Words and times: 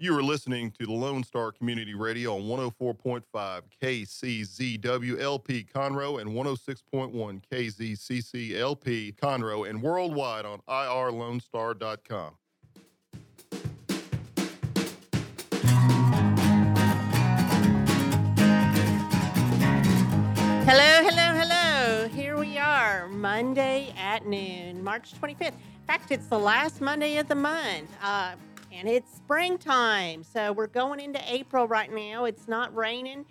You 0.00 0.16
are 0.16 0.22
listening 0.22 0.70
to 0.78 0.86
the 0.86 0.92
Lone 0.92 1.24
Star 1.24 1.50
Community 1.50 1.92
Radio 1.92 2.36
on 2.36 2.42
104.5 2.42 3.62
KCZWLP 3.82 5.72
Conroe 5.72 6.20
and 6.20 6.30
106.1 6.30 7.42
KZCCLP 7.50 9.16
Conroe 9.16 9.68
and 9.68 9.82
worldwide 9.82 10.44
on 10.44 10.60
irlonestar.com. 10.68 12.34
Hello, 20.64 21.08
hello, 21.08 21.40
hello. 21.40 22.08
Here 22.10 22.38
we 22.38 22.56
are, 22.56 23.08
Monday 23.08 23.92
at 23.98 24.24
noon, 24.26 24.84
March 24.84 25.12
25th. 25.20 25.48
In 25.48 25.54
fact, 25.88 26.12
it's 26.12 26.28
the 26.28 26.38
last 26.38 26.80
Monday 26.80 27.16
of 27.16 27.26
the 27.26 27.34
month, 27.34 27.90
uh, 28.00 28.36
and 28.78 28.88
it's 28.88 29.12
springtime. 29.12 30.22
So 30.22 30.52
we're 30.52 30.68
going 30.68 31.00
into 31.00 31.20
April 31.26 31.66
right 31.66 31.92
now. 31.92 32.26
It's 32.26 32.46
not 32.46 32.74
raining, 32.76 33.24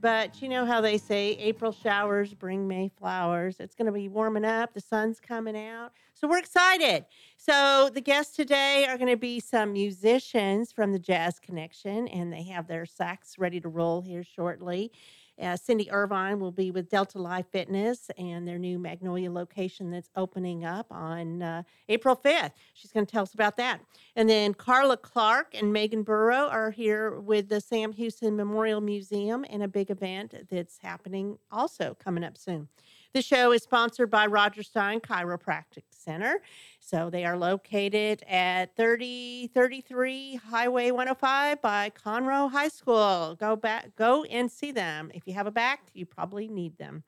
but 0.00 0.40
you 0.40 0.48
know 0.48 0.64
how 0.64 0.80
they 0.80 0.96
say 0.96 1.32
April 1.32 1.70
showers 1.70 2.32
bring 2.32 2.66
May 2.66 2.88
flowers. 2.88 3.60
It's 3.60 3.74
going 3.74 3.86
to 3.86 3.92
be 3.92 4.08
warming 4.08 4.46
up, 4.46 4.72
the 4.72 4.80
sun's 4.80 5.20
coming 5.20 5.56
out. 5.56 5.92
So 6.14 6.26
we're 6.26 6.38
excited. 6.38 7.04
So 7.36 7.90
the 7.92 8.00
guests 8.00 8.34
today 8.34 8.86
are 8.88 8.96
going 8.96 9.10
to 9.10 9.18
be 9.18 9.38
some 9.38 9.74
musicians 9.74 10.72
from 10.72 10.92
the 10.92 10.98
Jazz 10.98 11.38
Connection, 11.38 12.08
and 12.08 12.32
they 12.32 12.44
have 12.44 12.66
their 12.66 12.86
sax 12.86 13.38
ready 13.38 13.60
to 13.60 13.68
roll 13.68 14.00
here 14.00 14.24
shortly. 14.24 14.90
Uh, 15.40 15.56
Cindy 15.56 15.90
Irvine 15.90 16.40
will 16.40 16.52
be 16.52 16.70
with 16.70 16.88
Delta 16.88 17.18
Life 17.18 17.46
Fitness 17.52 18.10
and 18.16 18.48
their 18.48 18.58
new 18.58 18.78
Magnolia 18.78 19.30
location 19.30 19.90
that's 19.90 20.10
opening 20.16 20.64
up 20.64 20.86
on 20.90 21.42
uh, 21.42 21.62
April 21.88 22.16
5th. 22.16 22.52
She's 22.72 22.90
going 22.90 23.04
to 23.04 23.12
tell 23.12 23.22
us 23.22 23.34
about 23.34 23.56
that. 23.58 23.80
And 24.14 24.28
then 24.28 24.54
Carla 24.54 24.96
Clark 24.96 25.54
and 25.54 25.72
Megan 25.72 26.02
Burrow 26.02 26.48
are 26.48 26.70
here 26.70 27.20
with 27.20 27.48
the 27.48 27.60
Sam 27.60 27.92
Houston 27.92 28.36
Memorial 28.36 28.80
Museum 28.80 29.44
and 29.50 29.62
a 29.62 29.68
big 29.68 29.90
event 29.90 30.34
that's 30.50 30.78
happening 30.78 31.38
also 31.50 31.96
coming 32.02 32.24
up 32.24 32.38
soon. 32.38 32.68
The 33.16 33.22
show 33.22 33.50
is 33.52 33.62
sponsored 33.62 34.10
by 34.10 34.26
Rodgers 34.26 34.68
Stein 34.68 35.00
Chiropractic 35.00 35.84
Center. 35.88 36.42
So 36.80 37.08
they 37.08 37.24
are 37.24 37.38
located 37.38 38.22
at 38.28 38.76
3033 38.76 40.34
Highway 40.34 40.90
105 40.90 41.62
by 41.62 41.90
Conroe 42.04 42.50
High 42.50 42.68
School. 42.68 43.34
Go 43.40 43.56
back, 43.56 43.96
go 43.96 44.24
and 44.24 44.52
see 44.52 44.70
them. 44.70 45.10
If 45.14 45.22
you 45.24 45.32
have 45.32 45.46
a 45.46 45.50
back, 45.50 45.86
you 45.94 46.04
probably 46.04 46.46
need 46.46 46.76
them. 46.76 47.04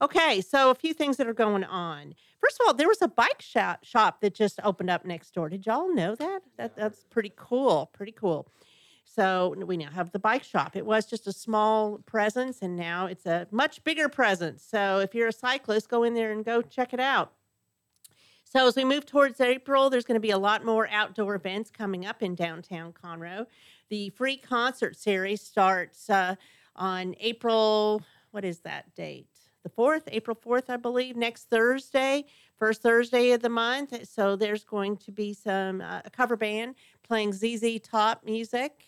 Okay, 0.00 0.40
so 0.40 0.70
a 0.70 0.76
few 0.76 0.94
things 0.94 1.16
that 1.16 1.26
are 1.26 1.34
going 1.34 1.64
on. 1.64 2.14
First 2.40 2.60
of 2.60 2.68
all, 2.68 2.74
there 2.74 2.86
was 2.86 3.02
a 3.02 3.08
bike 3.08 3.42
shop, 3.42 3.82
shop 3.82 4.20
that 4.20 4.36
just 4.36 4.60
opened 4.62 4.90
up 4.90 5.04
next 5.04 5.34
door. 5.34 5.48
Did 5.48 5.66
y'all 5.66 5.92
know 5.92 6.14
that? 6.14 6.42
that 6.56 6.76
that's 6.76 7.02
pretty 7.10 7.32
cool. 7.34 7.90
Pretty 7.92 8.12
cool. 8.12 8.46
So 9.14 9.54
we 9.66 9.76
now 9.76 9.90
have 9.90 10.12
the 10.12 10.18
bike 10.18 10.44
shop. 10.44 10.76
It 10.76 10.84
was 10.84 11.06
just 11.06 11.26
a 11.26 11.32
small 11.32 11.98
presence, 12.06 12.58
and 12.62 12.76
now 12.76 13.06
it's 13.06 13.26
a 13.26 13.48
much 13.50 13.82
bigger 13.82 14.08
presence. 14.08 14.62
So 14.62 15.00
if 15.00 15.14
you're 15.14 15.28
a 15.28 15.32
cyclist, 15.32 15.88
go 15.88 16.04
in 16.04 16.14
there 16.14 16.30
and 16.30 16.44
go 16.44 16.62
check 16.62 16.92
it 16.92 17.00
out. 17.00 17.32
So 18.44 18.66
as 18.66 18.76
we 18.76 18.84
move 18.84 19.06
towards 19.06 19.40
April, 19.40 19.90
there's 19.90 20.04
going 20.04 20.16
to 20.16 20.20
be 20.20 20.30
a 20.30 20.38
lot 20.38 20.64
more 20.64 20.88
outdoor 20.90 21.34
events 21.34 21.70
coming 21.70 22.06
up 22.06 22.22
in 22.22 22.34
downtown 22.34 22.92
Conroe. 22.92 23.46
The 23.88 24.10
free 24.10 24.36
concert 24.36 24.96
series 24.96 25.42
starts 25.42 26.08
uh, 26.08 26.36
on 26.76 27.14
April. 27.20 28.02
What 28.30 28.44
is 28.44 28.60
that 28.60 28.94
date? 28.94 29.26
The 29.64 29.68
fourth, 29.68 30.04
April 30.12 30.36
fourth, 30.40 30.70
I 30.70 30.76
believe. 30.76 31.16
Next 31.16 31.50
Thursday, 31.50 32.24
first 32.58 32.82
Thursday 32.82 33.32
of 33.32 33.42
the 33.42 33.48
month. 33.48 34.08
So 34.08 34.36
there's 34.36 34.64
going 34.64 34.96
to 34.98 35.12
be 35.12 35.34
some 35.34 35.80
uh, 35.80 36.02
a 36.04 36.10
cover 36.10 36.36
band 36.36 36.76
playing 37.02 37.32
ZZ 37.32 37.80
Top 37.82 38.24
music 38.24 38.84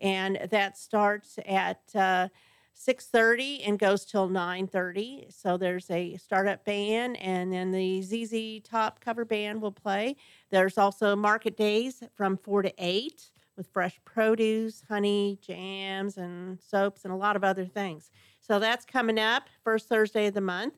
and 0.00 0.38
that 0.50 0.78
starts 0.78 1.38
at 1.46 1.80
uh, 1.94 2.28
6.30 2.76 3.68
and 3.68 3.78
goes 3.78 4.06
till 4.06 4.28
9.30 4.28 5.32
so 5.32 5.58
there's 5.58 5.90
a 5.90 6.16
startup 6.16 6.64
band 6.64 7.20
and 7.20 7.52
then 7.52 7.70
the 7.70 8.00
zz 8.00 8.64
top 8.64 9.00
cover 9.00 9.24
band 9.24 9.60
will 9.60 9.72
play. 9.72 10.16
There's 10.50 10.78
also 10.78 11.14
market 11.14 11.56
days 11.56 12.02
from 12.14 12.38
4 12.38 12.62
to 12.62 12.72
8 12.78 13.30
with 13.56 13.66
fresh 13.66 14.00
produce 14.06 14.82
honey 14.88 15.38
jams 15.42 16.16
and 16.16 16.58
soaps 16.58 17.04
and 17.04 17.12
a 17.12 17.16
lot 17.16 17.36
of 17.36 17.44
other 17.44 17.66
things. 17.66 18.10
So 18.40 18.58
that's 18.58 18.86
coming 18.86 19.18
up 19.18 19.48
first 19.62 19.88
thursday 19.88 20.28
of 20.28 20.34
the 20.34 20.40
month. 20.40 20.74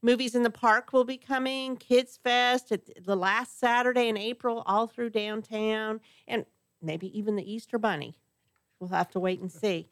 Movies 0.00 0.34
in 0.34 0.42
the 0.42 0.50
park 0.50 0.92
will 0.94 1.04
be 1.04 1.18
coming 1.18 1.76
kids 1.76 2.18
fest 2.24 2.72
at 2.72 3.04
the 3.04 3.14
last 3.14 3.60
saturday 3.60 4.08
in 4.08 4.16
april 4.16 4.62
all 4.66 4.86
through 4.86 5.10
downtown 5.10 6.00
and 6.26 6.46
maybe 6.80 7.16
even 7.16 7.36
the 7.36 7.52
easter 7.52 7.78
bunny 7.78 8.16
We'll 8.82 8.98
have 8.98 9.10
to 9.10 9.20
wait 9.20 9.40
and 9.40 9.50
see. 9.50 9.88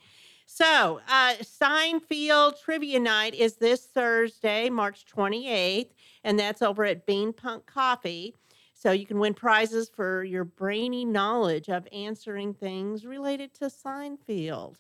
So, 0.47 1.01
uh, 1.09 1.35
Seinfeld 1.43 2.61
Trivia 2.61 2.99
Night 2.99 3.37
is 3.37 3.55
this 3.55 3.87
Thursday, 3.87 4.69
March 4.69 5.07
28th, 5.07 5.91
and 6.25 6.37
that's 6.37 6.61
over 6.61 6.85
at 6.85 7.07
Bean 7.07 7.33
Punk 7.33 7.67
Coffee. 7.67 8.35
So, 8.75 8.91
you 8.91 9.07
can 9.07 9.21
win 9.21 9.33
prizes 9.33 9.89
for 9.89 10.25
your 10.25 10.43
brainy 10.43 11.05
knowledge 11.05 11.69
of 11.69 11.87
answering 11.93 12.53
things 12.53 13.07
related 13.07 13.55
to 13.55 13.67
Seinfeld. 13.67 14.75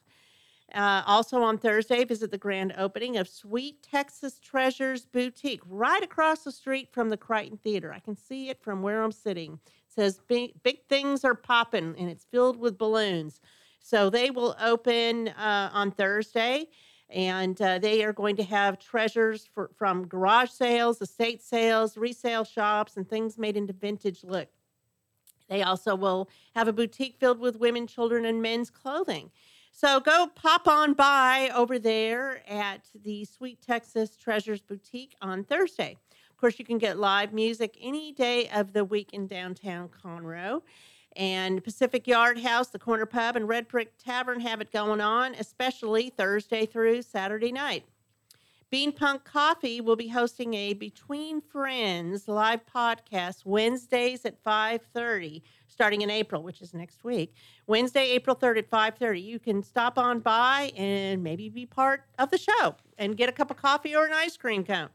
Uh, 0.74 1.04
also 1.06 1.40
on 1.40 1.56
Thursday, 1.56 2.04
visit 2.04 2.32
the 2.32 2.38
grand 2.38 2.74
opening 2.76 3.16
of 3.16 3.28
Sweet 3.28 3.80
Texas 3.80 4.40
Treasures 4.40 5.04
Boutique 5.04 5.62
right 5.68 6.02
across 6.02 6.42
the 6.42 6.50
street 6.50 6.88
from 6.90 7.10
the 7.10 7.16
Crighton 7.16 7.58
Theater. 7.58 7.92
I 7.92 8.00
can 8.00 8.16
see 8.16 8.48
it 8.50 8.60
from 8.60 8.82
where 8.82 9.04
I'm 9.04 9.12
sitting. 9.12 9.60
It 9.66 9.72
says 9.86 10.20
big, 10.26 10.60
big 10.64 10.84
things 10.88 11.24
are 11.24 11.36
popping, 11.36 11.94
and 11.96 12.10
it's 12.10 12.24
filled 12.24 12.56
with 12.56 12.76
balloons. 12.76 13.40
So 13.90 14.08
they 14.08 14.30
will 14.30 14.54
open 14.62 15.30
uh, 15.30 15.70
on 15.72 15.90
Thursday, 15.90 16.68
and 17.08 17.60
uh, 17.60 17.80
they 17.80 18.04
are 18.04 18.12
going 18.12 18.36
to 18.36 18.44
have 18.44 18.78
treasures 18.78 19.48
for, 19.52 19.68
from 19.76 20.06
garage 20.06 20.50
sales, 20.50 21.02
estate 21.02 21.42
sales, 21.42 21.96
resale 21.96 22.44
shops, 22.44 22.96
and 22.96 23.08
things 23.08 23.36
made 23.36 23.56
into 23.56 23.72
vintage 23.72 24.22
look. 24.22 24.46
They 25.48 25.64
also 25.64 25.96
will 25.96 26.30
have 26.54 26.68
a 26.68 26.72
boutique 26.72 27.16
filled 27.18 27.40
with 27.40 27.56
women, 27.56 27.88
children, 27.88 28.26
and 28.26 28.40
men's 28.40 28.70
clothing. 28.70 29.32
So 29.72 29.98
go 29.98 30.28
pop 30.36 30.68
on 30.68 30.94
by 30.94 31.50
over 31.52 31.80
there 31.80 32.48
at 32.48 32.82
the 33.02 33.24
Sweet 33.24 33.60
Texas 33.60 34.14
Treasures 34.14 34.60
Boutique 34.60 35.16
on 35.20 35.42
Thursday. 35.42 35.96
Of 36.30 36.36
course, 36.36 36.60
you 36.60 36.64
can 36.64 36.78
get 36.78 36.96
live 36.96 37.32
music 37.32 37.76
any 37.80 38.12
day 38.12 38.48
of 38.50 38.72
the 38.72 38.84
week 38.84 39.08
in 39.14 39.26
downtown 39.26 39.88
Conroe 39.88 40.62
and 41.16 41.62
Pacific 41.62 42.06
Yard 42.06 42.38
House, 42.40 42.68
the 42.68 42.78
Corner 42.78 43.06
Pub, 43.06 43.36
and 43.36 43.48
Red 43.48 43.68
Brick 43.68 43.98
Tavern 43.98 44.40
have 44.40 44.60
it 44.60 44.72
going 44.72 45.00
on, 45.00 45.34
especially 45.34 46.10
Thursday 46.10 46.66
through 46.66 47.02
Saturday 47.02 47.52
night. 47.52 47.84
Bean 48.70 48.92
Punk 48.92 49.24
Coffee 49.24 49.80
will 49.80 49.96
be 49.96 50.06
hosting 50.06 50.54
a 50.54 50.74
Between 50.74 51.40
Friends 51.40 52.28
live 52.28 52.60
podcast 52.72 53.44
Wednesdays 53.44 54.24
at 54.24 54.40
5:30 54.44 55.42
starting 55.66 56.02
in 56.02 56.10
April, 56.10 56.42
which 56.42 56.60
is 56.60 56.72
next 56.72 57.02
week. 57.02 57.34
Wednesday, 57.66 58.10
April 58.10 58.36
3rd 58.36 58.58
at 58.58 58.70
5:30. 58.70 59.20
You 59.20 59.40
can 59.40 59.62
stop 59.64 59.98
on 59.98 60.20
by 60.20 60.72
and 60.76 61.22
maybe 61.22 61.48
be 61.48 61.66
part 61.66 62.04
of 62.18 62.30
the 62.30 62.38
show 62.38 62.76
and 62.96 63.16
get 63.16 63.28
a 63.28 63.32
cup 63.32 63.50
of 63.50 63.56
coffee 63.56 63.96
or 63.96 64.06
an 64.06 64.12
ice 64.12 64.36
cream 64.36 64.64
cone. 64.64 64.90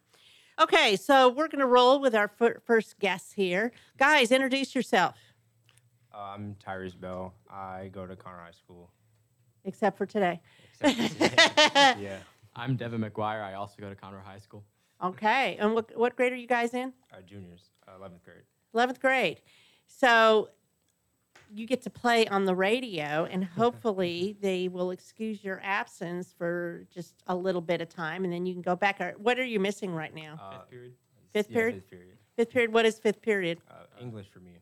Okay, 0.57 0.95
so 0.95 1.27
we're 1.27 1.49
going 1.49 1.59
to 1.59 1.65
roll 1.65 1.99
with 1.99 2.15
our 2.15 2.29
first 2.63 2.97
guests 2.99 3.33
here. 3.33 3.73
Guys, 3.97 4.31
introduce 4.31 4.73
yourself. 4.73 5.15
Uh, 6.15 6.33
I'm 6.33 6.55
Tyrese 6.65 6.97
Bell. 6.97 7.33
I 7.49 7.89
go 7.91 8.05
to 8.05 8.15
Conroe 8.15 8.45
High 8.45 8.51
School. 8.51 8.89
Except 9.65 9.97
for 9.97 10.05
today. 10.05 10.39
Except 10.79 11.11
for 11.11 11.29
today. 11.29 11.35
yeah. 11.99 12.17
I'm 12.55 12.77
Devin 12.77 13.01
McGuire. 13.01 13.43
I 13.43 13.55
also 13.55 13.75
go 13.79 13.89
to 13.89 13.95
Conroe 13.95 14.23
High 14.23 14.37
School. 14.37 14.63
Okay. 15.03 15.57
And 15.59 15.73
what, 15.73 15.91
what 15.97 16.15
grade 16.15 16.31
are 16.31 16.37
you 16.37 16.47
guys 16.47 16.73
in? 16.73 16.93
Uh, 17.11 17.17
juniors, 17.25 17.71
uh, 17.85 18.01
11th 18.01 18.23
grade. 18.23 18.43
11th 18.73 19.01
grade. 19.01 19.41
So 19.87 20.49
you 21.53 21.67
get 21.67 21.81
to 21.81 21.89
play 21.89 22.27
on 22.27 22.45
the 22.45 22.55
radio, 22.55 23.27
and 23.29 23.43
hopefully 23.57 24.37
they 24.39 24.69
will 24.69 24.91
excuse 24.91 25.43
your 25.43 25.59
absence 25.65 26.33
for 26.37 26.85
just 26.93 27.15
a 27.27 27.35
little 27.35 27.61
bit 27.61 27.81
of 27.81 27.89
time, 27.89 28.23
and 28.23 28.31
then 28.31 28.45
you 28.45 28.53
can 28.53 28.61
go 28.61 28.77
back. 28.77 29.01
What 29.17 29.37
are 29.37 29.43
you 29.43 29.59
missing 29.59 29.93
right 29.93 30.15
now? 30.15 30.39
Uh, 30.41 30.51
fifth 30.51 30.69
period. 30.69 30.93
Fifth 31.33 31.47
yeah, 31.49 31.55
period. 31.55 31.75
Fifth 31.75 31.89
period. 31.89 32.17
Fifth 32.37 32.49
period. 32.51 32.73
What 32.73 32.85
is 32.85 32.99
fifth 32.99 33.21
period? 33.21 33.59
Uh, 33.69 34.01
English 34.01 34.29
for 34.29 34.39
me. 34.39 34.59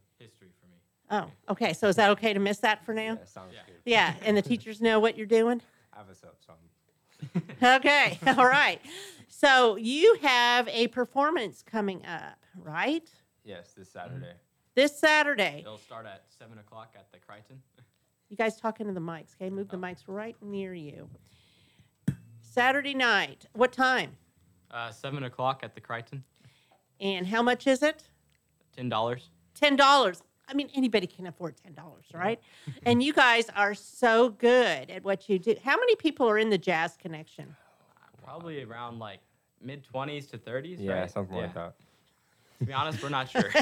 History 1.14 1.26
for 1.26 1.28
me. 1.28 1.34
Oh, 1.48 1.52
okay. 1.54 1.74
So 1.74 1.88
is 1.88 1.96
that 1.98 2.10
okay 2.12 2.34
to 2.34 2.40
miss 2.40 2.58
that 2.60 2.84
for 2.86 2.94
now? 2.94 3.18
Yeah, 3.20 3.26
sounds 3.26 3.54
Yeah. 3.54 3.60
good. 3.66 3.76
Yeah, 3.86 4.14
and 4.24 4.36
the 4.38 4.42
teachers 4.42 4.82
know 4.82 5.00
what 5.00 5.18
you're 5.18 5.26
doing? 5.26 5.62
I 5.94 5.98
have 5.98 6.10
a 6.10 6.16
sub 6.16 6.36
song. 6.46 6.56
Okay, 7.64 8.20
all 8.38 8.48
right. 8.48 8.82
So 9.30 9.76
you 9.78 10.18
have 10.22 10.68
a 10.68 10.88
performance 10.88 11.62
coming 11.64 12.06
up, 12.06 12.38
right? 12.58 13.10
Yes, 13.46 13.74
this 13.78 13.90
Saturday. 13.90 14.34
This 14.76 14.98
Saturday. 14.98 15.60
It'll 15.62 15.78
start 15.78 16.06
at 16.06 16.24
7 16.38 16.58
o'clock 16.58 16.94
at 16.98 17.12
the 17.12 17.20
Crighton. 17.20 17.62
You 18.30 18.38
guys 18.38 18.60
talk 18.60 18.80
into 18.80 18.94
the 18.94 19.00
mics, 19.00 19.36
okay? 19.36 19.52
Move 19.52 19.70
the 19.70 19.78
mics 19.78 20.06
right 20.08 20.36
near 20.42 20.74
you. 20.74 21.08
Saturday 22.42 22.96
night. 22.96 23.46
What 23.54 23.72
time? 23.72 24.18
Uh, 24.72 24.90
7 24.92 25.24
o'clock 25.24 25.60
at 25.64 25.76
the 25.76 25.82
Crighton. 25.82 26.24
And 27.00 27.28
how 27.28 27.44
much 27.44 27.68
is 27.68 27.84
it? 27.84 28.08
$10. 28.76 29.22
Ten 29.54 29.76
dollars. 29.76 30.24
I 30.48 30.54
mean, 30.54 30.70
anybody 30.76 31.08
can 31.08 31.28
afford 31.28 31.56
ten 31.58 31.74
dollars, 31.74 32.06
right? 32.14 32.40
and 32.86 33.02
you 33.02 33.14
guys 33.14 33.50
are 33.56 33.74
so 33.74 34.30
good 34.30 34.90
at 34.90 35.04
what 35.04 35.30
you 35.30 35.40
do. 35.40 35.56
How 35.64 35.78
many 35.78 35.96
people 35.96 36.28
are 36.30 36.38
in 36.38 36.50
the 36.50 36.58
Jazz 36.58 36.98
Connection? 37.02 37.56
Probably 38.24 38.64
around 38.64 39.00
like 39.00 39.20
mid 39.62 39.86
20s 39.94 40.30
to 40.32 40.38
30s. 40.38 40.78
Yeah, 40.80 40.94
right? 41.02 41.12
something 41.12 41.36
like 41.38 41.54
that. 41.54 41.74
To 42.60 42.66
be 42.66 42.74
honest, 42.74 43.02
we're 43.02 43.10
not 43.10 43.30
sure. 43.30 43.50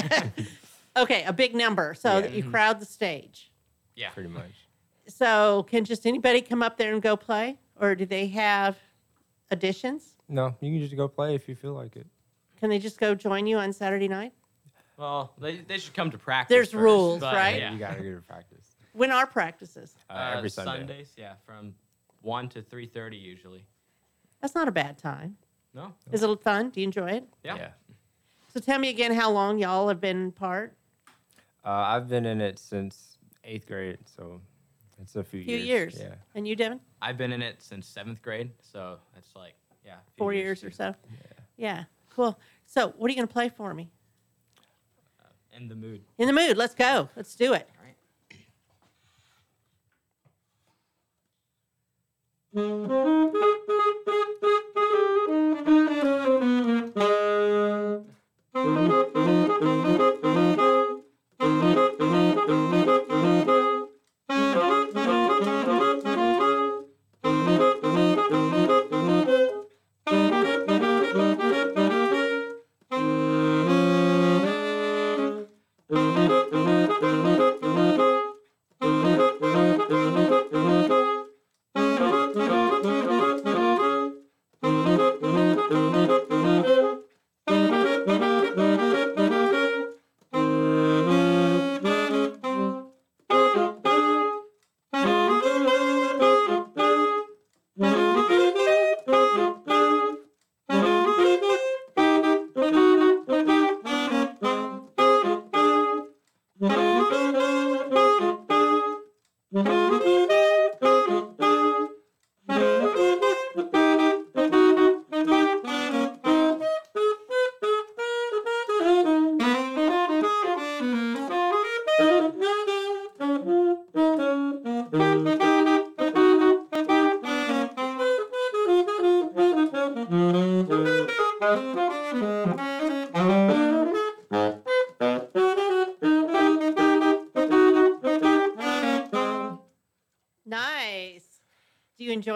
Okay, 0.94 1.22
a 1.24 1.32
big 1.32 1.54
number, 1.54 1.94
so 1.94 2.18
Yeah. 2.18 2.26
you 2.26 2.44
crowd 2.50 2.78
the 2.78 2.84
stage. 2.84 3.50
yeah. 3.96 4.10
Pretty 4.10 4.28
much. 4.28 4.68
So, 5.08 5.62
can 5.70 5.86
just 5.86 6.04
anybody 6.06 6.42
come 6.42 6.62
up 6.62 6.76
there 6.76 6.92
and 6.92 7.00
go 7.00 7.16
play, 7.16 7.58
or 7.80 7.94
do 7.94 8.04
they 8.04 8.26
have 8.26 8.76
auditions? 9.50 10.02
No, 10.28 10.54
you 10.60 10.70
can 10.70 10.80
just 10.80 10.94
go 10.94 11.08
play 11.08 11.34
if 11.34 11.48
you 11.48 11.54
feel 11.54 11.72
like 11.72 11.96
it. 11.96 12.06
Can 12.60 12.68
they 12.68 12.78
just 12.78 13.00
go 13.00 13.14
join 13.14 13.46
you 13.46 13.56
on 13.56 13.72
Saturday 13.72 14.06
night? 14.06 14.34
Well, 14.96 15.32
they, 15.38 15.58
they 15.58 15.78
should 15.78 15.94
come 15.94 16.10
to 16.10 16.18
practice. 16.18 16.54
There's 16.54 16.70
first, 16.70 16.82
rules, 16.82 17.20
but, 17.20 17.34
right? 17.34 17.58
Yeah. 17.58 17.72
You 17.72 17.78
gotta 17.78 18.02
go 18.02 18.14
to 18.14 18.20
practice. 18.20 18.76
When 18.92 19.10
are 19.10 19.26
practices? 19.26 19.94
Uh, 20.10 20.12
Uh, 20.12 20.34
every 20.36 20.50
Sunday. 20.50 20.78
Sundays, 20.78 21.12
yeah, 21.16 21.34
from 21.46 21.74
1 22.20 22.48
to 22.50 22.62
3.30 22.62 23.20
usually. 23.20 23.64
That's 24.40 24.54
not 24.54 24.68
a 24.68 24.72
bad 24.72 24.98
time. 24.98 25.36
No? 25.74 25.94
Is 26.10 26.22
it 26.22 26.42
fun? 26.42 26.70
Do 26.70 26.80
you 26.80 26.84
enjoy 26.86 27.10
it? 27.10 27.24
Yeah. 27.42 27.56
yeah. 27.56 27.68
So 28.52 28.60
tell 28.60 28.78
me 28.78 28.90
again 28.90 29.14
how 29.14 29.30
long 29.30 29.58
y'all 29.58 29.88
have 29.88 30.00
been 30.00 30.30
part. 30.32 30.76
Uh, 31.64 31.70
I've 31.70 32.08
been 32.08 32.26
in 32.26 32.40
it 32.40 32.58
since 32.58 33.16
eighth 33.44 33.66
grade, 33.66 33.98
so 34.04 34.40
it's 35.00 35.16
a 35.16 35.24
few, 35.24 35.42
few 35.42 35.56
years. 35.56 35.94
years. 35.94 35.98
Yeah. 36.00 36.14
And 36.34 36.46
you, 36.46 36.54
Devin? 36.54 36.80
I've 37.00 37.16
been 37.16 37.32
in 37.32 37.40
it 37.40 37.62
since 37.62 37.86
seventh 37.86 38.20
grade, 38.20 38.50
so 38.60 38.98
that's 39.14 39.34
like, 39.34 39.54
yeah. 39.86 39.96
Four 40.18 40.34
years 40.34 40.62
or 40.62 40.68
too. 40.68 40.76
so. 40.76 40.94
Yeah. 41.56 41.84
Cool. 42.10 42.38
So 42.66 42.92
what 42.98 43.08
are 43.08 43.10
you 43.10 43.16
going 43.16 43.28
to 43.28 43.32
play 43.32 43.48
for 43.48 43.72
me? 43.72 43.90
In 45.54 45.68
the 45.68 45.74
mood. 45.74 46.02
In 46.18 46.26
the 46.26 46.32
mood. 46.32 46.56
Let's 46.56 46.74
go. 46.74 47.10
Let's 47.14 47.34
do 47.34 47.54
it. 47.54 47.68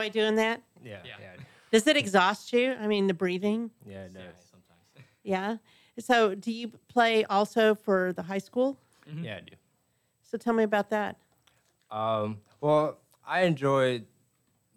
enjoy 0.06 0.20
doing 0.20 0.36
that? 0.36 0.62
Yeah. 0.82 0.98
Yeah. 1.04 1.14
Yeah. 1.20 1.42
Does 1.72 1.86
it 1.86 1.96
exhaust 1.96 2.52
you? 2.52 2.72
I 2.80 2.86
mean, 2.86 3.06
the 3.06 3.14
breathing? 3.14 3.70
Yeah, 3.86 4.04
it 4.04 4.12
Yeah, 4.14 4.20
does. 4.22 4.50
sometimes. 4.50 5.06
Yeah. 5.22 5.56
So 5.98 6.34
do 6.34 6.52
you 6.52 6.68
play 6.88 7.24
also 7.24 7.74
for 7.74 8.12
the 8.12 8.22
high 8.22 8.38
school? 8.38 8.78
Yeah, 9.20 9.36
I 9.36 9.40
do. 9.40 9.56
So 10.22 10.38
tell 10.38 10.52
me 10.54 10.62
about 10.64 10.90
that. 10.90 11.16
Um, 11.90 12.38
well, 12.60 12.98
I 13.26 13.42
enjoy 13.42 14.02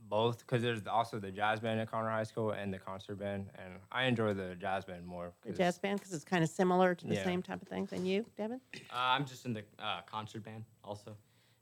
both 0.08 0.40
because 0.40 0.62
there's 0.64 0.86
also 0.88 1.20
the 1.20 1.32
jazz 1.32 1.60
band 1.60 1.80
at 1.80 1.92
Conroe 1.92 2.10
High 2.12 2.24
School 2.24 2.52
and 2.52 2.74
the 2.74 2.80
concert 2.80 3.20
band, 3.20 3.50
and 3.56 3.74
I 3.92 4.06
enjoy 4.06 4.34
the 4.34 4.56
jazz 4.56 4.86
band 4.86 5.06
more. 5.06 5.32
The 5.44 5.54
jazz 5.54 5.78
band, 5.78 6.00
because 6.00 6.14
it's 6.14 6.24
kind 6.26 6.44
of 6.44 6.50
similar 6.50 6.96
to 6.96 7.08
the 7.08 7.14
Yeah. 7.16 7.24
same 7.24 7.42
type 7.44 7.62
of 7.62 7.68
things. 7.68 7.92
And 7.94 8.08
you, 8.08 8.26
Devin? 8.38 8.60
Uh, 8.76 8.80
I'm 8.94 9.26
just 9.26 9.46
in 9.46 9.54
the 9.54 9.64
uh, 9.78 10.02
concert 10.10 10.44
band 10.44 10.64
also. 10.84 11.16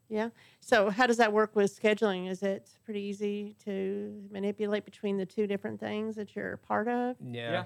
Yeah. 0.08 0.30
So 0.60 0.90
how 0.90 1.06
does 1.06 1.18
that 1.18 1.32
work 1.32 1.54
with 1.54 1.78
scheduling? 1.78 2.30
Is 2.30 2.42
it 2.42 2.70
pretty 2.84 3.00
easy 3.00 3.54
to 3.64 4.22
manipulate 4.30 4.84
between 4.84 5.18
the 5.18 5.26
two 5.26 5.46
different 5.46 5.78
things 5.78 6.16
that 6.16 6.34
you're 6.34 6.56
part 6.56 6.88
of? 6.88 7.16
Yeah. 7.22 7.64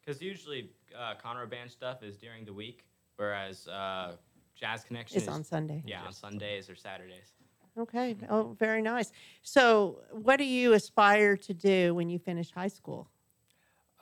Because 0.00 0.20
usually 0.20 0.70
uh, 0.98 1.14
Conroe 1.24 1.48
band 1.48 1.70
stuff 1.70 2.02
is 2.02 2.16
during 2.16 2.44
the 2.44 2.52
week, 2.52 2.84
whereas 3.16 3.68
uh, 3.68 4.16
Jazz 4.56 4.82
Connection 4.82 5.18
It's 5.18 5.26
is 5.26 5.32
on 5.32 5.44
Sunday. 5.44 5.82
yeah 5.86 6.02
on 6.02 6.12
Sundays 6.12 6.68
or 6.68 6.74
Saturdays. 6.74 7.32
Okay. 7.78 8.16
Oh, 8.28 8.56
very 8.58 8.82
nice. 8.82 9.12
So 9.42 10.00
what 10.10 10.36
do 10.36 10.44
you 10.44 10.72
aspire 10.72 11.36
to 11.36 11.54
do 11.54 11.94
when 11.94 12.08
you 12.08 12.18
finish 12.18 12.50
high 12.50 12.68
school? 12.68 13.08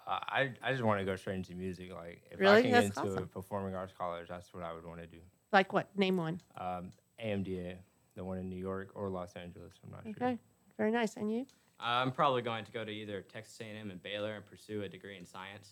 Uh, 0.06 0.18
I 0.28 0.50
I 0.62 0.70
just 0.70 0.84
want 0.84 1.00
to 1.00 1.04
go 1.04 1.16
straight 1.16 1.36
into 1.36 1.54
music. 1.54 1.92
Like 1.92 2.22
if 2.30 2.40
Really? 2.40 2.58
I 2.58 2.62
can 2.62 2.70
That's 2.70 2.88
get 2.90 3.06
into 3.06 3.18
a 3.22 3.26
performing 3.26 3.74
arts 3.74 3.92
college, 3.98 4.28
that's 4.28 4.54
what 4.54 4.62
I 4.62 4.72
would 4.72 4.86
want 4.86 5.00
to 5.00 5.06
do. 5.06 5.18
Like 5.52 5.72
what? 5.72 5.88
Name 5.98 6.16
one. 6.16 6.40
Um, 6.56 6.92
AMDA, 7.24 7.76
the 8.14 8.24
one 8.24 8.38
in 8.38 8.48
New 8.48 8.56
York 8.56 8.90
or 8.94 9.08
Los 9.08 9.34
Angeles. 9.34 9.72
I'm 9.84 9.90
not 9.90 10.02
sure. 10.04 10.12
Okay. 10.28 10.38
Very 10.76 10.90
nice. 10.90 11.16
And 11.16 11.30
you? 11.32 11.46
Uh, 11.80 11.84
I'm 11.84 12.12
probably 12.12 12.42
going 12.42 12.64
to 12.64 12.72
go 12.72 12.84
to 12.84 12.90
either 12.90 13.20
Texas 13.22 13.58
A&M 13.60 13.90
and 13.90 14.02
Baylor 14.02 14.34
and 14.34 14.46
pursue 14.46 14.82
a 14.82 14.88
degree 14.88 15.16
in 15.16 15.26
science. 15.26 15.70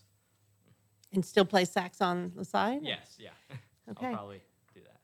And 1.12 1.24
still 1.24 1.44
play 1.44 1.64
sax 1.64 2.00
on 2.00 2.32
the 2.34 2.44
side? 2.44 2.80
Yes, 2.82 3.16
yeah. 3.18 3.30
Okay. 3.90 4.06
I'll 4.06 4.14
probably 4.14 4.40
do 4.74 4.80
that. 4.80 5.00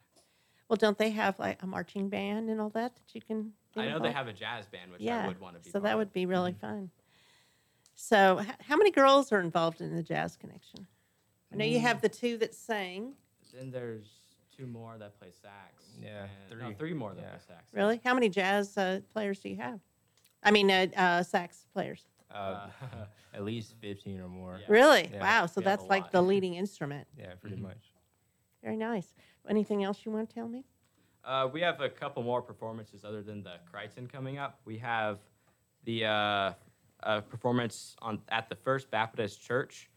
Well, 0.70 0.76
don't 0.78 0.96
they 0.96 1.10
have 1.10 1.38
like 1.38 1.62
a 1.62 1.66
marching 1.66 2.08
band 2.08 2.48
and 2.48 2.58
all 2.62 2.70
that 2.70 2.94
that 2.96 3.14
you 3.14 3.20
can? 3.20 3.52
I 3.76 3.88
know 3.88 3.98
they 3.98 4.10
have 4.10 4.26
a 4.26 4.32
jazz 4.32 4.66
band, 4.68 4.90
which 4.90 5.02
yeah. 5.02 5.22
I 5.24 5.28
would 5.28 5.38
want 5.38 5.56
to 5.56 5.60
be. 5.60 5.68
so 5.68 5.72
part 5.72 5.82
that 5.84 5.98
would 5.98 6.12
be 6.14 6.24
really 6.24 6.54
fun. 6.54 6.88
So, 7.94 8.40
h- 8.40 8.46
how 8.66 8.76
many 8.78 8.90
girls 8.90 9.32
are 9.32 9.40
involved 9.40 9.82
in 9.82 9.94
the 9.94 10.02
Jazz 10.02 10.34
Connection? 10.36 10.86
I 11.52 11.56
know 11.56 11.64
you 11.66 11.78
Mm. 11.78 11.82
have 11.82 12.00
the 12.00 12.08
two 12.08 12.38
that 12.38 12.54
sing. 12.54 13.12
Then 13.52 13.70
there's 13.70 14.19
two 14.60 14.66
more 14.66 14.98
that 14.98 15.18
play 15.18 15.30
sax. 15.30 15.84
Yeah, 16.00 16.26
and- 16.50 16.60
no, 16.60 16.66
three. 16.66 16.74
three 16.74 16.94
more 16.94 17.14
that 17.14 17.22
Yeah. 17.22 17.30
play 17.30 17.38
sax. 17.48 17.72
Really? 17.72 18.00
How 18.04 18.14
many 18.14 18.28
jazz 18.28 18.76
uh, 18.76 19.00
players 19.12 19.40
do 19.40 19.48
you 19.48 19.56
have? 19.56 19.80
I 20.42 20.50
mean, 20.50 20.70
uh, 20.70 20.86
uh, 20.96 21.22
sax 21.22 21.66
players. 21.72 22.04
Uh, 22.30 22.68
at 23.34 23.44
least 23.44 23.74
15 23.80 24.20
or 24.20 24.28
more. 24.28 24.58
Yeah. 24.60 24.66
Really? 24.68 25.08
Yeah. 25.12 25.20
Wow. 25.20 25.46
So 25.46 25.60
We 25.60 25.64
that's 25.64 25.84
like 25.86 26.04
lot. 26.04 26.12
the 26.12 26.22
leading 26.22 26.54
instrument. 26.54 27.06
Yeah, 27.18 27.34
pretty 27.40 27.56
Mhm. 27.56 27.62
much. 27.62 27.92
Very 28.62 28.76
nice. 28.76 29.14
Anything 29.48 29.82
else 29.84 30.04
you 30.04 30.12
want 30.12 30.28
to 30.28 30.34
tell 30.34 30.48
me? 30.48 30.64
Uh, 31.24 31.48
we 31.52 31.60
have 31.60 31.80
a 31.80 31.88
couple 31.88 32.22
more 32.22 32.40
performances 32.42 33.04
other 33.04 33.22
than 33.22 33.42
the 33.42 33.56
Crighton 33.70 34.06
coming 34.06 34.38
up. 34.38 34.60
We 34.64 34.78
have 34.78 35.18
the 35.84 36.04
uh, 36.06 36.52
uh, 37.02 37.20
performance 37.22 37.96
on 38.00 38.22
at 38.28 38.48
the 38.48 38.54
First 38.54 38.90
Baptist 38.90 39.40
Church 39.42 39.90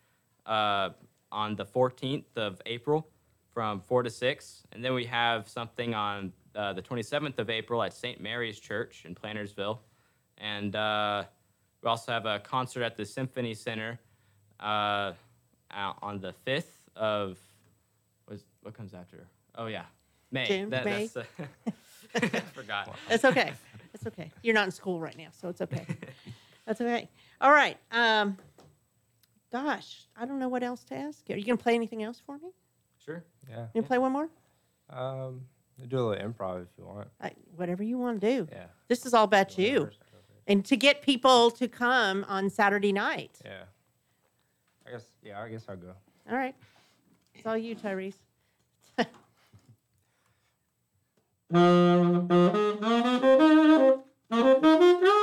uh, 0.45 0.89
on 1.31 1.55
the 1.55 1.65
14th 1.65 2.25
of 2.37 2.61
April 2.65 3.07
from 3.53 3.79
4 3.81 4.03
to 4.03 4.09
6. 4.09 4.63
And 4.71 4.83
then 4.83 4.93
we 4.93 5.05
have 5.05 5.47
something 5.47 5.93
on 5.93 6.33
uh, 6.55 6.73
the 6.73 6.81
27th 6.81 7.39
of 7.39 7.49
April 7.49 7.83
at 7.83 7.93
St. 7.93 8.19
Mary's 8.19 8.59
Church 8.59 9.03
in 9.05 9.15
Plantersville. 9.15 9.79
And 10.37 10.75
uh, 10.75 11.23
we 11.81 11.89
also 11.89 12.11
have 12.11 12.25
a 12.25 12.39
concert 12.39 12.83
at 12.83 12.97
the 12.97 13.05
Symphony 13.05 13.53
Center 13.53 13.99
uh, 14.59 15.13
on 15.71 16.19
the 16.19 16.33
5th 16.45 16.65
of 16.95 17.37
was 18.29 18.43
what 18.61 18.73
comes 18.73 18.93
after? 18.93 19.27
Oh 19.55 19.67
yeah, 19.67 19.83
May. 20.31 20.45
June, 20.45 20.69
May. 20.69 21.09
That's, 21.13 21.17
uh, 21.17 22.39
forgot. 22.53 22.95
It's 23.09 23.25
okay. 23.25 23.53
it's 23.93 24.07
okay. 24.07 24.31
You're 24.41 24.53
not 24.53 24.65
in 24.65 24.71
school 24.71 24.99
right 24.99 25.17
now, 25.17 25.29
so 25.31 25.49
it's 25.49 25.61
okay. 25.61 25.85
That's 26.65 26.79
okay. 26.79 27.09
All 27.41 27.51
right. 27.51 27.77
Um, 27.91 28.37
gosh, 29.51 30.05
I 30.15 30.25
don't 30.25 30.39
know 30.39 30.47
what 30.47 30.63
else 30.63 30.83
to 30.85 30.95
ask 30.95 31.27
you. 31.27 31.35
Are 31.35 31.37
you 31.37 31.45
going 31.45 31.57
to 31.57 31.63
play 31.63 31.75
anything 31.75 32.03
else 32.03 32.21
for 32.25 32.37
me? 32.37 32.49
Sure. 33.05 33.23
Yeah. 33.49 33.55
You 33.55 33.67
going 33.73 33.83
to 33.83 33.87
play 33.87 33.97
one 33.97 34.11
more? 34.11 34.29
Um, 34.89 35.41
do 35.87 35.99
a 35.99 36.05
little 36.09 36.29
improv 36.29 36.63
if 36.63 36.69
you 36.77 36.85
want. 36.85 37.07
I, 37.21 37.31
whatever 37.55 37.83
you 37.83 37.97
want 37.97 38.21
to 38.21 38.27
do. 38.27 38.47
Yeah. 38.51 38.65
This 38.87 39.05
is 39.05 39.13
all 39.13 39.25
about 39.25 39.57
you. 39.57 39.73
Whatever's. 39.73 39.99
And 40.47 40.65
to 40.65 40.75
get 40.75 41.01
people 41.01 41.51
to 41.51 41.67
come 41.67 42.25
on 42.27 42.49
Saturday 42.49 42.91
night. 42.91 43.39
Yeah. 43.43 43.63
I 44.85 44.91
guess. 44.91 45.05
Yeah. 45.23 45.41
I 45.41 45.49
guess 45.49 45.65
I'll 45.67 45.77
go. 45.77 45.93
All 46.29 46.37
right. 46.37 46.55
It's 47.33 47.45
all 47.45 47.57
you, 47.57 47.75
Tyrese. 47.75 48.15
All 51.55 51.63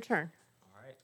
your 0.00 0.18
turn. 0.18 0.30
All 0.64 0.72
right. 0.82 0.96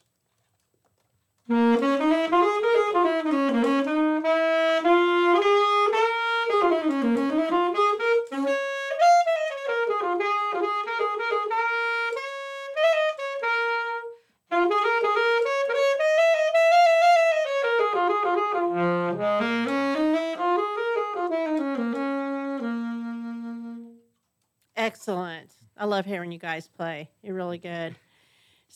Excellent. 24.77 25.53
I 25.77 25.85
love 25.85 26.07
hearing 26.07 26.33
you 26.33 26.39
guys 26.39 26.69
play. 26.69 27.11
You're 27.23 27.35
really 27.35 27.59
good. 27.59 27.97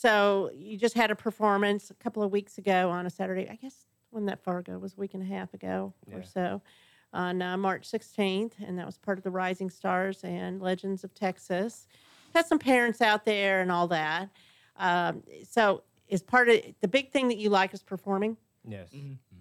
So 0.01 0.51
you 0.57 0.79
just 0.79 0.95
had 0.95 1.11
a 1.11 1.15
performance 1.15 1.91
a 1.91 1.95
couple 1.95 2.23
of 2.23 2.31
weeks 2.33 2.57
ago 2.57 2.89
on 2.89 3.05
a 3.05 3.11
Saturday. 3.11 3.47
I 3.51 3.57
guess 3.57 3.85
when 4.09 4.25
that 4.27 4.43
far 4.43 4.59
ago 4.59 4.73
It 4.75 4.81
was 4.81 4.95
a 4.95 4.97
week 4.97 5.13
and 5.13 5.23
a 5.23 5.27
half 5.27 5.53
ago 5.53 5.93
or 6.11 6.23
so, 6.23 6.63
on 7.13 7.43
uh, 7.43 7.57
March 7.59 7.91
16th, 7.91 8.53
and 8.67 8.79
that 8.79 8.87
was 8.87 8.97
part 8.97 9.19
of 9.19 9.25
the 9.25 9.31
Rising 9.31 9.69
Stars 9.69 10.25
and 10.25 10.63
Legends 10.63 11.05
of 11.05 11.13
Texas. 11.13 11.87
Had 12.35 12.47
some 12.47 12.59
parents 12.59 13.03
out 13.03 13.27
there 13.27 13.61
and 13.61 13.71
all 13.71 13.89
that. 13.89 14.31
Um, 14.79 15.23
so 15.47 15.83
is 16.09 16.23
part 16.23 16.49
of 16.49 16.57
the 16.81 16.89
big 16.89 17.11
thing 17.11 17.29
that 17.29 17.37
you 17.37 17.51
like 17.51 17.75
is 17.75 17.83
performing. 17.83 18.39
Yes. 18.67 18.89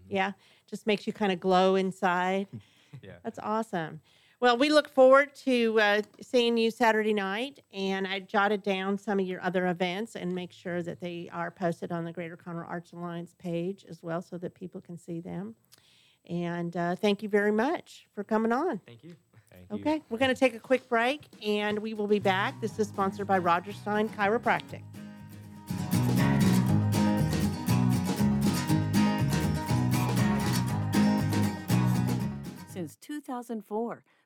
Yeah, 0.09 0.33
just 0.69 0.85
makes 0.85 1.07
you 1.07 1.13
kind 1.13 1.31
of 1.31 1.39
glow 1.39 1.75
inside. 1.75 2.47
Yeah. 3.03 3.13
That's 3.23 3.37
awesome. 3.43 4.01
Well, 4.41 4.55
we 4.55 4.69
look 4.69 4.87
forward 4.87 5.35
to 5.43 5.77
uh, 5.81 6.01
seeing 6.21 6.57
you 6.57 6.71
Saturday 6.71 7.13
night, 7.13 7.59
and 7.73 8.07
I 8.07 8.21
jotted 8.21 8.63
down 8.63 8.97
some 8.97 9.19
of 9.19 9.27
your 9.27 9.43
other 9.43 9.67
events 9.67 10.15
and 10.15 10.33
make 10.33 10.53
sure 10.53 10.81
that 10.81 11.01
they 11.01 11.29
are 11.33 11.51
posted 11.51 11.91
on 11.91 12.05
the 12.05 12.13
Greater 12.13 12.37
Conroe 12.37 12.65
Arts 12.65 12.93
Alliance 12.93 13.35
page 13.37 13.85
as 13.89 14.01
well, 14.01 14.21
so 14.21 14.37
that 14.37 14.55
people 14.55 14.79
can 14.79 14.97
see 14.97 15.19
them. 15.19 15.55
And 16.29 16.77
uh, 16.77 16.95
thank 16.95 17.21
you 17.21 17.27
very 17.27 17.51
much 17.51 18.07
for 18.15 18.23
coming 18.23 18.53
on. 18.53 18.79
Thank 18.87 19.03
you. 19.03 19.15
Thank 19.51 19.69
you. 19.71 19.77
Okay, 19.77 20.01
we're 20.09 20.19
going 20.19 20.33
to 20.33 20.39
take 20.39 20.55
a 20.55 20.59
quick 20.59 20.87
break, 20.87 21.25
and 21.45 21.77
we 21.77 21.93
will 21.93 22.07
be 22.07 22.19
back. 22.19 22.61
This 22.61 22.79
is 22.79 22.87
sponsored 22.87 23.27
by 23.27 23.39
Rodgers 23.39 23.75
Stein 23.75 24.07
Chiropractic. 24.07 24.83
Since 32.69 32.95
2004, 33.01 34.01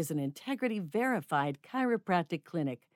is 0.00 0.10
an 0.10 0.18
integrity 0.18 0.80
verified 0.80 1.58
chiropractic 1.62 2.42
clinic. 2.42 2.88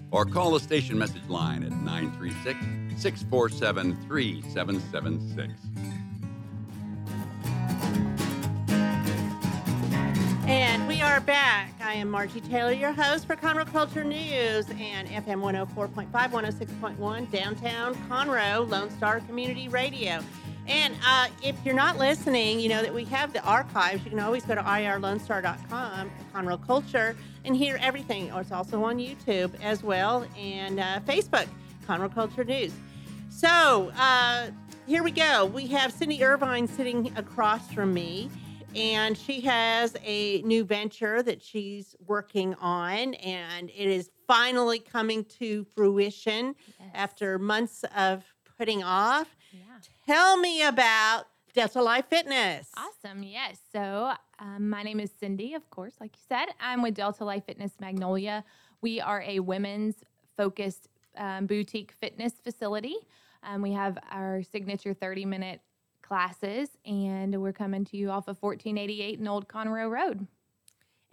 or 0.11 0.25
call 0.25 0.51
the 0.51 0.59
station 0.59 0.97
message 0.97 1.27
line 1.27 1.63
at 1.63 1.71
936 1.71 3.01
647 3.01 3.97
3776. 4.07 5.53
And 10.47 10.87
we 10.87 11.01
are 11.01 11.21
back. 11.21 11.73
I 11.81 11.93
am 11.93 12.09
Margie 12.09 12.41
Taylor, 12.41 12.73
your 12.73 12.91
host 12.91 13.25
for 13.25 13.37
Conroe 13.37 13.65
Culture 13.65 14.03
News 14.03 14.65
and 14.79 15.07
FM 15.07 15.41
104.5, 15.41 16.11
106.1, 16.11 17.31
downtown 17.31 17.95
Conroe, 18.09 18.69
Lone 18.69 18.89
Star 18.91 19.21
Community 19.21 19.69
Radio. 19.69 20.21
And 20.71 20.95
uh, 21.05 21.27
if 21.43 21.57
you're 21.65 21.75
not 21.75 21.97
listening, 21.97 22.61
you 22.61 22.69
know 22.69 22.81
that 22.81 22.93
we 22.93 23.03
have 23.05 23.33
the 23.33 23.43
archives. 23.43 24.05
You 24.05 24.09
can 24.09 24.21
always 24.21 24.45
go 24.45 24.55
to 24.55 24.61
irlonestar.com, 24.61 26.09
Conroe 26.33 26.65
Culture, 26.65 27.13
and 27.43 27.53
hear 27.53 27.77
everything. 27.81 28.31
Or 28.31 28.39
it's 28.39 28.53
also 28.53 28.81
on 28.85 28.97
YouTube 28.97 29.51
as 29.61 29.83
well 29.83 30.25
and 30.39 30.79
uh, 30.79 31.01
Facebook, 31.01 31.47
Conroe 31.85 32.13
Culture 32.13 32.45
News. 32.45 32.71
So 33.29 33.91
uh, 33.97 34.51
here 34.87 35.03
we 35.03 35.11
go. 35.11 35.45
We 35.45 35.67
have 35.67 35.91
Cindy 35.91 36.23
Irvine 36.23 36.69
sitting 36.69 37.11
across 37.17 37.69
from 37.73 37.93
me, 37.93 38.29
and 38.73 39.17
she 39.17 39.41
has 39.41 39.97
a 40.05 40.41
new 40.43 40.63
venture 40.63 41.21
that 41.21 41.43
she's 41.43 41.97
working 42.07 42.55
on, 42.61 43.15
and 43.15 43.69
it 43.69 43.89
is 43.89 44.09
finally 44.25 44.79
coming 44.79 45.25
to 45.39 45.65
fruition 45.75 46.55
after 46.93 47.37
months 47.37 47.83
of 47.93 48.23
putting 48.57 48.83
off. 48.83 49.35
Tell 50.07 50.37
me 50.37 50.63
about 50.63 51.25
Delta 51.53 51.81
Life 51.81 52.05
Fitness. 52.09 52.69
Awesome. 52.75 53.21
Yes. 53.21 53.59
So, 53.71 54.13
um, 54.39 54.67
my 54.67 54.81
name 54.81 54.99
is 54.99 55.11
Cindy, 55.19 55.53
of 55.53 55.69
course, 55.69 55.93
like 55.99 56.15
you 56.15 56.21
said. 56.27 56.47
I'm 56.59 56.81
with 56.81 56.95
Delta 56.95 57.23
Life 57.23 57.45
Fitness 57.45 57.73
Magnolia. 57.79 58.43
We 58.81 58.99
are 58.99 59.21
a 59.21 59.39
women's 59.41 59.95
focused 60.35 60.87
um, 61.17 61.45
boutique 61.45 61.93
fitness 62.01 62.33
facility. 62.43 62.95
Um, 63.43 63.61
we 63.61 63.73
have 63.73 63.99
our 64.09 64.41
signature 64.41 64.95
30 64.95 65.25
minute 65.25 65.61
classes, 66.01 66.69
and 66.83 67.39
we're 67.39 67.53
coming 67.53 67.85
to 67.85 67.97
you 67.97 68.09
off 68.09 68.27
of 68.27 68.41
1488 68.41 69.19
in 69.19 69.27
Old 69.27 69.47
Conroe 69.47 69.89
Road. 69.89 70.25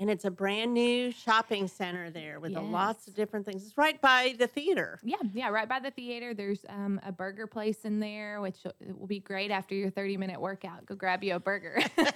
And 0.01 0.09
it's 0.09 0.25
a 0.25 0.31
brand 0.31 0.75
new 0.75 1.11
shopping 1.11 1.67
center 1.67 2.09
there 2.11 2.39
with 2.39 2.55
a 2.55 2.61
lots 2.61 3.09
of 3.09 3.15
different 3.15 3.45
things. 3.45 3.67
It's 3.67 3.77
right 3.77 4.01
by 4.01 4.37
the 4.39 4.47
theater. 4.47 5.01
Yeah, 5.03 5.17
yeah, 5.35 5.49
right 5.49 5.69
by 5.69 5.81
the 5.81 5.91
theater. 5.91 6.35
There's 6.35 6.65
um, 6.69 7.01
a 7.05 7.11
burger 7.11 7.49
place 7.49 7.79
in 7.85 7.99
there, 7.99 8.41
which 8.41 8.59
will 8.97 9.09
be 9.09 9.19
great 9.19 9.51
after 9.51 9.75
your 9.75 9.91
30 9.91 10.17
minute 10.17 10.41
workout. 10.41 10.87
Go 10.87 10.95
grab 10.95 11.25
you 11.25 11.35
a 11.35 11.41
burger. 11.41 11.81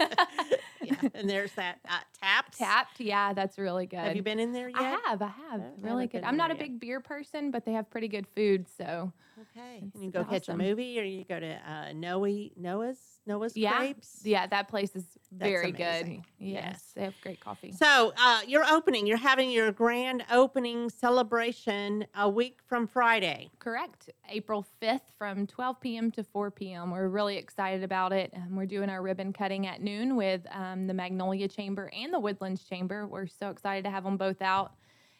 Yeah. 0.85 0.97
and 1.15 1.31
there's 1.31 1.53
that 1.53 1.79
uh, 1.89 1.99
Taps. 2.21 2.59
Tapped, 2.59 3.01
yeah, 3.01 3.33
that's 3.33 3.57
really 3.57 3.87
good. 3.87 4.01
Have 4.01 4.17
you 4.17 4.23
been 4.23 4.41
in 4.41 4.53
there 4.53 4.69
yet? 4.69 4.81
I 4.81 4.99
have, 5.07 5.23
I 5.23 5.29
have. 5.51 5.61
I 5.61 5.71
really 5.81 6.09
good. 6.09 6.25
I'm 6.25 6.37
not 6.37 6.51
a 6.51 6.55
yet. 6.55 6.61
big 6.61 6.81
beer 6.81 6.99
person, 6.99 7.53
but 7.53 7.65
they 7.65 7.73
have 7.73 7.89
pretty 7.89 8.09
good 8.09 8.27
food. 8.35 8.67
So 8.77 9.13
Okay. 9.51 9.81
It's 9.85 9.95
And 9.95 10.05
you 10.05 10.11
go 10.11 10.25
catch 10.25 10.49
a 10.49 10.57
movie 10.57 10.99
or 11.01 11.03
you 11.05 11.25
go 11.25 11.41
to 11.41 11.55
uh, 11.71 11.93
Noe, 11.95 12.25
Noah's 12.57 12.99
Noah's 13.27 13.57
yeah, 13.57 13.77
Crepes. 13.79 14.21
yeah, 14.25 14.47
that 14.47 14.69
place 14.69 14.95
is 14.97 15.05
That's 15.31 15.49
very 15.51 15.73
good. 15.73 16.09
Yes, 16.09 16.23
Yes. 16.39 16.93
they 16.95 17.03
have 17.05 17.15
great 17.23 17.41
coffee. 17.41 17.73
So 17.73 18.13
uh, 18.21 18.41
you're 18.47 18.65
opening. 18.65 19.07
You're 19.07 19.17
having 19.17 19.51
your 19.51 19.71
grand 19.73 20.25
opening 20.31 20.91
celebration 20.91 22.05
a 22.17 22.29
week 22.29 22.59
from 22.67 22.87
Friday. 22.87 23.49
Correct. 23.59 24.11
April 24.29 24.67
5th 24.83 25.01
from 25.19 25.47
12 25.47 25.81
p.m. 25.81 26.11
to 26.13 26.25
4 26.25 26.51
p.m. 26.51 26.91
We're 26.91 27.09
really 27.09 27.37
excited 27.37 27.83
about 27.85 28.13
it. 28.13 28.33
Um, 28.37 28.57
we're 28.57 28.67
doing 28.67 28.91
our 28.91 29.03
ribbon 29.03 29.33
cutting 29.33 29.67
at 29.67 29.81
noon 29.83 30.17
with 30.17 30.43
um, 30.51 30.87
the 30.87 30.95
Magnolia 30.95 31.49
Chamber 31.49 31.91
and 31.97 32.13
the 32.13 32.21
Woodlands 32.21 32.65
Chamber. 32.65 33.07
We're 33.07 33.27
so 33.27 33.51
excited 33.51 33.85
to 33.85 33.91
have 33.91 34.05
them 34.05 34.17
both 34.17 34.43
out 34.43 34.73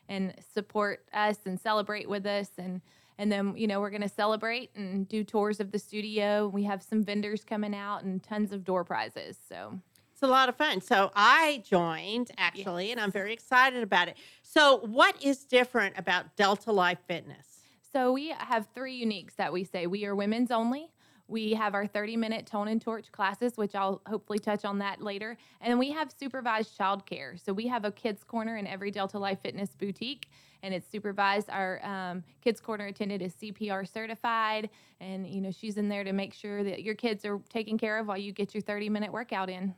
and 0.09 0.35
support 0.53 1.05
us 1.15 1.39
and 1.47 1.59
celebrate 1.61 2.09
with 2.09 2.27
us. 2.27 2.51
And 2.59 2.81
and 3.23 3.31
then 3.31 3.55
you 3.57 3.69
know 3.69 3.81
we're 3.81 3.91
going 3.91 4.03
to 4.03 4.09
celebrate 4.09 4.71
and 4.75 5.09
do 5.09 5.23
tours 5.23 5.61
of 5.61 5.71
the 5.71 5.79
studio. 5.79 6.49
We 6.49 6.65
have 6.65 6.83
some 6.83 7.05
vendors 7.05 7.45
coming 7.45 7.73
out 7.75 8.03
and 8.03 8.21
tons 8.21 8.51
of 8.53 8.65
door 8.65 8.83
prizes. 8.83 9.39
So 9.49 9.79
It's 10.13 10.23
a 10.25 10.27
lot 10.27 10.49
of 10.49 10.57
fun. 10.57 10.81
So 10.81 11.13
I 11.15 11.63
joined 11.65 12.33
actually, 12.37 12.91
and 12.91 13.01
I'm 13.01 13.13
very 13.13 13.33
excited 13.33 13.81
about 13.81 14.09
it. 14.09 14.17
So 14.43 14.79
what 14.79 15.23
is 15.23 15.45
different 15.45 15.97
about 15.97 16.35
Delta 16.35 16.73
Life 16.73 16.99
Fitness? 17.07 17.47
So 17.93 18.13
we 18.13 18.35
have 18.37 18.67
three 18.75 19.05
uniques 19.05 19.37
that 19.37 19.53
we 19.53 19.63
say. 19.63 19.87
We 19.87 20.05
are 20.05 20.17
women's 20.17 20.51
only. 20.51 20.91
We 21.33 21.55
have 21.55 21.75
our 21.75 21.87
30 21.87 22.19
minute 22.19 22.45
tone 22.45 22.69
and 22.69 22.79
torch 22.79 23.11
classes, 23.11 23.57
which 23.57 23.75
I'll 23.75 24.03
hopefully 24.07 24.39
touch 24.39 24.67
on 24.67 24.79
that 24.81 25.01
later. 25.01 25.39
And 25.63 25.79
we 25.79 25.91
have 25.91 26.13
supervised 26.15 26.79
childcare. 26.79 27.43
So 27.43 27.55
we 27.55 27.67
have 27.69 27.87
a 27.87 27.91
kids 27.91 28.23
corner 28.23 28.59
in 28.59 28.67
every 28.67 28.91
Delta 28.91 29.19
Life 29.19 29.39
Fitness 29.41 29.71
boutique, 29.71 30.29
and 30.63 30.75
it's 30.75 30.87
supervised. 30.87 31.49
Our 31.49 31.83
um, 31.87 32.23
kids 32.43 32.61
corner 32.61 32.85
attendant 32.85 33.23
is 33.23 33.33
CPR 33.33 33.91
certified, 33.91 34.69
and 35.01 35.27
you 35.27 35.41
know 35.41 35.51
she's 35.51 35.79
in 35.79 35.89
there 35.89 36.05
to 36.05 36.13
make 36.13 36.35
sure 36.35 36.63
that 36.65 36.83
your 36.83 36.95
kids 36.95 37.25
are 37.25 37.41
taken 37.49 37.79
care 37.79 37.99
of 37.99 38.09
while 38.09 38.19
you 38.19 38.33
get 38.33 38.55
your 38.55 38.61
30 38.61 38.91
minute 38.91 39.11
workout 39.11 39.49
in. 39.49 39.75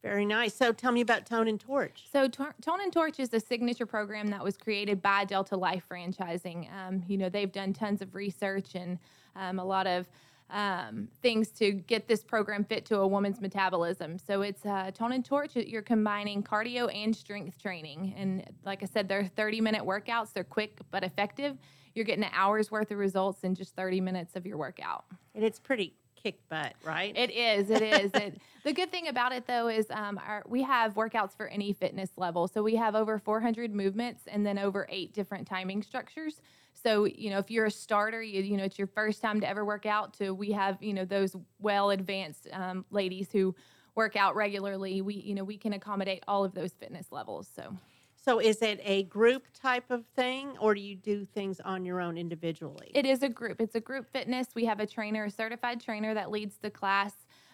Very 0.00 0.26
nice. 0.26 0.54
So 0.54 0.70
tell 0.70 0.92
me 0.92 1.00
about 1.00 1.26
Tone 1.26 1.48
and 1.48 1.58
Torch. 1.58 2.04
So 2.12 2.28
Tone 2.28 2.52
and 2.68 2.92
Torch 2.92 3.18
is 3.18 3.34
a 3.34 3.40
signature 3.40 3.86
program 3.86 4.28
that 4.28 4.44
was 4.44 4.56
created 4.56 5.02
by 5.02 5.24
Delta 5.24 5.56
Life 5.56 5.86
Franchising. 5.90 6.68
Um, 6.72 7.02
you 7.08 7.18
know, 7.18 7.28
they've 7.28 7.50
done 7.50 7.72
tons 7.72 8.00
of 8.00 8.14
research 8.14 8.76
and 8.76 9.00
um, 9.34 9.58
a 9.58 9.64
lot 9.64 9.88
of 9.88 10.06
um, 10.50 11.08
things 11.22 11.48
to 11.48 11.72
get 11.72 12.06
this 12.06 12.22
program 12.22 12.64
fit 12.64 12.84
to 12.86 12.98
a 12.98 13.06
woman's 13.06 13.40
metabolism. 13.40 14.18
So 14.18 14.42
it's 14.42 14.64
uh, 14.64 14.90
Tone 14.92 15.12
and 15.12 15.24
Torch. 15.24 15.56
You're 15.56 15.82
combining 15.82 16.42
cardio 16.42 16.94
and 16.94 17.14
strength 17.14 17.60
training, 17.60 18.14
and 18.16 18.44
like 18.64 18.82
I 18.82 18.86
said, 18.86 19.08
they're 19.08 19.26
30 19.26 19.60
minute 19.60 19.82
workouts. 19.82 20.32
They're 20.32 20.44
quick 20.44 20.78
but 20.90 21.02
effective. 21.02 21.56
You're 21.94 22.04
getting 22.04 22.24
an 22.24 22.30
hour's 22.34 22.70
worth 22.70 22.90
of 22.90 22.98
results 22.98 23.44
in 23.44 23.54
just 23.54 23.76
30 23.76 24.00
minutes 24.00 24.36
of 24.36 24.46
your 24.46 24.56
workout. 24.56 25.04
And 25.34 25.44
it's 25.44 25.60
pretty 25.60 25.94
kick 26.24 26.40
butt, 26.48 26.74
right? 26.82 27.16
It 27.16 27.30
is. 27.30 27.70
It 27.70 27.82
is. 27.82 28.10
it, 28.14 28.40
the 28.64 28.72
good 28.72 28.90
thing 28.90 29.08
about 29.08 29.32
it, 29.32 29.46
though, 29.46 29.68
is 29.68 29.86
um, 29.90 30.18
our, 30.26 30.42
we 30.46 30.62
have 30.62 30.94
workouts 30.94 31.36
for 31.36 31.46
any 31.48 31.72
fitness 31.72 32.10
level. 32.16 32.48
So 32.48 32.62
we 32.62 32.76
have 32.76 32.94
over 32.94 33.18
400 33.18 33.74
movements 33.74 34.22
and 34.26 34.44
then 34.44 34.58
over 34.58 34.86
eight 34.88 35.12
different 35.12 35.46
timing 35.46 35.82
structures. 35.82 36.40
So 36.82 37.04
you 37.04 37.30
know, 37.30 37.38
if 37.38 37.50
you're 37.50 37.66
a 37.66 37.70
starter, 37.70 38.22
you 38.22 38.42
you 38.42 38.56
know 38.56 38.64
it's 38.64 38.78
your 38.78 38.88
first 38.88 39.22
time 39.22 39.40
to 39.40 39.48
ever 39.48 39.64
work 39.64 39.86
out. 39.86 40.14
To 40.14 40.32
we 40.32 40.52
have 40.52 40.82
you 40.82 40.92
know 40.92 41.04
those 41.04 41.36
well 41.58 41.90
advanced 41.90 42.48
um, 42.52 42.84
ladies 42.90 43.28
who 43.32 43.54
work 43.94 44.16
out 44.16 44.34
regularly. 44.34 45.00
We 45.02 45.14
you 45.14 45.34
know 45.34 45.44
we 45.44 45.56
can 45.56 45.72
accommodate 45.72 46.22
all 46.28 46.44
of 46.44 46.54
those 46.54 46.72
fitness 46.72 47.12
levels. 47.12 47.48
So 47.54 47.76
So 48.16 48.40
is 48.40 48.62
it 48.62 48.80
a 48.82 49.04
group 49.04 49.44
type 49.52 49.90
of 49.90 50.04
thing, 50.16 50.56
or 50.58 50.74
do 50.74 50.80
you 50.80 50.96
do 50.96 51.24
things 51.24 51.60
on 51.60 51.84
your 51.84 52.00
own 52.00 52.16
individually? 52.18 52.90
It 52.94 53.06
is 53.06 53.22
a 53.22 53.28
group. 53.28 53.60
It's 53.60 53.74
a 53.74 53.80
group 53.80 54.10
fitness. 54.12 54.48
We 54.54 54.64
have 54.64 54.80
a 54.80 54.86
trainer, 54.86 55.24
a 55.24 55.30
certified 55.30 55.80
trainer 55.80 56.14
that 56.14 56.30
leads 56.30 56.56
the 56.58 56.70
class. 56.70 57.12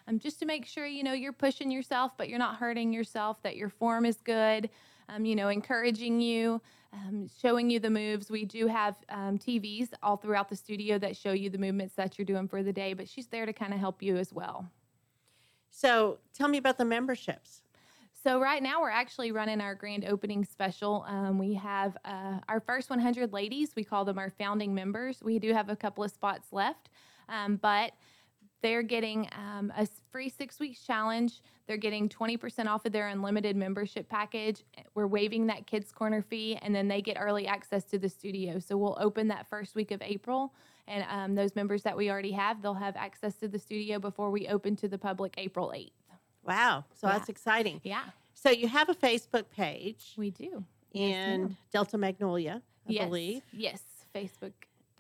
Um, 0.09 0.19
just 0.19 0.39
to 0.41 0.47
make 0.47 0.67
sure 0.67 0.87
you 0.87 1.03
know 1.03 1.13
you're 1.13 1.33
pushing 1.33 1.71
yourself, 1.71 2.13
but 2.17 2.29
you're 2.29 2.39
not 2.39 2.57
hurting 2.57 2.93
yourself. 2.93 3.43
That 3.43 3.57
your 3.57 3.69
form 3.69 4.05
is 4.05 4.17
good. 4.23 4.71
Um, 5.09 5.25
you 5.25 5.35
know, 5.35 5.49
encouraging 5.49 6.21
you, 6.21 6.63
um, 6.93 7.29
showing 7.41 7.71
you 7.71 7.79
the 7.79 7.91
moves. 7.91 8.31
We 8.31 8.45
do 8.45 8.67
have 8.67 8.97
um, 9.09 9.39
TVs 9.39 9.91
all 10.03 10.17
throughout 10.17 10.49
the 10.49 10.57
studio 10.57 10.99
that 10.99 11.17
show 11.17 11.33
you 11.33 11.51
the 11.51 11.59
movements 11.59 11.95
that 11.95 12.19
you're 12.19 12.25
doing 12.25 12.49
for 12.49 12.63
the 12.63 12.73
day. 12.73 12.95
But 12.95 13.09
she's 13.09 13.29
there 13.29 13.47
to 13.47 13.53
kind 13.53 13.73
of 13.73 13.81
help 13.81 14.03
you 14.03 14.17
as 14.17 14.33
well. 14.33 14.71
So 15.71 16.19
tell 16.35 16.49
me 16.49 16.59
about 16.59 16.79
the 16.79 16.85
memberships. 16.85 17.63
So 18.23 18.39
right 18.39 18.63
now 18.63 18.83
we're 18.83 18.91
actually 18.91 19.33
running 19.33 19.61
our 19.63 19.75
grand 19.75 20.05
opening 20.05 20.45
special. 20.45 21.07
Um, 21.09 21.39
we 21.39 21.55
have 21.55 21.97
uh, 22.05 22.41
our 22.49 22.61
first 22.61 22.91
100 22.91 23.33
ladies. 23.33 23.71
We 23.75 23.85
call 23.85 24.05
them 24.05 24.19
our 24.19 24.29
founding 24.31 24.75
members. 24.75 25.23
We 25.23 25.39
do 25.39 25.55
have 25.55 25.71
a 25.71 25.77
couple 25.77 26.05
of 26.05 26.11
spots 26.11 26.49
left, 26.53 26.91
um, 27.31 27.57
but 27.57 27.93
they're 28.63 28.83
getting 28.83 29.29
um, 29.33 29.73
a 29.77 29.87
free 30.11 30.29
six 30.29 30.59
weeks 30.61 30.81
challenge. 30.85 31.41
They're 31.67 31.77
getting 31.77 32.09
20% 32.09 32.67
off 32.67 32.85
of 32.85 32.93
their 32.93 33.09
unlimited 33.09 33.57
membership 33.57 34.09
package. 34.09 34.65
We're 34.95 35.07
waiving 35.07 35.47
that 35.47 35.67
kids 35.67 35.93
corner 35.93 36.21
fee, 36.23 36.59
and 36.63 36.75
then 36.75 36.89
they 36.89 37.01
get 37.01 37.17
early 37.19 37.47
access 37.47 37.85
to 37.85 37.99
the 37.99 38.09
studio. 38.09 38.59
So 38.59 38.77
we'll 38.77 38.99
open 39.01 39.29
that 39.29 39.47
first 39.49 39.75
week 39.75 39.91
of 39.93 40.03
April, 40.03 40.53
and 40.89 41.05
um, 41.09 41.35
those 41.37 41.55
members 41.55 41.83
that 41.85 41.97
we 41.97 42.11
already 42.11 42.33
have, 42.33 42.61
they'll 42.61 42.75
have 42.75 42.97
access 42.97 43.35
to 43.37 43.49
the 43.49 43.59
studio 43.59 43.99
before 43.99 44.31
we 44.31 44.49
open 44.49 44.75
to 44.77 44.89
the 44.89 44.99
public 44.99 45.35
April 45.39 45.73
8th. 45.75 45.93
Wow, 46.45 46.85
so 46.95 47.07
Yeah. 47.07 47.13
that's 47.19 47.29
exciting. 47.29 47.81
Yeah, 47.85 48.05
So 48.35 48.51
you 48.51 48.67
have 48.69 48.89
a 48.89 48.95
Facebook 48.95 49.45
page 49.51 50.15
we 50.17 50.31
do. 50.31 50.65
and 50.95 51.43
ma'am. 51.45 51.57
Delta 51.73 51.99
Magnolia, 51.99 52.63
I 52.89 52.93
yes. 52.93 53.05
believe. 53.05 53.43
Yes, 53.53 53.83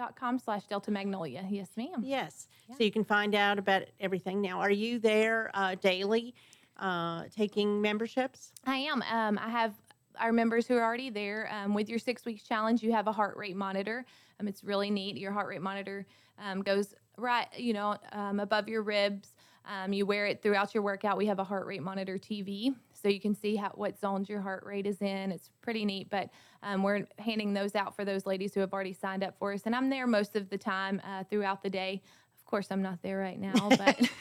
facebook.com 0.00 0.38
slash 0.38 0.64
Delta 0.66 0.90
Magnolia. 0.90 1.44
Yes, 1.48 1.70
ma'am. 1.76 2.02
Yes. 2.02 2.48
Yeah. 2.68 2.76
So 2.76 2.84
you 2.84 2.90
can 2.90 3.04
find 3.04 3.34
out 3.34 3.58
about 3.58 3.82
everything. 4.00 4.40
Now, 4.40 4.60
are 4.60 4.70
you 4.70 4.98
there 4.98 5.50
uh, 5.54 5.74
daily 5.76 6.34
uh, 6.78 7.24
taking 7.34 7.80
memberships? 7.80 8.52
I 8.66 8.76
am. 8.76 9.02
Um, 9.10 9.38
I 9.38 9.48
have 9.48 9.74
our 10.18 10.32
members 10.32 10.66
who 10.66 10.76
are 10.76 10.84
already 10.84 11.10
there. 11.10 11.50
Um, 11.52 11.74
with 11.74 11.88
your 11.88 11.98
six 11.98 12.24
weeks 12.24 12.42
challenge, 12.42 12.82
you 12.82 12.92
have 12.92 13.06
a 13.06 13.12
heart 13.12 13.36
rate 13.36 13.56
monitor. 13.56 14.04
Um, 14.38 14.48
it's 14.48 14.64
really 14.64 14.90
neat. 14.90 15.16
Your 15.16 15.32
heart 15.32 15.48
rate 15.48 15.62
monitor 15.62 16.06
um, 16.38 16.62
goes 16.62 16.94
right, 17.16 17.46
you 17.56 17.72
know, 17.72 17.96
um, 18.12 18.40
above 18.40 18.68
your 18.68 18.82
ribs. 18.82 19.34
Um, 19.66 19.92
you 19.92 20.06
wear 20.06 20.26
it 20.26 20.42
throughout 20.42 20.74
your 20.74 20.82
workout. 20.82 21.18
We 21.18 21.26
have 21.26 21.38
a 21.38 21.44
heart 21.44 21.66
rate 21.66 21.82
monitor 21.82 22.18
TV, 22.18 22.74
so 23.00 23.08
you 23.08 23.20
can 23.20 23.34
see 23.34 23.56
how 23.56 23.70
what 23.74 23.98
zones 23.98 24.28
your 24.28 24.40
heart 24.40 24.64
rate 24.64 24.86
is 24.86 25.00
in. 25.00 25.32
It's 25.32 25.50
pretty 25.62 25.84
neat. 25.84 26.10
But 26.10 26.30
um, 26.62 26.82
we're 26.82 27.06
handing 27.18 27.54
those 27.54 27.74
out 27.74 27.96
for 27.96 28.04
those 28.04 28.26
ladies 28.26 28.54
who 28.54 28.60
have 28.60 28.72
already 28.72 28.92
signed 28.92 29.24
up 29.24 29.38
for 29.38 29.52
us, 29.52 29.62
and 29.66 29.74
I'm 29.74 29.88
there 29.88 30.06
most 30.06 30.36
of 30.36 30.50
the 30.50 30.58
time 30.58 31.00
uh, 31.04 31.24
throughout 31.24 31.62
the 31.62 31.70
day. 31.70 32.02
Of 32.50 32.52
course, 32.52 32.72
I'm 32.72 32.82
not 32.82 33.00
there 33.00 33.16
right 33.16 33.38
now, 33.38 33.68
but 33.68 34.10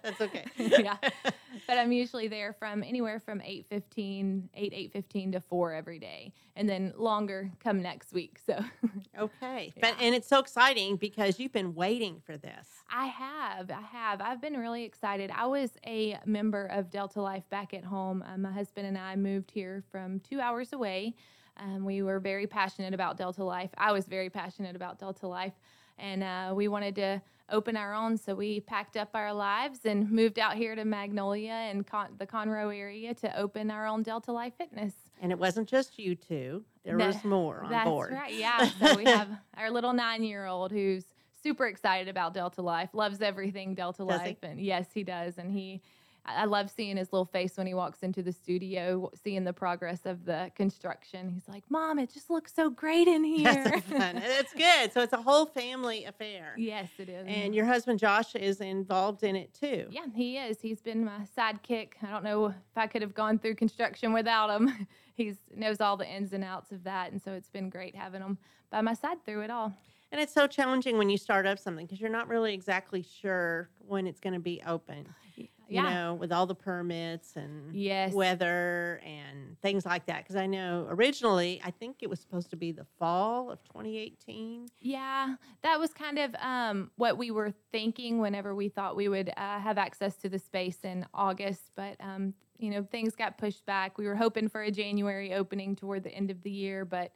That's 0.00 0.20
okay. 0.20 0.44
yeah. 0.56 0.96
But 1.66 1.76
I'm 1.76 1.90
usually 1.90 2.28
there 2.28 2.52
from 2.52 2.84
anywhere 2.84 3.18
from 3.18 3.40
8:15, 3.40 4.44
8 4.54 4.92
8:15 4.94 5.32
to 5.32 5.40
4 5.40 5.72
every 5.72 5.98
day, 5.98 6.32
and 6.54 6.68
then 6.68 6.94
longer 6.96 7.50
come 7.58 7.82
next 7.82 8.12
week. 8.12 8.38
So 8.46 8.64
Okay. 9.18 9.72
But 9.80 9.96
and 10.00 10.14
it's 10.14 10.28
so 10.28 10.38
exciting 10.38 10.94
because 10.94 11.40
you've 11.40 11.52
been 11.52 11.74
waiting 11.74 12.22
for 12.24 12.36
this. 12.36 12.68
I 12.88 13.06
have, 13.06 13.72
I 13.72 13.80
have. 13.80 14.20
I've 14.20 14.40
been 14.40 14.56
really 14.56 14.84
excited. 14.84 15.32
I 15.34 15.46
was 15.46 15.70
a 15.84 16.20
member 16.24 16.66
of 16.66 16.90
Delta 16.90 17.20
Life 17.20 17.50
back 17.50 17.74
at 17.74 17.82
home. 17.82 18.22
Um, 18.24 18.42
my 18.42 18.52
husband 18.52 18.86
and 18.86 18.96
I 18.96 19.16
moved 19.16 19.50
here 19.50 19.82
from 19.90 20.20
two 20.20 20.40
hours 20.40 20.72
away. 20.72 21.16
Um, 21.56 21.84
we 21.84 22.02
were 22.02 22.20
very 22.20 22.46
passionate 22.46 22.94
about 22.94 23.16
Delta 23.16 23.42
Life. 23.44 23.70
I 23.76 23.90
was 23.90 24.06
very 24.06 24.30
passionate 24.30 24.76
about 24.76 25.00
Delta 25.00 25.26
Life, 25.26 25.52
and 25.98 26.22
uh, 26.22 26.52
we 26.54 26.68
wanted 26.68 26.94
to 26.96 27.22
open 27.50 27.76
our 27.76 27.94
own. 27.94 28.16
So 28.16 28.34
we 28.34 28.60
packed 28.60 28.96
up 28.96 29.10
our 29.14 29.32
lives 29.32 29.80
and 29.84 30.10
moved 30.10 30.38
out 30.38 30.54
here 30.56 30.74
to 30.74 30.84
Magnolia 30.84 31.52
and 31.52 31.86
Con- 31.86 32.14
the 32.18 32.26
Conroe 32.26 32.74
area 32.76 33.14
to 33.14 33.38
open 33.38 33.70
our 33.70 33.86
own 33.86 34.02
Delta 34.02 34.32
Life 34.32 34.54
Fitness. 34.56 34.94
And 35.20 35.30
it 35.30 35.38
wasn't 35.38 35.68
just 35.68 35.98
you 35.98 36.14
two. 36.14 36.64
There 36.84 36.96
No, 36.96 37.06
was 37.06 37.22
more 37.24 37.62
on 37.64 37.70
That's 37.70 37.88
board. 37.88 38.12
That's 38.12 38.22
right. 38.22 38.34
Yeah. 38.34 38.68
So 38.80 38.96
we 38.96 39.04
have 39.04 39.28
our 39.56 39.70
little 39.70 39.92
nine-year-old 39.92 40.72
who's 40.72 41.04
super 41.42 41.66
excited 41.66 42.08
about 42.08 42.34
Delta 42.34 42.62
Life, 42.62 42.90
loves 42.92 43.20
everything 43.20 43.74
Delta 43.74 44.04
Does 44.04 44.20
he? 44.22 44.26
Life, 44.28 44.36
and 44.42 44.60
yes, 44.60 44.86
he 44.94 45.04
does. 45.04 45.38
And 45.38 45.50
he, 45.52 45.82
I 46.24 46.44
love 46.44 46.70
seeing 46.70 46.96
his 46.96 47.12
little 47.12 47.24
face 47.26 47.56
when 47.56 47.66
he 47.66 47.74
walks 47.74 48.04
into 48.04 48.22
the 48.22 48.30
studio, 48.32 49.10
seeing 49.24 49.42
the 49.42 49.52
progress 49.52 50.00
of 50.04 50.24
the 50.24 50.52
construction. 50.54 51.28
He's 51.28 51.48
like, 51.48 51.64
"Mom, 51.68 51.98
it 51.98 52.12
just 52.14 52.30
looks 52.30 52.54
so 52.54 52.70
great 52.70 53.08
in 53.08 53.24
here." 53.36 53.52
That's 53.52 53.88
so. 53.88 53.96
It's 53.98 54.52
good. 54.54 54.92
So 54.92 55.00
it's 55.00 55.12
a 55.12 55.20
whole 55.22 55.46
family 55.46 56.04
affair. 56.04 56.54
yes, 56.56 56.90
it 56.98 57.08
is. 57.08 57.26
And 57.26 57.54
your 57.54 57.64
husband 57.64 57.98
Josh 57.98 58.34
is 58.36 58.60
involved 58.60 59.24
in 59.24 59.34
it 59.34 59.52
too. 59.52 59.86
Yeah, 59.90 60.06
he 60.14 60.38
is. 60.38 60.60
He's 60.60 60.80
been 60.80 61.04
my 61.04 61.26
sidekick. 61.36 61.94
I 62.02 62.10
don't 62.10 62.24
know 62.24 62.46
if 62.46 62.54
I 62.76 62.86
could 62.86 63.02
have 63.02 63.14
gone 63.14 63.38
through 63.38 63.56
construction 63.56 64.12
without 64.12 64.50
him. 64.50 64.86
He 65.14 65.34
knows 65.54 65.82
all 65.82 65.98
the 65.98 66.08
ins 66.08 66.32
and 66.32 66.42
outs 66.42 66.72
of 66.72 66.84
that, 66.84 67.12
and 67.12 67.20
so 67.20 67.32
it's 67.32 67.50
been 67.50 67.68
great 67.68 67.94
having 67.94 68.22
him 68.22 68.38
by 68.70 68.80
my 68.80 68.94
side 68.94 69.22
through 69.26 69.42
it 69.42 69.50
all. 69.50 69.74
And 70.10 70.18
it's 70.18 70.32
so 70.32 70.46
challenging 70.46 70.96
when 70.96 71.10
you 71.10 71.18
start 71.18 71.44
up 71.46 71.58
something 71.58 71.84
because 71.84 72.00
you're 72.00 72.08
not 72.10 72.28
really 72.28 72.54
exactly 72.54 73.02
sure 73.02 73.68
when 73.86 74.06
it's 74.06 74.20
going 74.20 74.32
to 74.32 74.40
be 74.40 74.62
open. 74.66 75.06
You 75.72 75.80
Yeah. 75.80 75.90
know, 75.90 76.14
with 76.14 76.32
all 76.32 76.44
the 76.44 76.54
permits 76.54 77.34
and 77.36 77.74
Yes. 77.74 78.12
weather 78.12 79.00
and 79.02 79.58
things 79.62 79.86
like 79.86 80.04
that. 80.06 80.18
Because 80.22 80.36
I 80.36 80.46
know 80.46 80.86
originally, 80.90 81.62
I 81.64 81.70
think 81.70 81.96
it 82.02 82.10
was 82.10 82.20
supposed 82.20 82.50
to 82.50 82.56
be 82.56 82.72
the 82.72 82.84
fall 82.98 83.50
of 83.50 83.64
2018. 83.64 84.68
Yeah, 84.80 85.36
that 85.62 85.80
was 85.80 85.94
kind 85.94 86.18
of 86.18 86.34
um, 86.34 86.90
what 86.96 87.16
we 87.16 87.30
were 87.30 87.54
thinking 87.72 88.18
whenever 88.18 88.54
we 88.54 88.68
thought 88.68 88.96
we 88.96 89.08
would 89.08 89.30
uh, 89.30 89.58
have 89.60 89.78
access 89.78 90.16
to 90.16 90.28
the 90.28 90.38
space 90.38 90.80
in 90.84 91.06
August. 91.14 91.70
But, 91.74 91.96
um, 92.00 92.34
you 92.58 92.68
know, 92.70 92.82
things 92.82 93.16
got 93.16 93.38
pushed 93.38 93.64
back. 93.64 93.96
We 93.96 94.06
were 94.06 94.16
hoping 94.16 94.48
for 94.50 94.60
a 94.62 94.70
January 94.70 95.32
opening 95.32 95.74
toward 95.74 96.02
the 96.04 96.10
end 96.12 96.30
of 96.30 96.42
the 96.42 96.50
year, 96.50 96.84
but, 96.84 97.12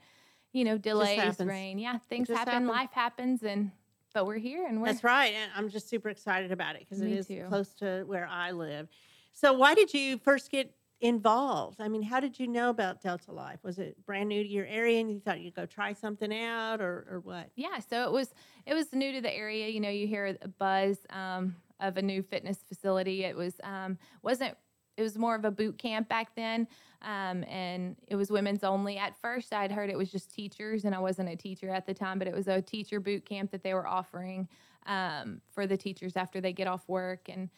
you 0.55 0.65
know, 0.65 0.79
delays, 0.79 1.39
rain. 1.41 1.79
Yeah, 1.79 1.99
things 2.09 2.29
happen, 2.29 2.53
happens. 2.53 2.71
life 2.71 2.93
happens, 2.93 3.43
and 3.43 3.71
but 4.17 4.25
we're 4.25 4.39
here 4.39 4.67
and 4.67 4.81
we're 4.81 4.87
That's 4.87 5.05
right. 5.05 5.35
And 5.35 5.51
I'm 5.55 5.69
just 5.69 5.91
super 5.91 6.09
excited 6.09 6.51
about 6.51 6.75
it 6.75 6.87
because 6.89 7.03
it 7.03 7.13
is 7.13 7.27
too. 7.27 7.45
close 7.51 7.75
to 7.75 8.03
where 8.05 8.27
I 8.27 8.51
live. 8.51 8.89
So, 9.35 9.53
why 9.53 9.75
did 9.75 9.93
you 9.93 10.17
first 10.17 10.51
get 10.51 10.75
involved? 11.03 11.83
I 11.83 11.89
mean, 11.89 12.01
how 12.01 12.19
did 12.21 12.41
you 12.41 12.49
know 12.49 12.71
about 12.71 13.03
Delta 13.03 13.31
Life? 13.31 13.59
Was 13.63 13.79
it 13.79 14.03
brand 14.07 14.31
new 14.31 14.43
to 14.43 14.49
your 14.49 14.65
area 14.65 15.01
and 15.01 15.13
you 15.13 15.21
thought 15.21 15.41
you'd 15.41 15.55
go 15.55 15.67
try 15.67 15.93
something 15.93 16.33
out 16.35 16.81
or, 16.81 17.07
or 17.11 17.21
what? 17.25 17.51
Yeah, 17.57 17.79
so 17.81 18.05
it 18.05 18.11
was 18.11 18.33
it 18.65 18.73
was 18.73 18.91
new 18.95 19.13
to 19.13 19.21
the 19.21 19.37
area. 19.37 19.69
You 19.69 19.81
know, 19.81 19.91
you 19.91 20.07
hear 20.07 20.35
a 20.41 20.49
buzz 20.49 20.97
um, 21.11 21.55
of 21.79 21.99
a 21.99 22.03
new 22.03 22.23
fitness 22.23 22.65
facility. 22.67 23.23
It 23.25 23.37
was 23.37 23.61
um, 23.65 23.99
wasn't 24.23 24.57
it 24.97 25.03
was 25.03 25.19
more 25.19 25.35
of 25.35 25.45
a 25.45 25.51
boot 25.51 25.77
camp 25.77 26.09
back 26.09 26.35
then, 26.35 26.69
um, 27.03 27.45
and 27.45 27.97
it 28.09 28.17
was 28.17 28.31
women's 28.31 28.65
only. 28.65 28.99
At 28.99 29.17
first, 29.21 29.53
I'd 29.53 29.71
heard 29.73 29.91
it 29.91 29.99
was 29.99 30.11
just 30.11 30.33
teachers, 30.33 30.85
and 30.85 30.95
I 30.95 30.99
wasn't 30.99 31.29
a 31.29 31.37
teacher 31.37 31.71
at 31.71 31.87
the 31.87 31.95
time, 31.95 32.19
but 32.19 32.29
it 32.29 32.35
was 32.35 32.49
a 32.49 32.63
teacher 32.63 33.01
boot 33.01 33.25
camp 33.25 33.51
that 33.53 33.63
they 33.63 33.75
were 33.75 33.87
offering 33.87 34.49
um, 34.87 35.41
for 35.53 35.67
the 35.67 35.77
teachers 35.77 36.17
after 36.17 36.41
they 36.41 36.53
get 36.53 36.67
off 36.67 36.89
work, 36.89 37.29
and 37.29 37.51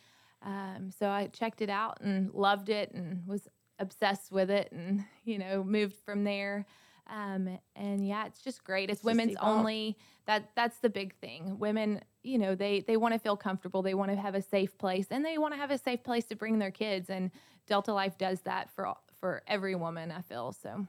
um, 0.42 0.90
so 0.96 1.09
I 1.09 1.27
checked 1.29 1.61
it 1.62 1.70
out 1.70 2.01
and 2.01 2.33
loved 2.33 2.68
it, 2.68 2.92
and 2.92 3.27
was 3.27 3.48
obsessed 3.79 4.33
with 4.33 4.51
it, 4.51 4.70
and 4.72 5.05
you 5.24 5.38
know 5.38 5.64
moved 5.64 5.96
from 6.05 6.24
there. 6.24 6.66
Um, 7.11 7.59
and 7.74 8.07
yeah, 8.07 8.27
it's 8.27 8.42
just 8.42 8.64
great. 8.64 8.90
It's 8.90 8.98
Just 8.98 9.05
women's 9.07 9.37
only. 9.40 9.96
That 10.27 10.51
that's 10.55 10.79
the 10.81 10.90
big 10.90 11.14
thing. 11.14 11.59
Women, 11.59 12.03
you 12.22 12.37
know, 12.37 12.55
they 12.55 12.81
they 12.81 12.98
want 12.98 13.14
to 13.14 13.18
feel 13.18 13.37
comfortable. 13.37 13.81
They 13.81 13.94
want 13.94 14.11
to 14.11 14.16
have 14.16 14.35
a 14.35 14.42
safe 14.42 14.77
place, 14.77 15.07
and 15.11 15.24
they 15.24 15.38
want 15.38 15.55
to 15.55 15.59
have 15.59 15.70
a 15.70 15.79
safe 15.79 16.05
place 16.05 16.27
to 16.27 16.37
bring 16.37 16.59
their 16.59 16.70
kids. 16.70 17.09
And 17.09 17.31
Delta 17.66 17.92
Life 17.94 18.18
does 18.18 18.42
that 18.42 18.70
for 18.70 18.87
all- 18.87 19.03
for 19.20 19.42
every 19.46 19.74
woman. 19.74 20.11
I 20.11 20.22
feel 20.22 20.52
so. 20.52 20.87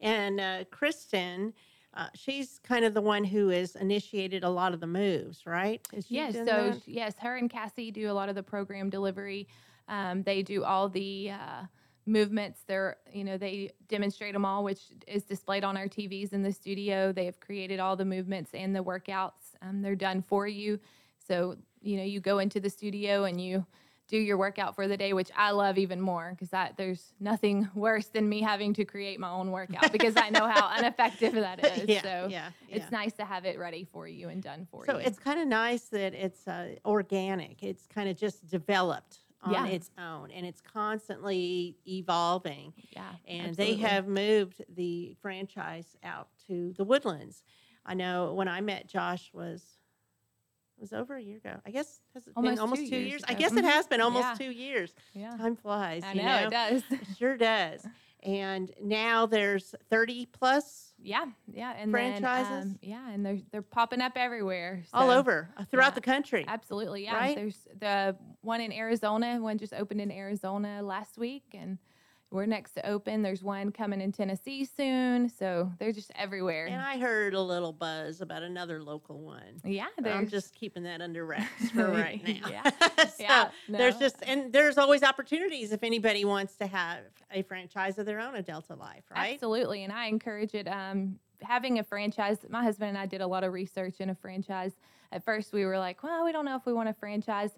And 0.00 0.40
uh, 0.40 0.64
Kristen, 0.70 1.52
uh, 1.94 2.06
she's 2.14 2.58
kind 2.62 2.84
of 2.84 2.94
the 2.94 3.00
one 3.00 3.24
who 3.24 3.48
has 3.48 3.76
initiated 3.76 4.44
a 4.44 4.48
lot 4.48 4.72
of 4.72 4.80
the 4.80 4.86
moves, 4.86 5.44
right? 5.44 5.86
Is 5.92 6.06
she 6.06 6.14
Yes. 6.16 6.34
So 6.34 6.44
that? 6.44 6.80
yes, 6.86 7.14
her 7.20 7.36
and 7.36 7.50
Cassie 7.50 7.90
do 7.90 8.10
a 8.10 8.14
lot 8.14 8.28
of 8.28 8.34
the 8.34 8.42
program 8.42 8.90
delivery. 8.90 9.48
Um, 9.88 10.22
they 10.22 10.42
do 10.42 10.62
all 10.64 10.88
the 10.88 11.32
uh, 11.32 11.64
movements. 12.06 12.60
They're 12.66 12.96
you 13.12 13.24
know 13.24 13.36
they 13.36 13.72
demonstrate 13.88 14.32
them 14.34 14.44
all, 14.44 14.62
which 14.62 14.82
is 15.08 15.24
displayed 15.24 15.64
on 15.64 15.76
our 15.76 15.88
TVs 15.88 16.32
in 16.32 16.42
the 16.42 16.52
studio. 16.52 17.12
They 17.12 17.24
have 17.24 17.40
created 17.40 17.80
all 17.80 17.96
the 17.96 18.04
movements 18.04 18.52
and 18.54 18.74
the 18.74 18.84
workouts. 18.84 19.56
Um, 19.60 19.82
they're 19.82 19.96
done 19.96 20.22
for 20.22 20.46
you. 20.46 20.78
So 21.26 21.56
you 21.82 21.96
know 21.96 22.04
you 22.04 22.20
go 22.20 22.38
into 22.38 22.60
the 22.60 22.70
studio 22.70 23.24
and 23.24 23.40
you 23.40 23.66
do 24.10 24.18
your 24.18 24.36
workout 24.36 24.74
for 24.74 24.88
the 24.88 24.96
day, 24.96 25.12
which 25.12 25.30
I 25.36 25.52
love 25.52 25.78
even 25.78 26.00
more 26.00 26.30
because 26.32 26.50
that 26.50 26.76
there's 26.76 27.14
nothing 27.20 27.68
worse 27.74 28.08
than 28.08 28.28
me 28.28 28.42
having 28.42 28.74
to 28.74 28.84
create 28.84 29.20
my 29.20 29.30
own 29.30 29.50
workout 29.52 29.92
because 29.96 30.16
I 30.16 30.30
know 30.30 30.48
how 30.48 30.76
ineffective 30.76 31.32
that 31.34 31.64
is. 31.64 31.88
Yeah, 31.88 32.02
so 32.02 32.28
yeah, 32.28 32.50
it's 32.68 32.84
yeah. 32.84 32.98
nice 32.98 33.12
to 33.14 33.24
have 33.24 33.44
it 33.44 33.58
ready 33.58 33.86
for 33.90 34.08
you 34.08 34.28
and 34.28 34.42
done 34.42 34.66
for 34.70 34.84
So 34.84 34.96
you. 34.98 35.02
So 35.02 35.06
it's 35.08 35.18
kind 35.18 35.40
of 35.40 35.46
nice 35.46 35.82
that 35.90 36.12
it's 36.12 36.46
uh, 36.48 36.74
organic. 36.84 37.62
It's 37.62 37.86
kind 37.86 38.08
of 38.08 38.16
just 38.16 38.48
developed 38.50 39.18
on 39.42 39.52
Yeah. 39.52 39.66
its 39.66 39.90
own, 39.96 40.30
and 40.32 40.44
it's 40.44 40.60
constantly 40.60 41.76
evolving. 41.86 42.74
Yeah, 42.90 43.08
and 43.26 43.48
absolutely. 43.50 43.76
they 43.76 43.80
have 43.80 44.06
moved 44.08 44.62
the 44.74 45.16
franchise 45.22 45.96
out 46.02 46.28
to 46.48 46.74
the 46.76 46.84
Woodlands. 46.84 47.42
I 47.86 47.94
know 47.94 48.34
when 48.34 48.48
I 48.48 48.60
met 48.60 48.86
Josh 48.86 49.30
was 49.32 49.62
it 50.80 50.84
was 50.84 50.92
over 50.94 51.14
a 51.16 51.20
year 51.22 51.36
ago. 51.36 51.56
I 51.66 51.70
guess 51.70 52.00
has 52.14 52.26
it 52.26 52.32
Almost 52.34 52.54
been 52.54 52.58
almost 52.58 52.80
two 52.82 52.88
two 52.88 52.96
years 52.96 53.10
years? 53.10 53.24
I 53.28 53.34
guess 53.34 53.52
it 53.52 53.64
Mhm. 53.64 53.68
has 53.70 53.86
been 53.86 54.00
almost 54.00 54.24
Yeah. 54.28 54.34
two 54.46 54.50
years. 54.50 54.94
Yeah. 55.12 55.36
Time 55.36 55.54
flies. 55.54 56.02
I 56.04 56.12
you 56.14 56.22
know, 56.22 56.36
it 56.46 56.50
does. 56.50 56.82
It 56.90 57.00
sure 57.18 57.36
does. 57.36 57.86
And 58.22 58.72
now 58.82 59.26
there's 59.26 59.74
30 59.90 60.24
plus 60.26 60.94
Yeah, 61.02 61.26
yeah, 61.52 61.72
and 61.76 61.90
franchises? 61.90 62.48
Then, 62.48 62.62
um, 62.62 62.78
yeah, 62.82 63.10
and 63.10 63.24
they're 63.26 63.38
they're 63.50 63.62
popping 63.62 64.00
up 64.00 64.12
everywhere, 64.16 64.84
all 64.94 65.10
over 65.10 65.50
uh, 65.58 65.64
throughout 65.64 65.88
yeah, 65.92 65.94
the 65.96 66.00
country. 66.02 66.44
Absolutely, 66.48 67.04
yeah. 67.04 67.14
Right? 67.16 67.34
There's 67.36 67.66
the 67.78 68.16
one 68.42 68.60
in 68.62 68.72
Arizona. 68.72 69.38
One 69.40 69.58
just 69.58 69.72
opened 69.74 70.00
in 70.00 70.10
Arizona 70.10 70.82
last 70.82 71.16
week, 71.18 71.44
and 71.54 71.78
we're 72.30 72.46
next 72.46 72.72
to 72.72 72.88
open. 72.88 73.22
There's 73.22 73.42
one 73.42 73.72
coming 73.72 74.00
in 74.00 74.12
Tennessee 74.12 74.64
soon, 74.64 75.28
so 75.28 75.70
they're 75.78 75.92
just 75.92 76.12
everywhere. 76.14 76.66
And 76.66 76.80
I 76.80 76.98
heard 76.98 77.34
a 77.34 77.40
little 77.40 77.72
buzz 77.72 78.20
about 78.20 78.42
another 78.42 78.82
local 78.82 79.18
one. 79.18 79.60
yeah, 79.64 79.86
I'm 80.04 80.28
just 80.28 80.54
keeping 80.54 80.84
that 80.84 81.00
under 81.00 81.26
wraps 81.26 81.70
for 81.74 81.90
right 81.90 82.22
now. 82.22 82.48
Yeah. 82.48 82.70
so 82.98 83.12
Yeah, 83.18 83.50
there's 83.68 83.96
just 83.96 84.16
and 84.26 84.52
there's 84.52 84.78
always 84.78 85.02
opportunities 85.02 85.72
if 85.72 85.82
anybody 85.82 86.24
wants 86.24 86.54
to 86.56 86.66
have 86.66 87.00
a 87.32 87.42
franchise 87.42 87.98
of 87.98 88.06
their 88.06 88.20
own 88.20 88.36
at 88.36 88.46
Delta 88.46 88.74
Life, 88.74 89.04
right? 89.10 89.34
Absolutely, 89.34 89.82
and 89.82 89.92
I 89.92 90.06
encourage 90.06 90.54
it. 90.54 90.68
Um, 90.68 91.18
having 91.42 91.78
a 91.78 91.82
franchise, 91.82 92.38
my 92.48 92.62
husband 92.62 92.90
and 92.90 92.98
I 92.98 93.06
did 93.06 93.22
a 93.22 93.26
lot 93.26 93.44
of 93.44 93.52
research 93.52 94.00
in 94.00 94.10
a 94.10 94.14
franchise. 94.14 94.72
At 95.10 95.24
first, 95.24 95.52
we 95.52 95.64
were 95.64 95.78
like, 95.78 96.02
"Well, 96.04 96.24
we 96.24 96.30
don't 96.30 96.44
know 96.44 96.56
if 96.56 96.64
we 96.64 96.72
want 96.72 96.88
a 96.88 96.94
franchise," 96.94 97.50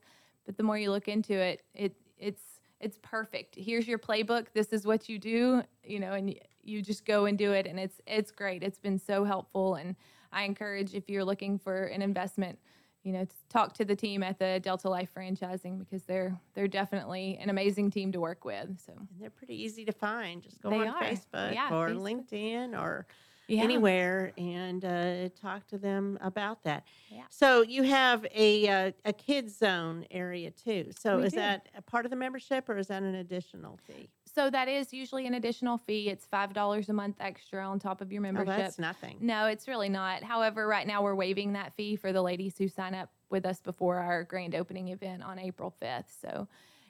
but 0.47 0.57
the 0.57 0.63
more 0.63 0.79
you 0.79 0.91
look 0.91 1.09
into 1.09 1.35
it, 1.35 1.63
it 1.75 1.95
it's 2.19 2.43
it's 2.83 2.99
perfect. 3.03 3.55
Here's 3.55 3.87
your 3.89 3.99
playbook. 3.99 4.49
This 4.53 4.73
is 4.73 4.87
what 4.87 5.09
you 5.09 5.19
do, 5.19 5.63
you 5.85 6.01
know, 6.01 6.13
and 6.13 6.35
you 6.63 6.83
just 6.83 7.05
go 7.05 7.25
and 7.27 7.39
do 7.39 7.53
it, 7.53 7.67
and 7.67 7.79
it's 7.81 8.01
it's 8.07 8.31
great. 8.31 8.63
It's 8.63 8.79
been 8.79 8.99
so 8.99 9.25
helpful, 9.25 9.77
and 9.77 9.97
I 10.33 10.43
encourage 10.45 10.95
if 10.95 11.09
you're 11.09 11.25
looking 11.25 11.59
for 11.59 11.85
an 11.85 12.03
investment. 12.03 12.59
You 13.05 13.13
know, 13.13 13.25
to 13.25 13.35
talk 13.49 13.75
to 13.75 13.85
the 13.85 13.97
team 13.97 14.23
at 14.23 14.39
the 14.39 14.61
Delta 14.63 14.89
Life 14.89 15.11
Franchising 15.13 15.81
because 15.81 16.05
they're 16.05 16.39
they're 16.55 16.69
definitely 16.69 17.37
an 17.41 17.51
amazing 17.51 17.91
team 17.91 18.13
to 18.13 18.21
work 18.21 18.45
with. 18.45 18.79
So 18.79 18.93
And 18.97 19.09
they're 19.19 19.29
pretty 19.31 19.61
easy 19.61 19.85
to 19.87 19.93
find. 19.93 20.41
Just 20.41 20.61
go 20.63 20.71
They 20.71 20.77
on 20.77 20.87
are. 20.87 21.03
Facebook 21.03 21.53
Yeah, 21.53 21.69
or 21.73 21.89
Facebook. 21.89 22.29
LinkedIn 22.31 22.81
or 22.81 23.09
Yeah. 23.57 23.63
anywhere 23.65 24.33
and 24.39 24.85
uh, 24.85 25.29
talk 25.41 25.67
to 25.69 25.79
them 25.79 26.19
about 26.21 26.63
that. 26.65 26.85
Yeah. 27.11 27.23
So 27.31 27.63
you 27.63 27.83
have 27.83 28.27
a 28.35 28.69
uh, 28.69 28.93
a 29.05 29.13
kids 29.13 29.57
zone 29.59 30.07
area 30.11 30.51
too. 30.51 30.91
So 30.99 31.19
We 31.19 31.25
is 31.27 31.33
do. 31.33 31.39
that 31.41 31.69
a 31.77 31.83
part 31.83 32.05
of 32.07 32.11
the 32.11 32.17
membership 32.17 32.69
or 32.69 32.79
is 32.79 32.89
that 32.89 33.03
an 33.03 33.17
additional 33.17 33.79
fee? 33.87 34.09
So 34.35 34.49
that 34.49 34.67
is 34.69 34.95
usually 34.95 35.27
an 35.27 35.35
additional 35.35 35.77
fee. 35.77 36.09
It's 36.09 36.25
five 36.25 36.55
dollars 36.55 36.89
a 36.89 36.93
month 36.95 37.17
extra 37.21 37.67
on 37.67 37.79
top 37.79 38.01
of 38.01 38.11
your 38.11 38.23
membership. 38.23 38.55
Oh, 38.55 38.57
that's 38.57 38.79
nothing. 38.79 39.19
No, 39.21 39.47
it's 39.47 39.69
really 39.69 39.91
not. 39.91 40.23
However, 40.23 40.67
right 40.67 40.87
now 40.87 41.03
we're 41.03 41.15
waiving 41.15 41.53
that 41.53 41.75
fee 41.75 41.97
for 41.97 42.13
the 42.13 42.23
ladies 42.23 42.57
who 42.57 42.69
sign 42.69 42.95
up 42.95 43.11
with 43.29 43.45
us 43.45 43.61
before 43.61 43.99
our 43.99 44.25
grand 44.25 44.55
opening 44.55 44.89
event 44.89 45.23
on 45.23 45.39
April 45.39 45.75
5th. 45.83 46.05
So, 46.21 46.49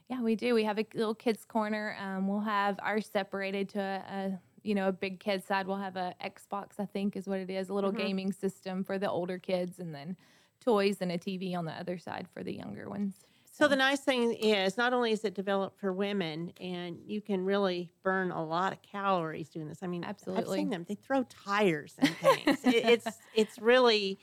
yeah, 0.09 0.21
we 0.23 0.35
do. 0.37 0.55
We 0.55 0.65
have 0.65 0.79
a 0.79 0.87
little 0.95 1.15
kids 1.15 1.45
corner. 1.45 1.97
Um, 2.01 2.29
we'll 2.29 2.41
have 2.41 2.79
ours 2.83 3.09
separated 3.13 3.69
to 3.71 3.81
a, 3.81 4.15
a 4.17 4.39
you 4.63 4.75
know 4.75 4.89
a 4.89 4.93
big 4.93 5.21
kid 5.21 5.45
side. 5.45 5.67
We'll 5.67 5.77
have 5.79 5.97
a 5.97 6.15
Xbox, 6.23 6.73
I 6.79 6.87
think, 6.87 7.17
is 7.17 7.27
what 7.27 7.41
it 7.41 7.51
is, 7.51 7.69
a 7.69 7.75
little 7.75 7.91
Mhm. 7.91 7.97
gaming 7.99 8.33
system 8.33 8.85
for 8.85 8.99
the 8.99 9.11
older 9.11 9.39
kids, 9.39 9.79
and 9.79 9.95
then 9.95 10.17
toys 10.61 10.99
and 11.01 11.11
a 11.13 11.19
TV 11.19 11.55
on 11.55 11.65
the 11.65 11.73
other 11.73 11.99
side 11.99 12.29
for 12.33 12.43
the 12.45 12.53
younger 12.55 12.89
ones. 12.89 13.27
So 13.51 13.69
the 13.69 13.77
nice 13.77 14.01
thing 14.01 14.33
is, 14.33 14.77
not 14.79 14.93
only 14.95 15.13
is 15.13 15.25
it 15.25 15.35
developed 15.35 15.79
for 15.79 15.93
women, 15.93 16.53
and 16.59 16.99
you 17.05 17.21
can 17.21 17.45
really 17.45 17.91
burn 18.03 18.31
a 18.31 18.43
lot 18.43 18.73
of 18.73 18.81
calories 18.83 19.51
doing 19.51 19.69
this. 19.69 19.83
I 19.83 19.87
mean, 19.89 20.05
absolutely, 20.05 20.45
I've 20.45 20.55
seen 20.63 20.71
them; 20.71 20.85
they 20.89 20.95
throw 20.95 21.25
tires 21.25 21.95
and 21.99 22.17
things. 22.21 22.65
it, 22.65 22.85
it's 22.87 23.21
it's 23.35 23.59
really, 23.61 24.19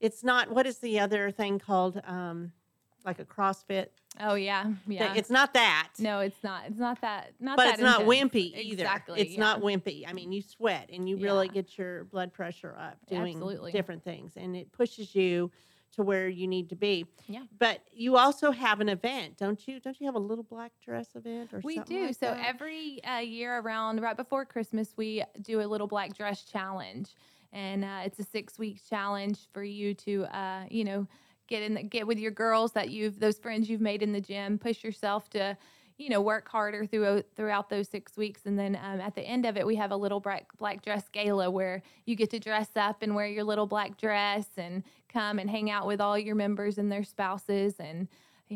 it's 0.00 0.22
not. 0.22 0.50
What 0.50 0.66
is 0.66 0.78
the 0.80 0.98
other 1.00 1.30
thing 1.30 1.58
called? 1.58 2.00
Um, 2.04 2.52
like 3.08 3.18
a 3.18 3.24
CrossFit. 3.24 3.86
Oh 4.20 4.34
yeah, 4.34 4.64
thing. 4.64 4.76
yeah. 4.88 5.14
It's 5.14 5.30
not 5.30 5.54
that. 5.54 5.88
no, 5.98 6.20
it's 6.20 6.42
not. 6.44 6.64
It's 6.66 6.78
not 6.78 7.00
that. 7.00 7.32
Not 7.40 7.56
but 7.56 7.64
that 7.64 7.74
it's 7.74 7.82
not 7.82 8.02
wimpy 8.02 8.54
either. 8.54 8.82
Exactly. 8.82 9.20
It's 9.20 9.38
not 9.38 9.60
wimpy. 9.62 10.04
I 10.06 10.12
mean, 10.12 10.30
you 10.30 10.42
sweat 10.42 10.90
and 10.92 11.08
you 11.08 11.16
really 11.16 11.48
get 11.48 11.78
your 11.78 12.04
blood 12.04 12.32
pressure 12.32 12.76
up 12.78 12.98
doing 13.08 13.36
Absolutely. 13.36 13.72
different 13.72 14.04
things, 14.04 14.32
and 14.36 14.54
it 14.54 14.70
pushes 14.72 15.14
you 15.14 15.50
to 15.92 16.02
where 16.02 16.28
you 16.28 16.46
need 16.46 16.68
to 16.68 16.76
be. 16.76 17.06
Yeah. 17.28 17.44
But 17.58 17.80
you 17.92 18.16
also 18.18 18.50
have 18.50 18.80
an 18.80 18.90
event, 18.90 19.38
don't 19.38 19.66
you? 19.66 19.80
Don't 19.80 19.98
you 19.98 20.06
have 20.06 20.16
a 20.16 20.20
little 20.20 20.44
black 20.44 20.72
dress 20.84 21.08
event 21.14 21.54
or 21.54 21.62
something? 21.62 21.62
We 21.62 21.78
do. 21.80 22.06
like 22.06 22.14
so 22.14 22.26
that? 22.26 22.46
every 22.46 23.02
uh, 23.04 23.20
year 23.20 23.58
around 23.58 24.02
right 24.02 24.16
before 24.16 24.44
Christmas, 24.44 24.92
we 24.96 25.22
do 25.40 25.62
a 25.62 25.66
little 25.66 25.86
black 25.86 26.14
dress 26.14 26.44
challenge, 26.44 27.14
and 27.54 27.84
uh, 27.84 28.00
it's 28.04 28.18
a 28.18 28.24
six 28.24 28.58
week 28.58 28.80
challenge 28.88 29.38
for 29.52 29.64
you 29.64 29.94
to, 29.94 30.24
uh, 30.36 30.64
you 30.70 30.84
know, 30.84 31.06
get 31.48 31.62
in, 31.62 31.74
the, 31.74 31.82
get 31.82 32.06
with 32.06 32.18
your 32.18 32.30
girls 32.30 32.72
that 32.72 32.90
you've 32.90 33.18
those 33.18 33.38
friends 33.38 33.68
you've 33.68 33.80
made 33.80 34.02
in 34.02 34.12
the 34.12 34.20
gym, 34.20 34.58
push 34.58 34.84
yourself 34.84 35.28
to. 35.30 35.56
You 36.00 36.10
know, 36.10 36.20
work 36.20 36.48
harder 36.48 36.86
through, 36.86 37.24
throughout 37.34 37.70
those 37.70 37.88
six 37.88 38.16
weeks, 38.16 38.42
and 38.46 38.56
then 38.56 38.76
um, 38.80 39.00
at 39.00 39.16
the 39.16 39.22
end 39.22 39.44
of 39.44 39.56
it, 39.56 39.66
we 39.66 39.74
have 39.74 39.90
a 39.90 39.96
little 39.96 40.20
black 40.20 40.46
black 40.56 40.80
dress 40.80 41.08
gala 41.10 41.50
where 41.50 41.82
you 42.04 42.14
get 42.14 42.30
to 42.30 42.38
dress 42.38 42.68
up 42.76 43.02
and 43.02 43.16
wear 43.16 43.26
your 43.26 43.42
little 43.42 43.66
black 43.66 43.98
dress 43.98 44.46
and 44.56 44.84
come 45.12 45.40
and 45.40 45.50
hang 45.50 45.72
out 45.72 45.88
with 45.88 46.00
all 46.00 46.16
your 46.16 46.36
members 46.36 46.78
and 46.78 46.92
their 46.92 47.02
spouses 47.02 47.74
and 47.80 48.06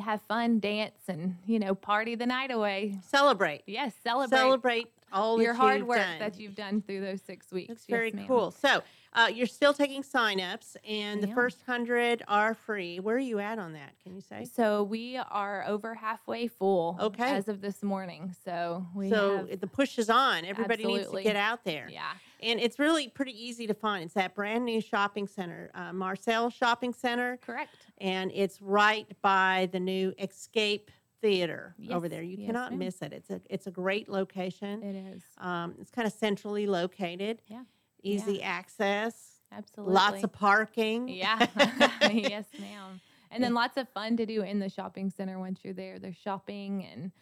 have 0.00 0.22
fun, 0.22 0.60
dance, 0.60 1.00
and 1.08 1.34
you 1.44 1.58
know, 1.58 1.74
party 1.74 2.14
the 2.14 2.26
night 2.26 2.52
away. 2.52 2.96
celebrate. 3.04 3.62
Yes, 3.66 3.92
celebrate 4.04 4.38
Celebrate 4.38 4.86
all 5.12 5.42
your 5.42 5.52
hard 5.54 5.82
work 5.82 5.98
done. 5.98 6.20
that 6.20 6.38
you've 6.38 6.54
done 6.54 6.80
through 6.80 7.00
those 7.00 7.22
six 7.22 7.50
weeks. 7.50 7.66
That's 7.70 7.84
Yes, 7.88 7.98
very 7.98 8.12
ma'am. 8.12 8.26
cool. 8.28 8.52
So 8.52 8.84
uh, 9.14 9.30
you're 9.32 9.46
still 9.46 9.74
taking 9.74 10.02
signups, 10.02 10.76
and 10.88 11.18
I 11.18 11.20
the 11.22 11.28
am. 11.28 11.34
first 11.34 11.62
hundred 11.66 12.22
are 12.28 12.54
free. 12.54 12.98
Where 12.98 13.16
are 13.16 13.18
you 13.18 13.38
at 13.38 13.58
on 13.58 13.74
that? 13.74 13.92
Can 14.02 14.14
you 14.14 14.20
say? 14.20 14.44
So 14.44 14.82
we 14.82 15.16
are 15.18 15.64
over 15.66 15.94
halfway 15.94 16.46
full. 16.48 16.96
Okay. 17.00 17.30
As 17.30 17.48
of 17.48 17.60
this 17.60 17.82
morning, 17.82 18.34
so 18.44 18.86
we 18.94 19.10
so 19.10 19.46
have, 19.48 19.60
the 19.60 19.66
push 19.66 19.98
is 19.98 20.08
on. 20.08 20.44
Everybody 20.44 20.84
needs 20.84 21.10
to 21.10 21.22
get 21.22 21.36
out 21.36 21.64
there. 21.64 21.88
yeah. 21.90 22.12
And 22.40 22.58
it's 22.58 22.78
really 22.80 23.06
pretty 23.08 23.32
easy 23.40 23.68
to 23.68 23.74
find. 23.74 24.02
It's 24.04 24.14
that 24.14 24.34
brand 24.34 24.64
new 24.64 24.80
shopping 24.80 25.28
center, 25.28 25.70
uh, 25.74 25.92
Marcel 25.92 26.50
Shopping 26.50 26.92
Center, 26.92 27.36
Correct. 27.36 27.76
and 27.98 28.32
it's 28.34 28.60
right 28.60 29.06
by 29.22 29.68
the 29.70 29.78
new 29.78 30.12
Escape 30.18 30.90
Theater 31.20 31.76
over 31.92 32.08
there. 32.08 32.20
You 32.22 32.36
yes, 32.36 32.46
cannot 32.46 32.70
ma'am. 32.72 32.80
miss 32.80 33.00
it. 33.00 33.12
It's 33.12 33.30
a 33.30 33.40
it's 33.48 33.68
a 33.68 33.70
great 33.70 34.08
location. 34.08 34.82
It 34.82 34.96
is. 35.14 35.22
Um, 35.38 35.74
it's 35.80 35.90
kind 35.92 36.04
of 36.04 36.12
centrally 36.12 36.66
located. 36.66 37.42
Yeah. 37.46 37.62
Easy 38.02 38.34
Yeah. 38.38 38.48
access. 38.48 39.28
Absolutely. 39.50 39.94
Lots 39.94 40.24
of 40.24 40.32
parking. 40.32 41.08
Yeah. 41.08 41.38
yes, 42.12 42.46
ma'am. 42.58 43.00
And 43.30 43.42
then 43.42 43.54
lots 43.54 43.76
of 43.76 43.88
fun 43.90 44.16
to 44.18 44.26
do 44.26 44.42
in 44.42 44.58
the 44.58 44.68
shopping 44.68 45.10
center 45.10 45.38
once 45.38 45.60
you're 45.62 45.72
there. 45.74 45.98
There's 45.98 46.16
shopping 46.16 46.86
and 46.92 47.12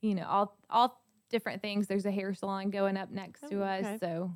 you 0.00 0.14
know 0.14 0.26
all 0.28 0.56
all 0.70 1.00
different 1.30 1.62
things. 1.62 1.86
There's 1.86 2.06
a 2.06 2.10
hair 2.10 2.34
salon 2.34 2.70
going 2.70 2.96
up 2.96 3.10
next 3.10 3.40
to 3.48 3.62
Oh, 3.62 3.64
okay. 3.64 3.94
us, 3.94 4.00
so 4.00 4.32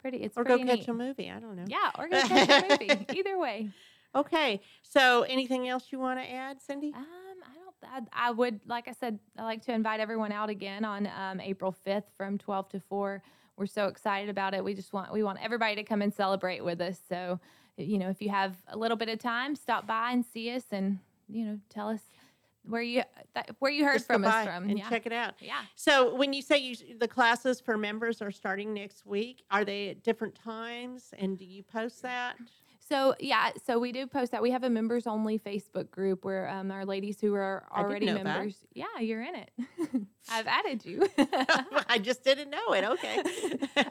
pretty. 0.00 0.18
It's 0.18 0.36
or 0.36 0.44
go 0.44 0.56
pretty 0.56 0.76
catch 0.78 0.88
a 0.88 0.94
movie. 0.94 1.30
I 1.30 1.38
don't 1.38 1.56
know. 1.56 1.64
Yeah, 1.66 1.90
or 1.98 2.08
go 2.08 2.20
catch 2.22 2.64
a 2.64 2.68
movie. 2.68 3.06
Either 3.18 3.38
way. 3.38 3.70
Okay. 4.14 4.60
So 4.82 5.22
anything 5.22 5.68
else 5.68 5.86
you 5.90 5.98
want 5.98 6.18
to 6.18 6.28
add, 6.30 6.60
Cindy? 6.60 6.92
Um, 6.94 7.04
I 7.42 7.54
don't. 7.54 8.10
I, 8.12 8.28
I 8.28 8.30
would, 8.30 8.60
like 8.66 8.88
I 8.88 8.92
said, 8.92 9.18
I 9.38 9.44
like 9.44 9.62
to 9.66 9.72
invite 9.72 10.00
everyone 10.00 10.32
out 10.32 10.50
again 10.50 10.84
on 10.84 11.06
um, 11.06 11.40
April 11.40 11.72
fifth 11.72 12.10
from 12.16 12.36
twelve 12.38 12.68
to 12.70 12.80
four. 12.80 13.22
We're 13.60 13.66
so 13.66 13.88
excited 13.88 14.30
about 14.30 14.54
it. 14.54 14.64
We 14.64 14.72
just 14.72 14.94
want 14.94 15.12
we 15.12 15.22
want 15.22 15.38
everybody 15.42 15.74
to 15.74 15.82
come 15.82 16.00
and 16.00 16.14
celebrate 16.14 16.64
with 16.64 16.80
us. 16.80 16.98
So, 17.10 17.38
you 17.76 17.98
know, 17.98 18.08
if 18.08 18.22
you 18.22 18.30
have 18.30 18.56
a 18.68 18.78
little 18.78 18.96
bit 18.96 19.10
of 19.10 19.18
time, 19.18 19.54
stop 19.54 19.86
by 19.86 20.12
and 20.12 20.24
see 20.24 20.50
us, 20.50 20.64
and 20.72 20.98
you 21.28 21.44
know, 21.44 21.58
tell 21.68 21.90
us 21.90 22.00
where 22.64 22.80
you 22.80 23.02
that, 23.34 23.54
where 23.58 23.70
you 23.70 23.84
heard 23.84 23.96
Just 23.96 24.06
from 24.06 24.24
us 24.24 24.46
from. 24.46 24.70
and 24.70 24.78
yeah. 24.78 24.88
check 24.88 25.04
it 25.04 25.12
out. 25.12 25.34
Yeah. 25.40 25.60
So 25.74 26.14
when 26.14 26.32
you 26.32 26.40
say 26.40 26.56
you 26.56 26.74
the 26.98 27.06
classes 27.06 27.60
for 27.60 27.76
members 27.76 28.22
are 28.22 28.30
starting 28.30 28.72
next 28.72 29.04
week, 29.04 29.42
are 29.50 29.62
they 29.62 29.90
at 29.90 30.02
different 30.02 30.34
times? 30.34 31.12
And 31.18 31.38
do 31.38 31.44
you 31.44 31.62
post 31.62 32.00
that? 32.00 32.36
So 32.90 33.14
yeah, 33.20 33.50
so 33.64 33.78
we 33.78 33.92
do 33.92 34.06
post 34.08 34.32
that. 34.32 34.42
We 34.42 34.50
have 34.50 34.64
a 34.64 34.70
members 34.70 35.06
only 35.06 35.38
Facebook 35.38 35.92
group 35.92 36.24
where 36.24 36.48
um, 36.48 36.72
our 36.72 36.84
ladies 36.84 37.20
who 37.20 37.34
are 37.34 37.64
already 37.70 38.06
know 38.06 38.14
that. 38.14 38.24
members. 38.24 38.56
Yeah, 38.74 38.86
you're 38.98 39.22
in 39.22 39.36
it. 39.36 39.50
I've 40.28 40.46
added 40.48 40.84
you. 40.84 41.08
I 41.88 41.98
just 42.02 42.24
didn't 42.24 42.50
know 42.50 42.72
it. 42.72 42.84
Okay. 42.84 43.22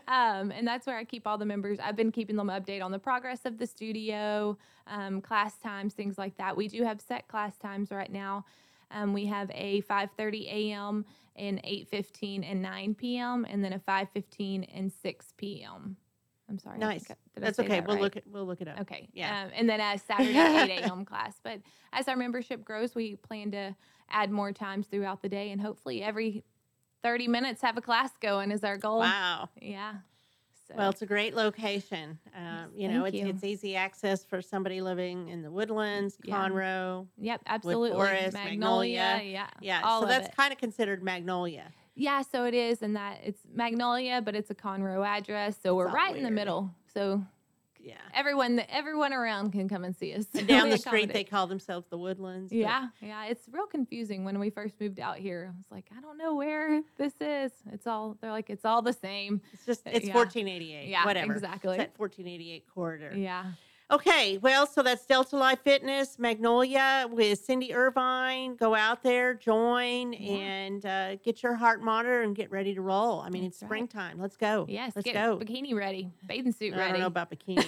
um, 0.09 0.51
and 0.51 0.67
that's 0.67 0.85
where 0.85 0.97
I 0.97 1.05
keep 1.05 1.25
all 1.25 1.37
the 1.37 1.45
members. 1.45 1.79
I've 1.81 1.95
been 1.95 2.11
keeping 2.11 2.35
them 2.35 2.47
updated 2.47 2.83
on 2.83 2.91
the 2.91 2.99
progress 2.99 3.45
of 3.45 3.57
the 3.57 3.65
studio, 3.65 4.57
um, 4.87 5.21
class 5.21 5.57
times, 5.57 5.93
things 5.93 6.17
like 6.17 6.35
that. 6.37 6.57
We 6.57 6.67
do 6.67 6.83
have 6.83 6.99
set 6.99 7.29
class 7.29 7.57
times 7.57 7.91
right 7.91 8.11
now. 8.11 8.43
Um, 8.91 9.13
we 9.13 9.27
have 9.27 9.49
a 9.53 9.81
5:30 9.83 10.47
a.m. 10.51 11.05
and 11.37 11.63
8:15 11.63 12.43
and 12.43 12.61
9 12.61 12.95
p.m. 12.95 13.45
and 13.49 13.63
then 13.63 13.71
a 13.71 13.79
5:15 13.79 14.67
and 14.73 14.91
6 14.91 15.33
p.m. 15.37 15.95
I'm 16.49 16.57
sorry. 16.59 16.77
Nice. 16.79 17.05
I- 17.09 17.15
That's 17.39 17.59
okay. 17.59 17.67
that 17.79 17.87
We'll 17.87 17.95
right? 17.97 18.03
look 18.03 18.17
at 18.17 18.23
we'll 18.27 18.45
look 18.45 18.61
it 18.61 18.67
up. 18.67 18.81
Okay. 18.81 19.07
Yeah. 19.13 19.43
Um, 19.43 19.51
and 19.55 19.69
then 19.69 19.79
a 19.79 19.97
Saturday 19.99 20.37
8 20.37 20.81
a.m. 20.83 21.05
class. 21.05 21.35
But 21.43 21.61
as 21.93 22.07
our 22.07 22.15
membership 22.15 22.65
grows, 22.65 22.95
we 22.95 23.15
plan 23.15 23.51
to 23.51 23.75
add 24.09 24.31
more 24.31 24.51
times 24.51 24.87
throughout 24.87 25.21
the 25.21 25.29
day 25.29 25.51
and 25.51 25.61
hopefully 25.61 26.01
every 26.01 26.43
30 27.03 27.27
minutes 27.27 27.61
have 27.61 27.77
a 27.77 27.81
class 27.81 28.11
going 28.19 28.51
is 28.51 28.63
our 28.63 28.77
goal. 28.77 28.99
Wow. 28.99 29.49
Yeah. 29.61 29.93
So, 30.67 30.73
Well, 30.77 30.89
it's 30.89 31.01
a 31.01 31.05
great 31.07 31.33
location. 31.35 32.19
Um, 32.35 32.71
you 32.75 32.87
know, 32.89 33.05
it's, 33.05 33.15
you. 33.17 33.25
it's 33.27 33.43
easy 33.43 33.75
access 33.75 34.23
for 34.23 34.41
somebody 34.41 34.81
living 34.81 35.29
in 35.29 35.41
the 35.41 35.49
Woodlands, 35.49 36.17
Yeah. 36.23 36.47
Conroe. 36.47 37.07
yep, 37.17 37.41
absolutely. 37.47 37.91
Forest, 37.91 38.33
Magnolia, 38.33 38.99
Magnolia. 38.99 39.21
Yeah. 39.31 39.47
Yeah, 39.61 39.81
All 39.83 40.01
so 40.01 40.07
that's 40.07 40.35
kind 40.35 40.51
of 40.51 40.59
considered 40.59 41.01
Magnolia. 41.01 41.71
Yeah, 41.99 42.21
so 42.21 42.45
it 42.45 42.53
is, 42.53 42.81
and 42.81 42.95
that 42.95 43.19
it's 43.23 43.41
Magnolia, 43.53 44.21
but 44.21 44.33
it's 44.35 44.49
a 44.49 44.55
Conroe 44.55 45.05
address, 45.05 45.57
so 45.61 45.75
we're 45.75 45.91
right 45.91 46.15
in 46.15 46.23
the 46.23 46.31
middle. 46.31 46.73
So 46.93 47.21
Yeah. 47.81 47.95
everyone, 48.13 48.61
everyone 48.69 49.13
around 49.13 49.51
can 49.51 49.67
come 49.67 49.83
and 49.83 49.93
see 49.95 50.13
us. 50.13 50.25
And 50.33 50.47
down 50.47 50.69
the 50.75 50.77
street, 50.77 51.11
they 51.11 51.23
call 51.25 51.45
themselves 51.47 51.87
the 51.89 51.97
Woodlands. 51.97 52.51
Yeah, 52.53 52.87
yeah, 53.01 53.25
it's 53.25 53.47
real 53.51 53.67
confusing 53.67 54.23
when 54.23 54.39
we 54.39 54.49
first 54.49 54.79
moved 54.79 54.99
out 54.99 55.17
here. 55.17 55.51
I 55.53 55.57
was 55.57 55.65
like, 55.71 55.89
I 55.97 55.99
don't 56.01 56.17
know 56.17 56.35
where 56.35 56.81
this 56.97 57.13
is. 57.19 57.51
It's 57.73 57.85
all 57.85 58.17
they're 58.21 58.31
like, 58.31 58.49
it's 58.49 58.63
all 58.65 58.81
the 58.81 58.93
same. 58.93 59.41
It's 59.53 59.65
just 59.65 59.85
Uh, 59.85 59.91
it's 59.93 60.07
yeah. 60.07 60.13
1488. 60.15 60.87
Yeah, 60.89 61.05
whatever. 61.05 61.33
exactly. 61.33 61.71
It's 61.77 61.83
that 61.91 61.99
1488 61.99 62.65
corridor. 62.73 63.13
Yeah, 63.15 63.43
Okay, 63.91 64.37
well, 64.37 64.67
so 64.67 64.83
that's 64.83 65.03
Delta 65.07 65.35
Life 65.35 65.61
Fitness, 65.63 66.19
Magnolia 66.19 67.07
with 67.11 67.39
Cindy 67.43 67.73
Irvine. 67.73 68.55
Go 68.55 68.75
out 68.75 69.01
there, 69.01 69.33
join, 69.33 70.13
Yeah. 70.13 70.19
and 70.33 70.85
uh, 70.85 71.15
get 71.15 71.41
your 71.41 71.55
heart 71.55 71.81
monitor 71.81 72.21
and 72.21 72.35
get 72.35 72.51
ready 72.51 72.75
to 72.75 72.81
roll. 72.81 73.19
I 73.21 73.31
mean, 73.31 73.45
That's 73.45 73.55
it's 73.55 73.63
right. 73.63 73.67
springtime. 73.69 74.19
Let's 74.21 74.37
go. 74.37 74.67
yes. 74.69 74.91
let's 74.95 75.05
get 75.05 75.15
go. 75.15 75.37
bikini 75.39 75.73
ready, 75.73 76.11
bathing 76.23 76.51
suit 76.51 76.73
ready. 76.75 76.83
I 76.83 76.91
don't 76.91 76.99
know 76.99 77.07
about 77.07 77.31
bikini. 77.47 77.65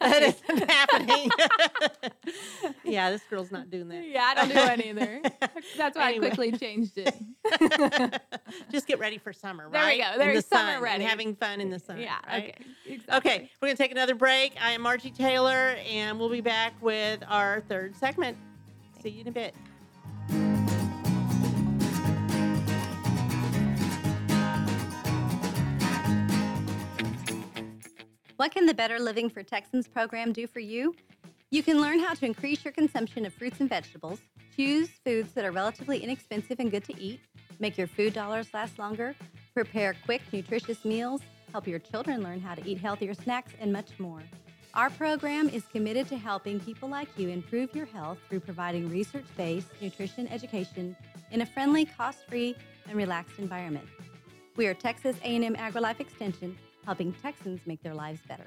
that 0.00 0.22
isn't 0.22 0.70
happening. 0.70 1.30
yeah, 2.90 3.10
this 3.10 3.22
girl's 3.30 3.50
not 3.50 3.70
doing 3.70 3.88
that. 3.88 4.06
yeah, 4.06 4.22
I 4.22 4.34
don't 4.34 4.48
do 4.48 4.54
one 4.56 4.82
either. 4.82 5.22
That's 5.76 5.96
why 5.96 6.10
Anyway. 6.10 6.26
I 6.26 6.30
quickly 6.34 6.52
changed 6.58 6.92
it. 6.96 8.20
Just 8.72 8.86
get 8.86 8.98
ready 8.98 9.18
for 9.18 9.32
summer, 9.32 9.68
right? 9.68 9.72
There 9.72 9.86
we 9.86 9.98
go. 9.98 10.18
There's 10.18 10.44
the 10.44 10.56
summer 10.56 10.72
sun 10.74 10.82
ready. 10.82 11.02
And 11.02 11.10
having 11.10 11.34
fun 11.36 11.60
in 11.60 11.70
the 11.70 11.78
sun. 11.78 11.98
yeah. 11.98 12.18
right? 12.26 12.42
Okay. 12.44 12.54
Exactly. 12.94 13.16
Okay, 13.32 13.50
we're 13.60 13.66
going 13.68 13.76
to 13.76 13.82
take 13.82 13.92
another 13.92 14.14
break. 14.14 14.54
I 14.60 14.72
am 14.72 14.82
Margie 14.82 15.10
Taylor, 15.10 15.76
and 15.88 16.18
we'll 16.18 16.28
be 16.30 16.40
back 16.40 16.72
with 16.82 17.22
our 17.28 17.60
third 17.68 17.94
segment. 17.96 18.36
See 19.02 19.10
you 19.10 19.22
in 19.22 19.28
a 19.28 19.32
bit. 19.32 19.54
What 28.36 28.52
can 28.52 28.64
the 28.66 28.74
Better 28.74 28.98
Living 28.98 29.28
for 29.28 29.42
Texans 29.42 29.86
program 29.86 30.32
do 30.32 30.46
for 30.46 30.60
you? 30.60 30.94
You 31.52 31.64
can 31.64 31.80
learn 31.80 31.98
how 31.98 32.14
to 32.14 32.26
increase 32.26 32.64
your 32.64 32.70
consumption 32.72 33.26
of 33.26 33.34
fruits 33.34 33.58
and 33.58 33.68
vegetables, 33.68 34.20
choose 34.56 34.88
foods 35.04 35.32
that 35.32 35.44
are 35.44 35.50
relatively 35.50 35.98
inexpensive 35.98 36.60
and 36.60 36.70
good 36.70 36.84
to 36.84 36.96
eat, 36.96 37.18
make 37.58 37.76
your 37.76 37.88
food 37.88 38.14
dollars 38.14 38.54
last 38.54 38.78
longer, 38.78 39.16
prepare 39.52 39.96
quick, 40.04 40.22
nutritious 40.32 40.84
meals, 40.84 41.22
help 41.50 41.66
your 41.66 41.80
children 41.80 42.22
learn 42.22 42.40
how 42.40 42.54
to 42.54 42.64
eat 42.64 42.78
healthier 42.78 43.14
snacks, 43.14 43.52
and 43.60 43.72
much 43.72 43.98
more. 43.98 44.22
Our 44.74 44.90
program 44.90 45.48
is 45.48 45.64
committed 45.72 46.06
to 46.10 46.16
helping 46.16 46.60
people 46.60 46.88
like 46.88 47.08
you 47.16 47.30
improve 47.30 47.74
your 47.74 47.86
health 47.86 48.18
through 48.28 48.40
providing 48.40 48.88
research-based 48.88 49.66
nutrition 49.80 50.28
education 50.28 50.94
in 51.32 51.40
a 51.40 51.46
friendly, 51.46 51.84
cost-free, 51.84 52.54
and 52.86 52.96
relaxed 52.96 53.40
environment. 53.40 53.88
We 54.54 54.68
are 54.68 54.74
Texas 54.74 55.16
A&M 55.24 55.56
AgriLife 55.56 55.98
Extension, 55.98 56.56
helping 56.84 57.12
Texans 57.14 57.60
make 57.66 57.82
their 57.82 57.94
lives 57.94 58.20
better. 58.28 58.46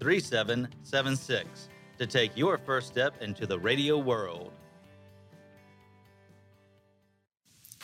3776 0.00 1.68
to 1.98 2.06
take 2.06 2.36
your 2.36 2.58
first 2.58 2.88
step 2.88 3.20
into 3.20 3.46
the 3.46 3.58
radio 3.58 3.98
world. 3.98 4.52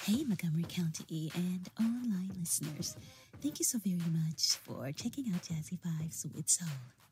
Hey, 0.03 0.23
Montgomery 0.25 0.67
County 0.69 1.33
and 1.35 1.69
online 1.81 2.31
listeners. 2.39 2.97
Thank 3.43 3.59
you 3.59 3.65
so 3.65 3.79
very 3.79 3.97
much 4.13 4.57
for 4.63 4.93
checking 4.93 5.33
out 5.35 5.43
Jazzy 5.43 5.79
Vibes 5.81 6.27
with 6.35 6.49
Soul. 6.49 6.69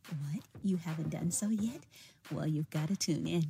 What? 0.09 0.43
You 0.63 0.77
haven't 0.77 1.11
done 1.11 1.31
so 1.31 1.49
yet? 1.49 1.81
Well, 2.31 2.47
you've 2.47 2.71
got 2.71 2.89
to 2.89 2.97
tune 2.97 3.27
in. 3.27 3.47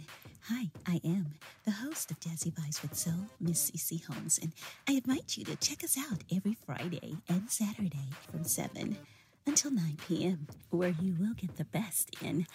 Hi, 0.48 0.70
I 0.86 1.00
am 1.04 1.34
the 1.64 1.70
host 1.72 2.10
of 2.10 2.20
Jazzy 2.20 2.52
Vibes 2.52 2.82
with 2.82 2.94
Soul, 2.94 3.26
Miss 3.40 3.70
CC 3.70 4.04
Holmes, 4.04 4.38
and 4.40 4.52
I 4.88 4.92
invite 4.92 5.36
you 5.36 5.44
to 5.46 5.56
check 5.56 5.82
us 5.82 5.96
out 5.98 6.22
every 6.34 6.56
Friday 6.66 7.16
and 7.28 7.50
Saturday 7.50 8.10
from 8.30 8.44
7 8.44 8.96
until 9.46 9.70
9 9.70 9.96
p.m., 10.06 10.46
where 10.70 10.94
you 11.00 11.14
will 11.18 11.34
get 11.34 11.56
the 11.56 11.64
best 11.64 12.10
in 12.22 12.46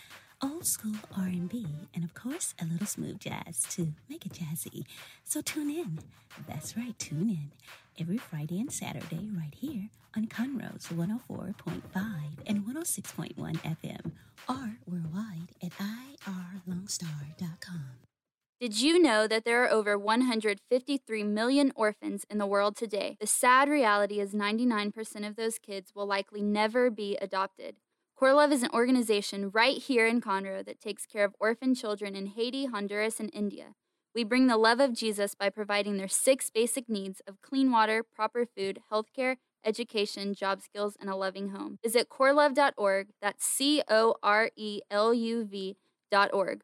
old 0.41 0.65
school 0.65 0.93
R&B 1.17 1.65
and 1.95 2.03
of 2.03 2.13
course 2.13 2.53
a 2.61 2.65
little 2.65 2.85
smooth 2.85 3.19
jazz 3.19 3.65
to 3.71 3.93
make 4.07 4.25
it 4.25 4.33
jazzy. 4.33 4.85
So 5.23 5.41
tune 5.41 5.71
in. 5.71 5.99
That's 6.47 6.77
right, 6.77 6.97
tune 6.99 7.29
in 7.29 7.51
every 7.99 8.17
Friday 8.17 8.59
and 8.59 8.71
Saturday 8.71 9.29
right 9.35 9.53
here 9.55 9.89
on 10.15 10.27
Conroe's 10.27 10.87
104.5 10.87 11.81
and 12.45 12.65
106.1 12.65 13.35
FM 13.35 14.11
or 14.47 14.77
worldwide 14.87 15.49
at 15.63 15.71
irlonestar.com. 15.77 18.06
Did 18.59 18.81
you 18.81 18.99
know 18.99 19.27
that 19.27 19.45
there 19.45 19.63
are 19.63 19.71
over 19.71 19.99
153 19.99 21.23
million 21.23 21.71
orphans 21.75 22.25
in 22.27 22.39
the 22.39 22.47
world 22.47 22.75
today? 22.75 23.15
The 23.19 23.27
sad 23.27 23.69
reality 23.69 24.19
is 24.19 24.33
99% 24.33 25.27
of 25.27 25.35
those 25.35 25.59
kids 25.59 25.91
will 25.93 26.07
likely 26.07 26.41
never 26.41 26.89
be 26.89 27.17
adopted. 27.21 27.75
CoreLuv 28.19 28.51
is 28.51 28.63
an 28.63 28.71
organization 28.73 29.51
right 29.51 29.77
here 29.77 30.07
in 30.07 30.21
Conroe 30.21 30.65
that 30.65 30.79
takes 30.79 31.05
care 31.05 31.23
of 31.23 31.35
orphan 31.39 31.75
children 31.75 32.15
in 32.15 32.25
Haiti, 32.25 32.65
Honduras, 32.65 33.19
and 33.19 33.29
India. 33.31 33.75
We 34.15 34.23
bring 34.23 34.47
the 34.47 34.57
love 34.57 34.79
of 34.79 34.95
Jesus 34.95 35.35
by 35.35 35.51
providing 35.51 35.97
their 35.97 36.07
six 36.07 36.49
basic 36.49 36.89
needs 36.89 37.21
of 37.27 37.43
clean 37.43 37.71
water, 37.71 38.01
proper 38.01 38.47
food, 38.47 38.79
healthcare, 38.91 39.35
education, 39.63 40.33
job 40.33 40.63
skills, 40.63 40.97
and 40.99 41.11
a 41.11 41.15
loving 41.15 41.49
home. 41.49 41.77
Visit 41.83 42.09
coreluv.org. 42.09 43.09
That's 43.21 43.45
C 43.45 43.83
O 43.87 44.15
R 44.23 44.49
E 44.55 44.81
L 44.89 45.13
U 45.13 45.45
V.org. 45.45 46.63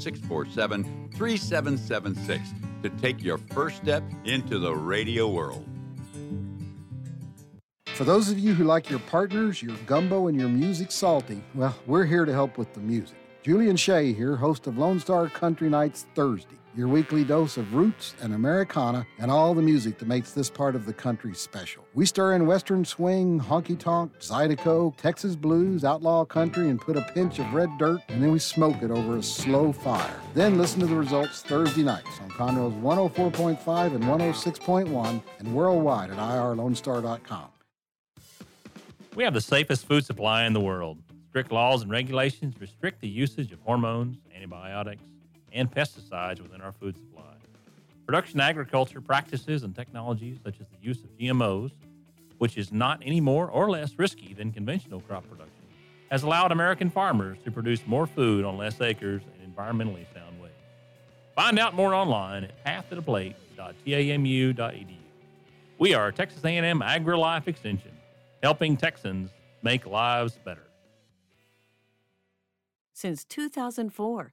647 0.00 1.10
3776 1.14 2.50
to 2.82 2.90
take 3.00 3.22
your 3.22 3.38
first 3.38 3.76
step 3.76 4.02
into 4.24 4.58
the 4.58 4.74
radio 4.74 5.28
world. 5.28 5.66
For 7.94 8.04
those 8.04 8.30
of 8.30 8.38
you 8.38 8.54
who 8.54 8.64
like 8.64 8.88
your 8.88 8.98
partners, 9.00 9.62
your 9.62 9.76
gumbo, 9.84 10.28
and 10.28 10.40
your 10.40 10.48
music 10.48 10.90
salty, 10.90 11.42
well, 11.54 11.76
we're 11.86 12.06
here 12.06 12.24
to 12.24 12.32
help 12.32 12.56
with 12.56 12.72
the 12.72 12.80
music. 12.80 13.18
Julian 13.42 13.76
Shea 13.76 14.12
here, 14.14 14.36
host 14.36 14.66
of 14.66 14.78
Lone 14.78 14.98
Star 15.00 15.28
Country 15.28 15.68
Nights 15.68 16.06
Thursday, 16.14 16.56
your 16.76 16.88
weekly 16.88 17.24
dose 17.24 17.56
of 17.56 17.74
roots 17.74 18.14
and 18.22 18.34
Americana 18.34 19.06
and 19.18 19.30
all 19.30 19.54
the 19.54 19.62
music 19.62 19.98
that 19.98 20.08
makes 20.08 20.32
this 20.32 20.48
part 20.48 20.74
of 20.74 20.86
the 20.86 20.92
country 20.92 21.34
special. 21.34 21.84
We 21.94 22.06
stir 22.06 22.34
in 22.34 22.46
Western 22.46 22.84
swing, 22.84 23.40
honky 23.40 23.78
tonk, 23.78 24.12
Zydeco, 24.20 24.96
Texas 24.96 25.36
blues, 25.36 25.84
outlaw 25.84 26.24
country, 26.24 26.68
and 26.68 26.80
put 26.80 26.96
a 26.96 27.02
pinch 27.12 27.38
of 27.38 27.52
red 27.52 27.70
dirt, 27.78 28.00
and 28.08 28.22
then 28.22 28.30
we 28.30 28.38
smoke 28.38 28.82
it 28.82 28.90
over 28.90 29.16
a 29.16 29.22
slow 29.22 29.72
fire. 29.72 30.20
Then 30.34 30.58
listen 30.58 30.80
to 30.80 30.86
the 30.86 30.96
results 30.96 31.42
Thursday 31.42 31.82
nights 31.82 32.20
on 32.22 32.30
Conroe's 32.30 32.74
104.5 32.74 33.94
and 33.94 34.04
106.1 34.04 35.22
and 35.38 35.54
worldwide 35.54 36.10
at 36.10 36.18
irlonestar.com. 36.18 37.48
We 39.16 39.24
have 39.24 39.34
the 39.34 39.40
safest 39.40 39.86
food 39.86 40.04
supply 40.04 40.46
in 40.46 40.52
the 40.52 40.60
world. 40.60 40.98
Strict 41.30 41.52
laws 41.52 41.82
and 41.82 41.90
regulations 41.90 42.54
restrict 42.60 43.00
the 43.00 43.08
usage 43.08 43.52
of 43.52 43.60
hormones, 43.60 44.18
antibiotics, 44.34 45.02
and 45.52 45.70
pesticides 45.70 46.40
within 46.40 46.60
our 46.60 46.72
food 46.72 46.96
supply. 46.96 47.22
Production 48.06 48.40
agriculture 48.40 49.00
practices 49.00 49.62
and 49.62 49.74
technologies 49.74 50.38
such 50.42 50.60
as 50.60 50.66
the 50.68 50.76
use 50.80 51.04
of 51.04 51.16
GMOs, 51.16 51.70
which 52.38 52.58
is 52.58 52.72
not 52.72 53.00
any 53.04 53.20
more 53.20 53.48
or 53.48 53.70
less 53.70 53.96
risky 53.98 54.34
than 54.34 54.50
conventional 54.50 55.00
crop 55.00 55.28
production, 55.28 55.54
has 56.10 56.24
allowed 56.24 56.50
American 56.50 56.90
farmers 56.90 57.38
to 57.44 57.52
produce 57.52 57.86
more 57.86 58.06
food 58.06 58.44
on 58.44 58.56
less 58.56 58.80
acres 58.80 59.22
in 59.40 59.52
environmentally 59.52 60.04
sound 60.12 60.40
ways. 60.40 60.50
Find 61.36 61.56
out 61.58 61.74
more 61.74 61.94
online 61.94 62.44
at 62.44 62.64
pathtotheplate.tamu.edu. 62.64 64.96
We 65.78 65.94
are 65.94 66.10
Texas 66.10 66.44
A&M 66.44 66.80
AgriLife 66.80 67.46
Extension, 67.46 67.92
helping 68.42 68.76
Texans 68.76 69.30
make 69.62 69.86
lives 69.86 70.36
better. 70.44 70.66
Since 72.92 73.24
2004, 73.24 74.32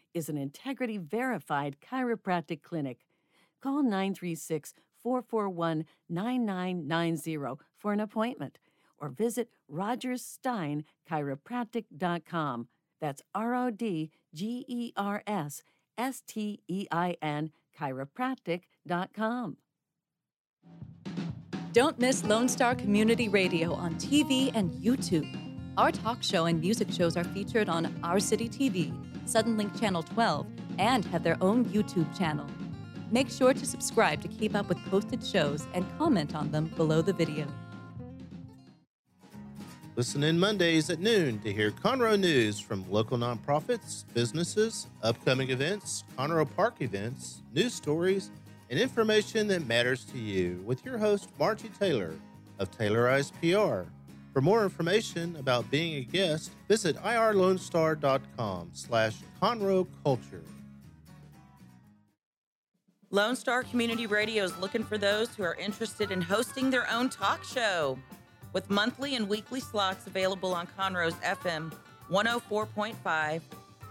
is 0.13 0.29
an 0.29 0.37
integrity 0.37 0.97
verified 0.97 1.77
chiropractic 1.81 2.61
clinic. 2.61 2.99
Call 3.61 3.83
936 3.83 4.73
441 5.03 5.85
9990 6.09 7.37
for 7.77 7.93
an 7.93 7.99
appointment 7.99 8.57
or 8.97 9.09
visit 9.09 9.49
rodgerssteinchiropractic.com. 9.71 12.67
That's 12.99 13.21
R 13.33 13.55
O 13.55 13.71
D 13.71 14.11
G 14.33 14.65
E 14.67 14.91
R 14.95 15.23
S 15.25 15.63
S 15.97 16.21
T 16.25 16.61
E 16.67 16.85
I 16.91 17.17
N 17.21 17.51
chiropractic.com. 17.79 19.57
Don't 21.73 21.97
miss 21.99 22.25
Lone 22.25 22.49
Star 22.49 22.75
Community 22.75 23.29
Radio 23.29 23.73
on 23.73 23.95
TV 23.95 24.51
and 24.53 24.71
YouTube. 24.71 25.25
Our 25.77 25.91
talk 25.91 26.21
show 26.21 26.45
and 26.45 26.59
music 26.59 26.91
shows 26.91 27.15
are 27.15 27.23
featured 27.23 27.69
on 27.69 27.97
Our 28.03 28.19
City 28.19 28.49
TV, 28.49 28.93
Suddenlink 29.25 29.79
Channel 29.79 30.03
12, 30.03 30.47
and 30.79 31.05
have 31.05 31.23
their 31.23 31.37
own 31.41 31.65
YouTube 31.65 32.17
channel. 32.17 32.47
Make 33.11 33.29
sure 33.29 33.53
to 33.53 33.65
subscribe 33.65 34.21
to 34.21 34.27
keep 34.27 34.55
up 34.55 34.69
with 34.69 34.77
posted 34.85 35.23
shows 35.23 35.67
and 35.73 35.85
comment 35.97 36.35
on 36.35 36.51
them 36.51 36.67
below 36.75 37.01
the 37.01 37.13
video. 37.13 37.47
Listen 39.97 40.23
in 40.23 40.39
Mondays 40.39 40.89
at 40.89 40.99
noon 40.99 41.39
to 41.39 41.51
hear 41.51 41.69
Conroe 41.69 42.17
news 42.17 42.59
from 42.59 42.89
local 42.89 43.17
nonprofits, 43.17 44.05
businesses, 44.13 44.87
upcoming 45.03 45.49
events, 45.49 46.05
Conroe 46.17 46.47
Park 46.55 46.75
events, 46.79 47.41
news 47.53 47.73
stories, 47.73 48.31
and 48.69 48.79
information 48.79 49.47
that 49.49 49.67
matters 49.67 50.05
to 50.05 50.17
you 50.17 50.63
with 50.65 50.85
your 50.85 50.97
host, 50.97 51.29
Margie 51.37 51.69
Taylor 51.77 52.15
of 52.57 52.71
Taylorized 52.71 53.33
PR. 53.41 53.89
For 54.33 54.41
more 54.41 54.63
information 54.63 55.35
about 55.35 55.69
being 55.69 55.95
a 55.95 56.05
guest, 56.05 56.51
visit 56.67 56.95
irlonestar.com 56.97 58.69
slash 58.73 59.15
Conroe 59.41 59.87
Culture. 60.03 60.43
Lone 63.09 63.35
Star 63.35 63.63
Community 63.63 64.07
Radio 64.07 64.45
is 64.45 64.57
looking 64.57 64.85
for 64.85 64.97
those 64.97 65.35
who 65.35 65.43
are 65.43 65.55
interested 65.55 66.11
in 66.11 66.21
hosting 66.21 66.69
their 66.69 66.89
own 66.89 67.09
talk 67.09 67.43
show. 67.43 67.99
With 68.53 68.69
monthly 68.69 69.15
and 69.15 69.27
weekly 69.27 69.59
slots 69.59 70.07
available 70.07 70.53
on 70.53 70.67
Conroe's 70.77 71.15
FM 71.15 71.73
104.5, 72.09 73.41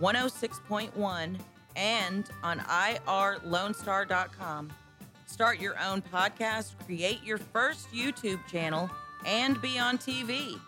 106.1, 0.00 1.38
and 1.76 2.30
on 2.42 2.58
irlonestar.com. 2.60 4.72
Start 5.26 5.60
your 5.60 5.78
own 5.78 6.00
podcast, 6.02 6.72
create 6.84 7.22
your 7.22 7.38
first 7.38 7.90
YouTube 7.92 8.44
channel, 8.46 8.90
and 9.24 9.60
be 9.60 9.78
on 9.78 9.98
TV. 9.98 10.58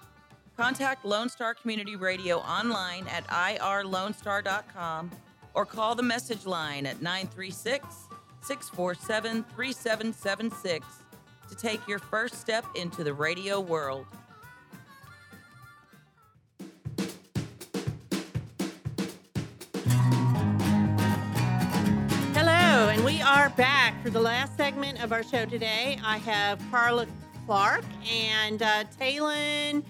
Contact 0.56 1.04
Lone 1.04 1.28
Star 1.28 1.54
Community 1.54 1.96
Radio 1.96 2.38
online 2.38 3.06
at 3.08 3.26
irlonestar.com 3.28 5.10
or 5.54 5.66
call 5.66 5.94
the 5.94 6.02
message 6.02 6.46
line 6.46 6.86
at 6.86 7.00
936 7.02 7.86
647 8.42 9.44
3776 9.54 10.86
to 11.48 11.56
take 11.56 11.86
your 11.88 11.98
first 11.98 12.40
step 12.40 12.64
into 12.74 13.04
the 13.04 13.12
radio 13.12 13.60
world. 13.60 14.06
Hello, 22.34 22.88
and 22.88 23.04
we 23.04 23.20
are 23.22 23.50
back 23.50 24.02
for 24.02 24.10
the 24.10 24.20
last 24.20 24.56
segment 24.56 25.02
of 25.02 25.12
our 25.12 25.22
show 25.22 25.44
today. 25.44 25.98
I 26.04 26.18
have 26.18 26.60
Carla 26.70 27.06
Clark 27.46 27.84
and 28.10 28.62
uh, 28.62 28.84
Taylon 28.98 29.82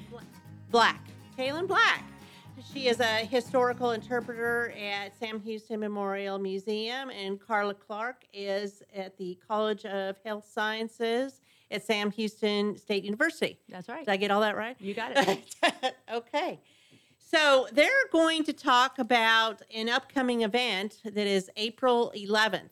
Black. 0.71 1.01
Taylon 1.37 1.67
Black. 1.67 2.05
She 2.73 2.89
is 2.89 3.01
a 3.01 3.27
historical 3.27 3.91
interpreter 3.91 4.73
at 4.73 5.19
Sam 5.19 5.41
Houston 5.41 5.81
Memorial 5.81 6.39
Museum, 6.39 7.11
and 7.11 7.41
Carla 7.41 7.75
Clark 7.75 8.25
is 8.33 8.83
at 8.95 9.19
the 9.19 9.39
College 9.47 9.85
of 9.85 10.17
Health 10.25 10.49
Sciences 10.51 11.41
at 11.71 11.85
Sam 11.85 12.11
Houston 12.13 12.77
State 12.77 13.05
University. 13.05 13.59
That's 13.69 13.89
right. 13.89 14.05
Did 14.05 14.13
I 14.13 14.17
get 14.17 14.31
all 14.31 14.41
that 14.41 14.57
right? 14.57 14.77
You 14.81 14.95
got 14.95 15.13
it. 15.15 15.95
okay. 16.13 16.61
So 17.19 17.67
they're 17.73 17.89
going 18.13 18.45
to 18.45 18.53
talk 18.53 18.99
about 18.99 19.63
an 19.75 19.89
upcoming 19.89 20.43
event 20.43 21.01
that 21.05 21.27
is 21.27 21.51
April 21.57 22.13
11th, 22.17 22.71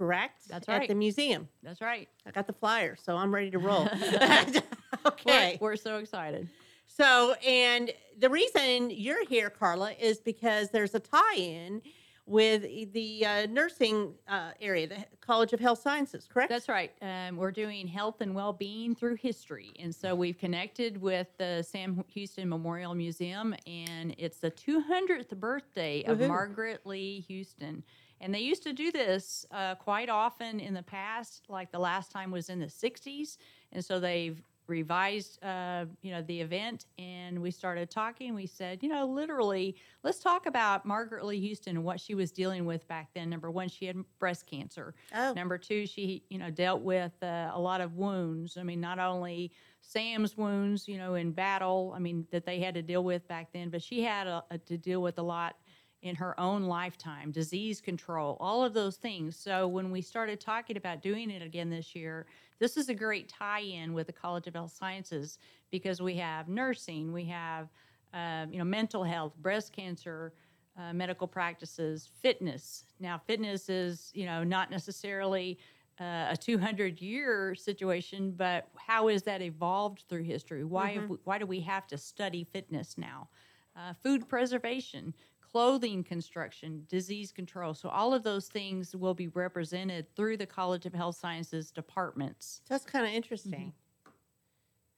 correct? 0.00 0.48
That's 0.48 0.66
right. 0.66 0.82
At 0.82 0.88
the 0.88 0.94
museum. 0.94 1.46
That's 1.62 1.82
right. 1.82 2.08
I 2.24 2.30
got 2.30 2.46
the 2.46 2.54
flyer, 2.54 2.96
so 2.96 3.16
I'm 3.18 3.34
ready 3.34 3.50
to 3.50 3.58
roll. 3.58 3.86
okay. 5.06 5.58
We're, 5.60 5.72
we're 5.72 5.76
so 5.76 5.98
excited. 5.98 6.48
So, 6.86 7.34
and 7.46 7.92
the 8.18 8.30
reason 8.30 8.88
you're 8.90 9.26
here, 9.26 9.50
Carla, 9.50 9.92
is 9.92 10.18
because 10.18 10.70
there's 10.70 10.94
a 10.94 11.00
tie-in 11.00 11.82
with 12.24 12.62
the 12.94 13.26
uh, 13.26 13.46
nursing 13.50 14.14
uh, 14.26 14.52
area, 14.62 14.86
the 14.86 15.04
College 15.20 15.52
of 15.52 15.60
Health 15.60 15.80
Sciences, 15.80 16.26
correct? 16.32 16.48
That's 16.48 16.68
right. 16.68 16.92
Um, 17.02 17.36
we're 17.36 17.50
doing 17.50 17.86
health 17.86 18.22
and 18.22 18.34
well-being 18.34 18.94
through 18.94 19.16
history, 19.16 19.72
and 19.78 19.94
so 19.94 20.14
we've 20.14 20.38
connected 20.38 20.98
with 20.98 21.26
the 21.36 21.62
Sam 21.62 22.02
Houston 22.08 22.48
Memorial 22.48 22.94
Museum, 22.94 23.54
and 23.66 24.14
it's 24.16 24.38
the 24.38 24.50
200th 24.50 25.36
birthday 25.36 26.04
of 26.04 26.18
Woohoo. 26.18 26.28
Margaret 26.28 26.86
Lea 26.86 27.20
Houston. 27.28 27.82
And 28.20 28.34
they 28.34 28.40
used 28.40 28.62
to 28.64 28.72
do 28.72 28.92
this 28.92 29.46
uh, 29.50 29.76
quite 29.76 30.08
often 30.08 30.60
in 30.60 30.74
the 30.74 30.82
past, 30.82 31.44
like 31.48 31.72
the 31.72 31.78
last 31.78 32.10
time 32.10 32.30
was 32.30 32.50
in 32.50 32.60
the 32.60 32.66
60s, 32.66 33.38
and 33.72 33.84
so 33.84 33.98
they've 33.98 34.42
revised 34.66 35.42
uh, 35.42 35.84
you 36.00 36.12
know 36.12 36.22
the 36.22 36.40
event. 36.40 36.86
And 36.98 37.42
we 37.42 37.50
started 37.50 37.90
talking. 37.90 38.34
We 38.34 38.46
said 38.46 38.82
you 38.82 38.88
know 38.88 39.04
literally 39.06 39.74
let's 40.02 40.20
talk 40.20 40.46
about 40.46 40.86
margaret 40.86 41.26
lea 41.26 41.40
houston 41.40 41.76
and 41.76 41.84
what 41.84 42.00
she 42.00 42.14
was 42.14 42.30
dealing 42.30 42.64
with 42.64 42.86
back 42.88 43.08
then. 43.14 43.28
Number 43.28 43.50
one 43.50 43.68
she 43.68 43.86
had 43.86 43.96
breast 44.18 44.46
cancer. 44.46 44.94
Oh. 45.14 45.32
number 45.34 45.58
two 45.58 45.86
she 45.86 46.22
you 46.30 46.38
know 46.38 46.50
dealt 46.50 46.82
with 46.82 47.12
uh, 47.22 47.50
a 47.52 47.60
lot 47.60 47.80
of 47.82 47.96
wounds. 47.96 48.56
I 48.56 48.62
mean 48.62 48.80
not 48.80 48.98
only 48.98 49.50
sam's 49.82 50.36
wounds 50.36 50.86
you 50.86 50.98
know 50.98 51.14
in 51.14 51.32
battle 51.32 51.92
i 51.96 51.98
mean 51.98 52.26
that 52.30 52.44
they 52.44 52.60
had 52.60 52.74
to 52.74 52.82
deal 52.82 53.02
with 53.02 53.26
back 53.28 53.48
then 53.52 53.70
but 53.70 53.82
she 53.82 54.02
had 54.02 54.26
a, 54.26 54.44
a, 54.50 54.58
to 54.58 54.76
deal 54.76 55.00
with 55.00 55.18
a 55.18 55.22
lot 55.22 55.56
in 56.02 56.14
her 56.16 56.38
own 56.40 56.62
lifetime, 56.64 57.30
disease 57.30 57.80
control, 57.80 58.36
all 58.40 58.64
of 58.64 58.72
those 58.72 58.96
things. 58.96 59.36
So 59.36 59.68
when 59.68 59.90
we 59.90 60.00
started 60.00 60.40
talking 60.40 60.76
about 60.76 61.02
doing 61.02 61.30
it 61.30 61.42
again 61.42 61.68
this 61.70 61.94
year, 61.94 62.26
this 62.58 62.76
is 62.76 62.88
a 62.88 62.94
great 62.94 63.28
tie-in 63.28 63.92
with 63.92 64.06
the 64.06 64.12
College 64.12 64.46
of 64.46 64.54
Health 64.54 64.72
Sciences 64.72 65.38
because 65.70 66.00
we 66.00 66.14
have 66.16 66.48
nursing, 66.48 67.12
we 67.12 67.24
have 67.26 67.68
uh, 68.14 68.46
you 68.50 68.58
know 68.58 68.64
mental 68.64 69.04
health, 69.04 69.36
breast 69.36 69.72
cancer, 69.72 70.32
uh, 70.78 70.92
medical 70.92 71.26
practices, 71.28 72.08
fitness. 72.22 72.84
Now, 72.98 73.18
fitness 73.18 73.68
is 73.68 74.10
you 74.14 74.26
know 74.26 74.42
not 74.42 74.70
necessarily 74.70 75.58
uh, 76.00 76.28
a 76.30 76.36
200 76.36 77.00
year 77.00 77.54
situation, 77.54 78.32
but 78.32 78.68
how 78.76 79.08
is 79.08 79.22
that 79.24 79.42
evolved 79.42 80.04
through 80.08 80.22
history? 80.24 80.64
Why 80.64 80.92
have 80.92 81.04
Mhm. 81.04 81.08
we, 81.08 81.16
why 81.24 81.38
do 81.38 81.46
we 81.46 81.60
have 81.60 81.86
to 81.88 81.98
study 81.98 82.44
fitness 82.44 82.96
now? 82.96 83.28
Uh, 83.76 83.92
food 84.02 84.28
preservation, 84.28 85.14
clothing 85.60 86.04
construction, 86.04 86.84
disease 86.88 87.32
control. 87.32 87.74
So 87.74 87.88
all 87.88 88.14
of 88.14 88.22
those 88.22 88.48
things 88.48 88.94
will 88.94 89.14
be 89.14 89.28
represented 89.28 90.06
through 90.14 90.36
the 90.36 90.46
College 90.46 90.86
of 90.86 90.94
Health 90.94 91.16
Sciences 91.16 91.70
departments. 91.70 92.62
That's 92.68 92.84
kind 92.84 93.06
of 93.06 93.12
interesting. 93.12 93.72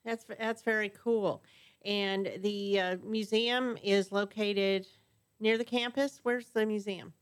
That's 0.05 0.25
that's 0.39 0.63
very 0.63 0.91
cool. 0.91 1.43
And 1.85 2.31
the 2.41 2.81
uh, 2.81 2.97
museum 3.05 3.77
is 3.83 4.13
located 4.13 4.87
near 5.41 5.59
the 5.59 5.65
campus. 5.65 6.21
Where's 6.23 6.47
the 6.51 6.67
museum? 6.67 7.13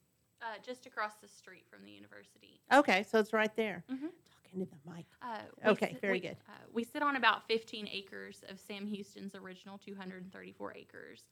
Uh, 0.43 0.45
just 0.65 0.87
across 0.87 1.15
the 1.21 1.29
street 1.29 1.65
from 1.71 1.85
the 1.85 1.91
university. 1.91 2.61
Okay, 2.73 3.05
so 3.11 3.19
it's 3.19 3.33
right 3.35 3.55
there. 3.57 3.85
Mhm. 3.91 4.01
Talk 4.01 4.49
into 4.55 4.67
the 4.67 4.91
mic. 4.91 5.05
Uh, 5.21 5.41
Okay, 5.67 5.93
sit- 5.93 6.01
very 6.01 6.13
we- 6.15 6.21
good. 6.21 6.37
Uh, 6.49 6.53
we 6.73 6.83
sit 6.85 7.03
on 7.03 7.17
about 7.17 7.47
15 7.47 7.87
acres 7.93 8.43
of 8.49 8.59
Sam 8.59 8.87
Houston's 8.87 9.35
original 9.35 9.77
234 9.77 10.75
acres. 10.77 11.25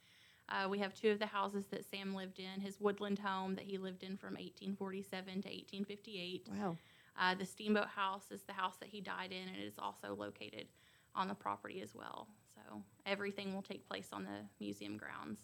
Uh, 0.48 0.68
we 0.68 0.78
have 0.78 0.94
two 0.94 1.10
of 1.10 1.18
the 1.18 1.26
houses 1.26 1.66
that 1.66 1.84
Sam 1.84 2.14
lived 2.14 2.38
in 2.38 2.60
his 2.60 2.80
woodland 2.80 3.18
home 3.18 3.54
that 3.54 3.64
he 3.64 3.76
lived 3.76 4.02
in 4.02 4.16
from 4.16 4.34
1847 4.34 5.24
to 5.24 5.48
1858. 5.48 6.48
Wow. 6.58 6.76
Uh, 7.20 7.34
the 7.34 7.44
Steamboat 7.44 7.88
House 7.88 8.30
is 8.30 8.42
the 8.42 8.52
house 8.52 8.76
that 8.76 8.88
he 8.88 9.00
died 9.00 9.32
in, 9.32 9.48
and 9.48 9.56
it 9.56 9.66
is 9.66 9.78
also 9.78 10.14
located 10.14 10.66
on 11.14 11.28
the 11.28 11.34
property 11.34 11.80
as 11.82 11.94
well. 11.94 12.28
So 12.54 12.82
everything 13.06 13.54
will 13.54 13.62
take 13.62 13.86
place 13.88 14.08
on 14.12 14.24
the 14.24 14.46
museum 14.60 14.96
grounds. 14.96 15.40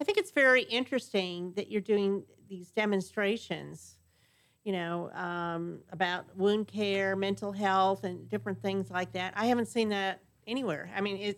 I 0.00 0.04
think 0.04 0.18
it's 0.18 0.30
very 0.30 0.62
interesting 0.62 1.52
that 1.52 1.70
you're 1.70 1.80
doing 1.80 2.24
these 2.48 2.70
demonstrations, 2.70 3.96
you 4.64 4.72
know, 4.72 5.10
um, 5.12 5.80
about 5.92 6.24
wound 6.36 6.66
care, 6.66 7.14
mental 7.14 7.52
health, 7.52 8.04
and 8.04 8.28
different 8.28 8.60
things 8.60 8.90
like 8.90 9.12
that. 9.12 9.34
I 9.36 9.46
haven't 9.46 9.68
seen 9.68 9.90
that 9.90 10.20
anywhere. 10.46 10.90
I 10.96 11.00
mean, 11.00 11.18
is, 11.18 11.36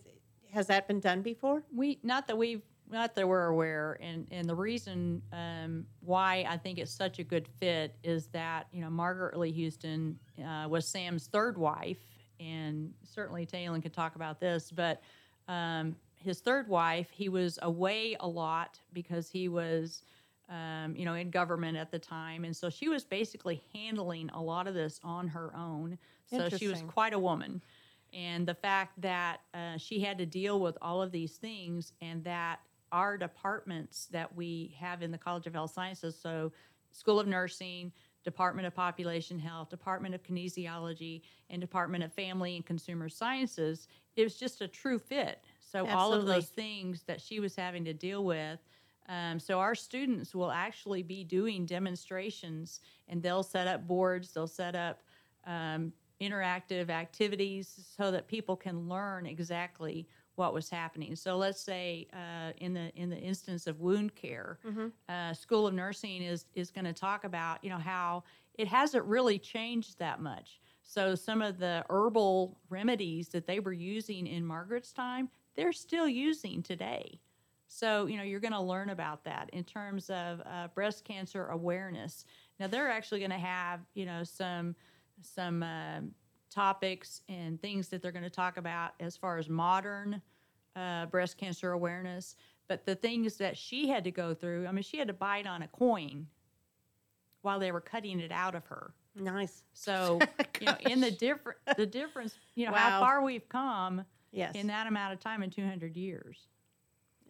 has 0.53 0.69
that 0.69 0.89
been 0.89 1.01
done 1.01 1.23
before? 1.23 1.65
We 1.75 1.99
not 2.03 2.29
that 2.29 2.39
we've 2.39 2.63
not 2.91 3.15
that 3.15 3.27
we're 3.27 3.47
aware, 3.47 3.99
and 4.01 4.27
and 4.31 4.49
the 4.49 4.55
reason 4.55 5.23
um, 5.33 5.87
why 6.01 6.45
I 6.49 6.57
think 6.57 6.79
it's 6.79 6.93
such 6.93 7.19
a 7.19 7.25
good 7.25 7.49
fit 7.49 7.97
is 8.03 8.27
that 8.29 8.67
you 8.73 8.81
know 8.81 8.91
Margaret 8.91 9.39
Lea 9.39 9.53
Houston 9.53 10.19
uh, 10.45 10.69
was 10.69 10.87
Sam's 10.87 11.27
third 11.27 11.59
wife, 11.59 11.99
and 12.41 12.93
certainly 13.05 13.47
Talon 13.47 13.83
could 13.83 13.93
talk 13.93 14.17
about 14.17 14.41
this, 14.41 14.71
but 14.71 15.03
um, 15.49 15.97
his 16.15 16.41
third 16.41 16.69
wife, 16.69 17.09
he 17.11 17.29
was 17.29 17.59
away 17.63 18.17
a 18.21 18.29
lot 18.29 18.79
because 18.93 19.29
he 19.29 19.49
was. 19.49 20.03
Um, 20.49 20.95
you 20.95 21.05
know, 21.05 21.15
in 21.15 21.31
government 21.31 21.77
at 21.77 21.91
the 21.91 21.99
time, 21.99 22.45
and 22.45 22.57
so 22.57 22.71
she 22.71 22.89
was 22.89 23.03
basically 23.03 23.61
handling 23.75 24.31
a 24.33 24.41
lot 24.41 24.69
of 24.69 24.75
this 24.75 25.01
on 25.03 25.27
her 25.27 25.53
own. 25.57 25.99
So 26.31 26.49
she 26.51 26.69
was 26.69 26.85
quite 26.87 27.15
a 27.15 27.19
woman 27.19 27.61
and 28.13 28.47
the 28.47 28.55
fact 28.55 29.01
that 29.01 29.41
uh, 29.55 29.77
she 29.77 30.01
had 30.01 30.19
to 30.19 30.27
deal 30.27 30.61
with 30.61 30.77
all 30.81 31.03
of 31.03 31.13
these 31.13 31.37
things 31.37 31.93
and 32.01 32.25
that 32.25 32.61
our 32.93 33.17
departments 33.17 34.07
that 34.13 34.35
we 34.35 34.75
have 34.79 35.03
in 35.03 35.11
the 35.11 35.19
college 35.19 35.47
of 35.47 35.55
health 35.55 35.73
sciences. 35.73 36.19
So 36.21 36.53
school 36.91 37.21
of 37.21 37.27
nursing 37.27 37.93
department 38.25 38.67
of 38.67 38.75
population 38.75 39.39
health 39.39 39.71
department 39.71 40.15
of 40.15 40.23
kinesiology 40.23 41.23
and 41.49 41.61
department 41.61 42.03
of 42.03 42.13
family 42.13 42.57
and 42.57 42.67
consumer 42.67 43.09
sciences 43.09 43.87
it 44.17 44.25
was 44.25 44.37
just 44.37 44.63
a 44.63 44.69
true 44.69 44.99
fit. 44.99 45.41
So 45.61 45.87
all 45.87 46.13
of 46.13 46.27
those 46.27 46.47
things 46.47 47.03
that 47.03 47.21
she 47.21 47.39
was 47.39 47.55
having 47.55 47.85
to 47.85 47.93
deal 47.93 48.25
with 48.25 48.59
um, 49.09 49.39
so 49.39 49.61
our 49.61 49.75
students 49.75 50.35
will 50.35 50.51
actually 50.51 51.03
be 51.03 51.23
doing 51.23 51.67
demonstrations 51.67 52.81
and 53.09 53.23
they'll 53.23 53.43
set 53.43 53.67
up 53.69 53.87
boards 53.87 54.33
they'll 54.33 54.49
set 54.49 54.75
up 54.75 55.03
um, 55.47 55.93
interactive 56.21 56.89
activities 56.89 57.95
so 57.97 58.11
that 58.11 58.27
people 58.27 58.57
can 58.57 58.89
learn 58.89 59.27
exactly 59.27 60.09
what 60.37 60.55
was 60.55 60.71
happening. 60.71 61.17
So 61.17 61.37
let's 61.37 61.61
say 61.61 62.07
uh, 62.13 62.53
in 62.59 62.73
the 62.75 62.95
in 62.95 63.11
the 63.11 63.19
instance 63.19 63.67
of 63.67 63.81
wound 63.81 64.15
care, 64.15 64.59
Mhm. 64.65 64.93
uh, 65.09 65.35
School 65.35 65.67
of 65.67 65.75
Nursing 65.75 66.23
is 66.23 66.47
is 66.55 66.71
going 66.71 66.85
to 66.85 66.93
talk 66.93 67.25
about 67.25 67.63
you 67.65 67.71
know 67.71 67.79
how 67.79 68.23
it 68.55 68.69
hasn't 68.69 69.05
really 69.05 69.39
changed 69.39 69.99
that 69.99 70.21
much. 70.21 70.61
So 70.83 71.15
some 71.15 71.43
of 71.43 71.59
the 71.59 71.85
herbal 71.91 72.57
remedies 72.71 73.29
that 73.31 73.47
they 73.47 73.59
were 73.61 73.73
using 73.73 74.27
in 74.27 74.47
Margaret's 74.47 74.93
time, 74.93 75.29
they're 75.55 75.73
still 75.73 76.09
using 76.09 76.63
today. 76.63 77.21
So 77.69 78.07
you 78.07 78.17
know 78.17 78.23
you're 78.23 78.41
going 78.41 78.53
to 78.53 78.61
learn 78.61 78.91
about 78.91 79.25
that 79.25 79.51
in 79.53 79.65
terms 79.65 80.09
of 80.11 80.41
uh, 80.47 80.69
breast 80.69 81.05
cancer 81.05 81.49
awareness. 81.49 82.25
Now 82.61 82.69
they're 82.69 82.91
actually 82.91 83.19
going 83.21 83.31
to 83.33 83.39
have 83.39 83.81
you 83.95 84.07
know 84.07 84.23
some 84.23 84.77
some 85.23 85.63
um, 85.63 86.15
topics 86.57 87.21
and 87.29 87.61
things 87.61 87.89
that 87.89 88.01
they're 88.01 88.13
going 88.13 88.25
to 88.25 88.31
talk 88.31 88.57
about 88.57 88.93
as 88.99 89.15
far 89.17 89.37
as 89.37 89.47
modern 89.49 90.23
uh, 90.75 91.05
breast 91.07 91.37
cancer 91.37 91.73
awareness. 91.73 92.35
But 92.67 92.87
the 92.87 92.95
things 92.95 93.37
that 93.37 93.57
she 93.59 93.89
had 93.89 94.05
to 94.05 94.11
go 94.11 94.33
through, 94.35 94.67
I 94.67 94.73
mean, 94.73 94.83
she 94.83 94.97
had 94.97 95.09
to 95.09 95.15
bite 95.15 95.47
on 95.47 95.63
a 95.63 95.69
coin 95.69 96.27
while 97.43 97.61
they 97.61 97.71
were 97.73 97.81
cutting 97.83 98.21
it 98.21 98.33
out 98.33 98.55
of 98.55 98.65
her. 98.67 98.95
Nice. 99.15 99.63
So, 99.75 100.21
you 100.61 100.67
know, 100.67 100.77
in 100.81 101.01
the 101.01 101.11
different 101.11 101.59
the 101.77 101.87
difference, 101.87 102.39
you 102.55 102.67
know, 102.67 102.73
how 102.73 103.01
far 103.01 103.23
we've 103.23 103.49
come 103.49 104.05
Yes. 104.33 104.55
in 104.55 104.67
that 104.67 104.87
amount 104.87 105.13
of 105.15 105.21
time 105.21 105.43
in 105.43 105.51
200 105.51 105.95
years. 105.97 106.49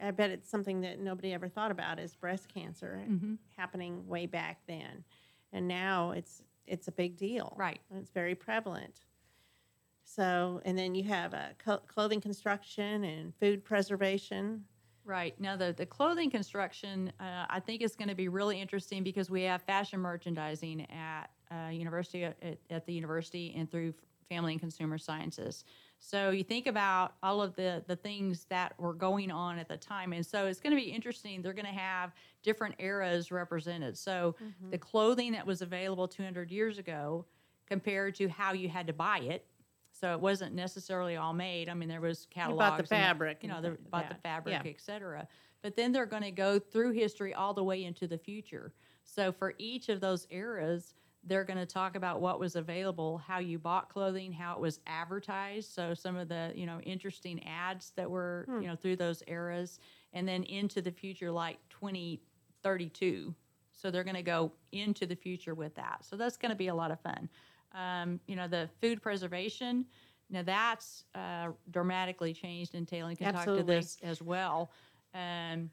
I 0.02 0.10
bet 0.10 0.30
it's 0.30 0.48
something 0.48 0.80
that 0.82 0.98
nobody 1.00 1.32
ever 1.32 1.48
thought 1.48 1.70
about 1.70 1.98
is 1.98 2.14
breast 2.14 2.48
cancer 2.48 3.02
Mhm. 3.08 3.38
happening 3.56 4.06
way 4.06 4.26
back 4.26 4.60
then, 4.66 5.04
and 5.52 5.66
now 5.66 6.12
it's 6.12 6.42
it's 6.66 6.88
a 6.88 6.92
big 6.92 7.16
deal. 7.16 7.54
Right. 7.56 7.80
It's 7.94 8.10
very 8.10 8.34
prevalent. 8.34 9.02
So, 10.08 10.60
and 10.64 10.78
then 10.78 10.94
you 10.94 11.02
have 11.04 11.34
uh, 11.34 11.48
co- 11.58 11.82
clothing 11.88 12.20
construction 12.20 13.02
and 13.04 13.34
food 13.34 13.64
preservation. 13.64 14.64
Right. 15.04 15.38
Now, 15.40 15.56
the, 15.56 15.74
the 15.76 15.84
clothing 15.84 16.30
construction, 16.30 17.12
uh, 17.20 17.46
I 17.50 17.60
think 17.60 17.82
is 17.82 17.96
going 17.96 18.08
to 18.08 18.14
be 18.14 18.28
really 18.28 18.60
interesting 18.60 19.02
because 19.02 19.30
we 19.30 19.42
have 19.42 19.62
fashion 19.62 20.00
merchandising 20.00 20.86
at 20.90 21.26
uh, 21.50 21.70
university 21.70 22.24
at, 22.24 22.36
at 22.70 22.86
the 22.86 22.92
university 22.92 23.52
and 23.56 23.70
through 23.70 23.94
family 24.28 24.52
and 24.52 24.60
consumer 24.60 24.96
sciences. 24.98 25.64
So 25.98 26.30
you 26.30 26.42
think 26.44 26.66
about 26.66 27.14
all 27.22 27.42
of 27.42 27.54
the 27.54 27.84
the 27.86 27.94
things 27.96 28.46
that 28.46 28.78
were 28.80 28.94
going 28.94 29.30
on 29.30 29.58
at 29.58 29.68
the 29.68 29.76
time, 29.76 30.12
and 30.12 30.26
so 30.26 30.46
it's 30.46 30.60
going 30.60 30.74
to 30.76 30.80
be 30.82 30.90
interesting. 30.90 31.42
They're 31.42 31.52
going 31.52 31.66
to 31.66 31.70
have 31.72 32.12
different 32.42 32.74
eras 32.78 33.30
represented. 33.30 33.96
So 33.96 34.34
Mhm. 34.42 34.70
the 34.70 34.78
clothing 34.78 35.32
that 35.32 35.46
was 35.46 35.62
available 35.62 36.08
200 36.08 36.50
years 36.50 36.78
ago 36.78 37.24
compared 37.66 38.14
to 38.16 38.28
how 38.28 38.52
you 38.52 38.68
had 38.68 38.86
to 38.88 38.92
buy 38.92 39.18
it. 39.18 39.46
So 39.98 40.12
it 40.12 40.20
wasn't 40.20 40.54
necessarily 40.54 41.16
all 41.16 41.32
made. 41.32 41.68
I 41.68 41.74
mean, 41.74 41.88
there 41.88 42.00
was 42.00 42.26
You 42.30 42.36
bought 42.36 42.48
the 42.48 42.56
catalogs, 42.58 42.78
and, 42.92 43.00
fabric 43.00 43.38
you 43.42 43.48
know, 43.48 43.60
they 43.62 43.70
bought 43.90 44.08
the 44.10 44.14
fabric, 44.16 44.52
Yeah. 44.64 44.70
et 44.70 44.80
cetera. 44.80 45.26
But 45.62 45.74
then 45.74 45.90
they're 45.92 46.06
going 46.06 46.22
to 46.22 46.30
go 46.30 46.58
through 46.58 46.92
history 46.92 47.32
all 47.32 47.54
the 47.54 47.64
way 47.64 47.84
into 47.84 48.06
the 48.06 48.18
future. 48.18 48.74
So 49.04 49.32
for 49.32 49.54
each 49.58 49.88
of 49.88 50.00
those 50.00 50.26
eras, 50.30 50.94
they're 51.24 51.44
going 51.44 51.58
to 51.58 51.66
talk 51.66 51.96
about 51.96 52.20
what 52.20 52.38
was 52.38 52.56
available, 52.56 53.18
how 53.18 53.38
you 53.38 53.58
bought 53.58 53.88
clothing, 53.88 54.32
how 54.32 54.52
it 54.54 54.60
was 54.60 54.80
advertised. 54.86 55.72
So 55.72 55.94
some 55.94 56.16
of 56.16 56.28
the 56.28 56.52
you 56.54 56.66
know 56.66 56.78
interesting 56.82 57.42
ads 57.44 57.90
that 57.96 58.08
were 58.10 58.44
Hmm. 58.48 58.60
you 58.60 58.68
know 58.68 58.76
through 58.76 58.96
those 58.96 59.22
eras, 59.26 59.80
and 60.12 60.28
then 60.28 60.42
into 60.44 60.82
the 60.82 60.92
future, 60.92 61.30
like 61.32 61.58
2032. 61.70 63.34
So 63.72 63.90
they're 63.90 64.04
going 64.04 64.16
to 64.16 64.22
go 64.22 64.52
into 64.72 65.04
the 65.06 65.16
future 65.16 65.54
with 65.54 65.74
that. 65.74 66.04
So 66.04 66.16
that's 66.16 66.36
going 66.36 66.50
to 66.50 66.56
be 66.56 66.68
a 66.68 66.74
lot 66.74 66.90
of 66.90 67.00
fun. 67.00 67.28
Um, 67.76 68.20
you 68.26 68.36
know, 68.36 68.48
the 68.48 68.68
food 68.80 69.02
preservation. 69.02 69.84
Now 70.30 70.42
that's 70.42 71.04
uh, 71.14 71.48
dramatically 71.70 72.32
changed, 72.32 72.74
and 72.74 72.88
Taylor 72.88 73.14
can 73.14 73.34
talk 73.34 73.44
to 73.44 73.62
this 73.62 73.98
as 74.02 74.20
well. 74.20 74.72
Um, 75.14 75.70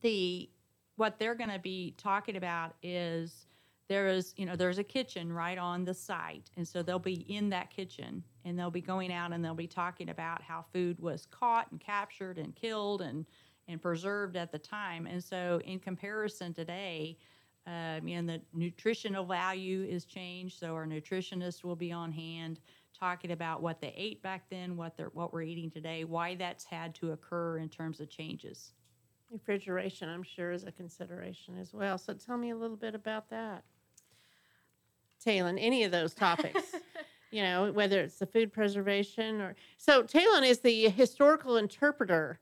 the 0.00 0.48
what 0.96 1.18
they're 1.18 1.34
going 1.34 1.50
to 1.50 1.58
be 1.58 1.94
talking 1.98 2.36
about 2.36 2.74
is 2.82 3.46
there 3.88 4.08
is 4.08 4.32
you 4.36 4.46
know 4.46 4.56
there's 4.56 4.78
a 4.78 4.84
kitchen 4.84 5.32
right 5.32 5.58
on 5.58 5.84
the 5.84 5.92
site 5.92 6.50
and 6.56 6.66
so 6.66 6.82
they'll 6.82 6.98
be 6.98 7.26
in 7.34 7.50
that 7.50 7.70
kitchen 7.70 8.22
and 8.44 8.58
they'll 8.58 8.70
be 8.70 8.80
going 8.80 9.12
out 9.12 9.32
and 9.32 9.44
they'll 9.44 9.54
be 9.54 9.66
talking 9.66 10.08
about 10.08 10.40
how 10.42 10.64
food 10.72 10.98
was 10.98 11.26
caught 11.30 11.70
and 11.70 11.80
captured 11.80 12.38
and 12.38 12.54
killed 12.54 13.02
and 13.02 13.26
and 13.68 13.82
preserved 13.82 14.36
at 14.36 14.50
the 14.50 14.58
time 14.58 15.06
and 15.06 15.22
so 15.22 15.60
in 15.64 15.78
comparison 15.78 16.54
today 16.54 17.16
um, 17.66 18.06
you 18.06 18.20
know 18.20 18.34
the 18.34 18.42
nutritional 18.52 19.24
value 19.24 19.84
is 19.84 20.04
changed 20.04 20.58
so 20.58 20.74
our 20.74 20.86
nutritionist 20.86 21.64
will 21.64 21.76
be 21.76 21.92
on 21.92 22.10
hand 22.10 22.60
talking 22.98 23.32
about 23.32 23.62
what 23.62 23.80
they 23.80 23.94
ate 23.96 24.22
back 24.22 24.44
then 24.50 24.76
what 24.76 24.96
they're 24.96 25.10
what 25.12 25.32
we're 25.32 25.42
eating 25.42 25.70
today 25.70 26.04
why 26.04 26.34
that's 26.34 26.64
had 26.64 26.94
to 26.94 27.12
occur 27.12 27.58
in 27.58 27.68
terms 27.68 28.00
of 28.00 28.08
changes 28.08 28.72
Refrigeration, 29.32 30.10
I'm 30.10 30.22
sure, 30.22 30.52
is 30.52 30.64
a 30.64 30.72
consideration 30.72 31.56
as 31.58 31.72
well. 31.72 31.96
So 31.96 32.12
tell 32.12 32.36
me 32.36 32.50
a 32.50 32.56
little 32.56 32.76
bit 32.76 32.94
about 32.94 33.30
that. 33.30 33.64
Talon, 35.24 35.58
any 35.58 35.84
of 35.84 35.90
those 35.90 36.12
topics, 36.12 36.74
you 37.30 37.42
know, 37.42 37.72
whether 37.72 38.00
it's 38.00 38.18
the 38.18 38.26
food 38.26 38.52
preservation 38.52 39.40
or. 39.40 39.56
So 39.78 40.02
Talon 40.02 40.44
is 40.44 40.58
the 40.58 40.90
historical 40.90 41.56
interpreter. 41.56 42.40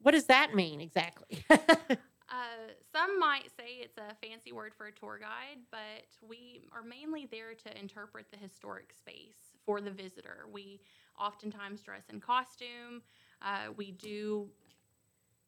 What 0.00 0.12
does 0.12 0.26
that 0.26 0.54
mean 0.54 0.80
exactly? 0.80 1.44
Uh, 2.30 2.72
some 2.98 3.18
might 3.20 3.48
say 3.56 3.76
it's 3.80 3.96
a 3.96 4.14
fancy 4.26 4.50
word 4.50 4.72
for 4.76 4.86
a 4.86 4.92
tour 4.92 5.18
guide, 5.20 5.58
but 5.70 6.06
we 6.28 6.62
are 6.72 6.82
mainly 6.82 7.28
there 7.30 7.54
to 7.54 7.78
interpret 7.78 8.26
the 8.32 8.36
historic 8.36 8.92
space 8.92 9.56
for 9.64 9.80
the 9.80 9.90
visitor. 9.90 10.46
We 10.50 10.80
oftentimes 11.18 11.82
dress 11.82 12.04
in 12.10 12.20
costume. 12.20 13.02
Uh, 13.40 13.72
we 13.76 13.92
do 13.92 14.48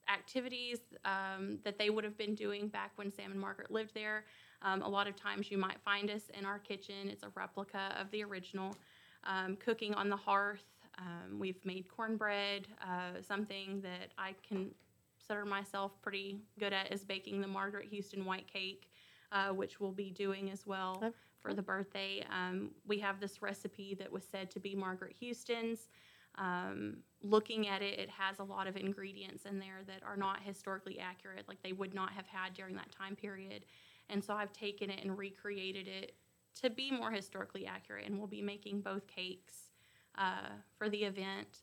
activities 0.08 0.78
um, 1.04 1.58
that 1.64 1.76
they 1.76 1.90
would 1.90 2.04
have 2.04 2.16
been 2.16 2.36
doing 2.36 2.68
back 2.68 2.92
when 2.94 3.12
Sam 3.12 3.32
and 3.32 3.40
Margaret 3.40 3.70
lived 3.70 3.94
there. 3.94 4.26
Um, 4.62 4.82
a 4.82 4.88
lot 4.88 5.08
of 5.08 5.16
times 5.16 5.50
you 5.50 5.58
might 5.58 5.80
find 5.84 6.08
us 6.08 6.30
in 6.38 6.44
our 6.44 6.58
kitchen. 6.58 7.08
It's 7.08 7.24
a 7.24 7.30
replica 7.34 7.96
of 8.00 8.10
the 8.12 8.22
original, 8.22 8.76
um, 9.24 9.56
cooking 9.56 9.92
on 9.94 10.08
the 10.08 10.16
hearth. 10.16 10.64
Um, 10.98 11.40
we've 11.40 11.64
made 11.64 11.88
cornbread. 11.88 12.68
Uh, 12.80 13.20
something 13.26 13.80
that 13.80 14.12
I 14.18 14.34
consider 15.30 15.46
myself 15.46 15.92
pretty 16.02 16.40
good 16.58 16.72
at 16.72 16.92
is 16.92 17.04
baking 17.04 17.40
the 17.40 17.46
Margaret 17.46 17.86
Houston 17.88 18.24
white 18.24 18.48
cake, 18.52 18.90
uh, 19.30 19.50
which 19.50 19.78
we'll 19.78 19.92
be 19.92 20.10
doing 20.10 20.50
as 20.50 20.66
well 20.66 21.04
for 21.38 21.54
the 21.54 21.62
birthday. 21.62 22.24
Um, 22.32 22.72
we 22.84 22.98
have 22.98 23.20
this 23.20 23.40
recipe 23.40 23.94
that 24.00 24.10
was 24.10 24.24
said 24.24 24.50
to 24.50 24.58
be 24.58 24.74
Margaret 24.74 25.14
Houston's. 25.20 25.88
Um, 26.36 26.96
looking 27.22 27.68
at 27.68 27.80
it, 27.80 28.00
it 28.00 28.10
has 28.10 28.40
a 28.40 28.42
lot 28.42 28.66
of 28.66 28.76
ingredients 28.76 29.44
in 29.44 29.60
there 29.60 29.82
that 29.86 30.02
are 30.04 30.16
not 30.16 30.40
historically 30.42 30.98
accurate, 30.98 31.46
like 31.46 31.62
they 31.62 31.72
would 31.72 31.94
not 31.94 32.10
have 32.12 32.26
had 32.26 32.54
during 32.54 32.74
that 32.74 32.90
time 32.90 33.14
period. 33.14 33.66
And 34.08 34.24
so 34.24 34.34
I've 34.34 34.52
taken 34.52 34.90
it 34.90 35.04
and 35.04 35.16
recreated 35.16 35.86
it 35.86 36.16
to 36.60 36.70
be 36.70 36.90
more 36.90 37.12
historically 37.12 37.66
accurate, 37.66 38.04
and 38.06 38.18
we'll 38.18 38.26
be 38.26 38.42
making 38.42 38.80
both 38.80 39.06
cakes 39.06 39.70
uh, 40.18 40.48
for 40.76 40.88
the 40.88 41.04
event. 41.04 41.62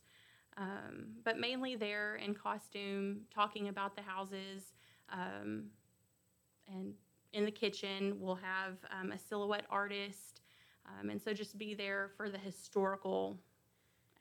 Um, 0.57 1.09
but 1.23 1.39
mainly 1.39 1.75
there 1.75 2.15
in 2.15 2.33
costume, 2.33 3.21
talking 3.33 3.67
about 3.67 3.95
the 3.95 4.01
houses. 4.01 4.73
Um, 5.09 5.65
and 6.67 6.93
in 7.33 7.45
the 7.45 7.51
kitchen, 7.51 8.17
we'll 8.19 8.35
have 8.35 8.77
um, 8.99 9.11
a 9.11 9.19
silhouette 9.19 9.65
artist. 9.69 10.41
Um, 10.85 11.09
and 11.09 11.21
so 11.21 11.33
just 11.33 11.57
be 11.57 11.73
there 11.73 12.09
for 12.17 12.29
the 12.29 12.37
historical 12.37 13.37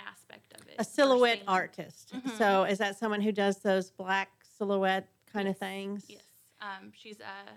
aspect 0.01 0.53
of 0.61 0.68
it. 0.68 0.74
A 0.78 0.84
silhouette 0.84 1.43
artist. 1.49 2.12
Mhm. 2.14 2.37
So 2.37 2.64
is 2.64 2.78
that 2.78 2.99
someone 2.99 3.20
who 3.20 3.32
does 3.32 3.59
those 3.59 3.91
black 3.91 4.30
silhouette 4.45 5.09
kind 5.32 5.49
of 5.49 5.57
things? 5.57 6.05
Yes. 6.09 6.22
Um, 6.61 6.93
she's 6.95 7.20
a 7.20 7.51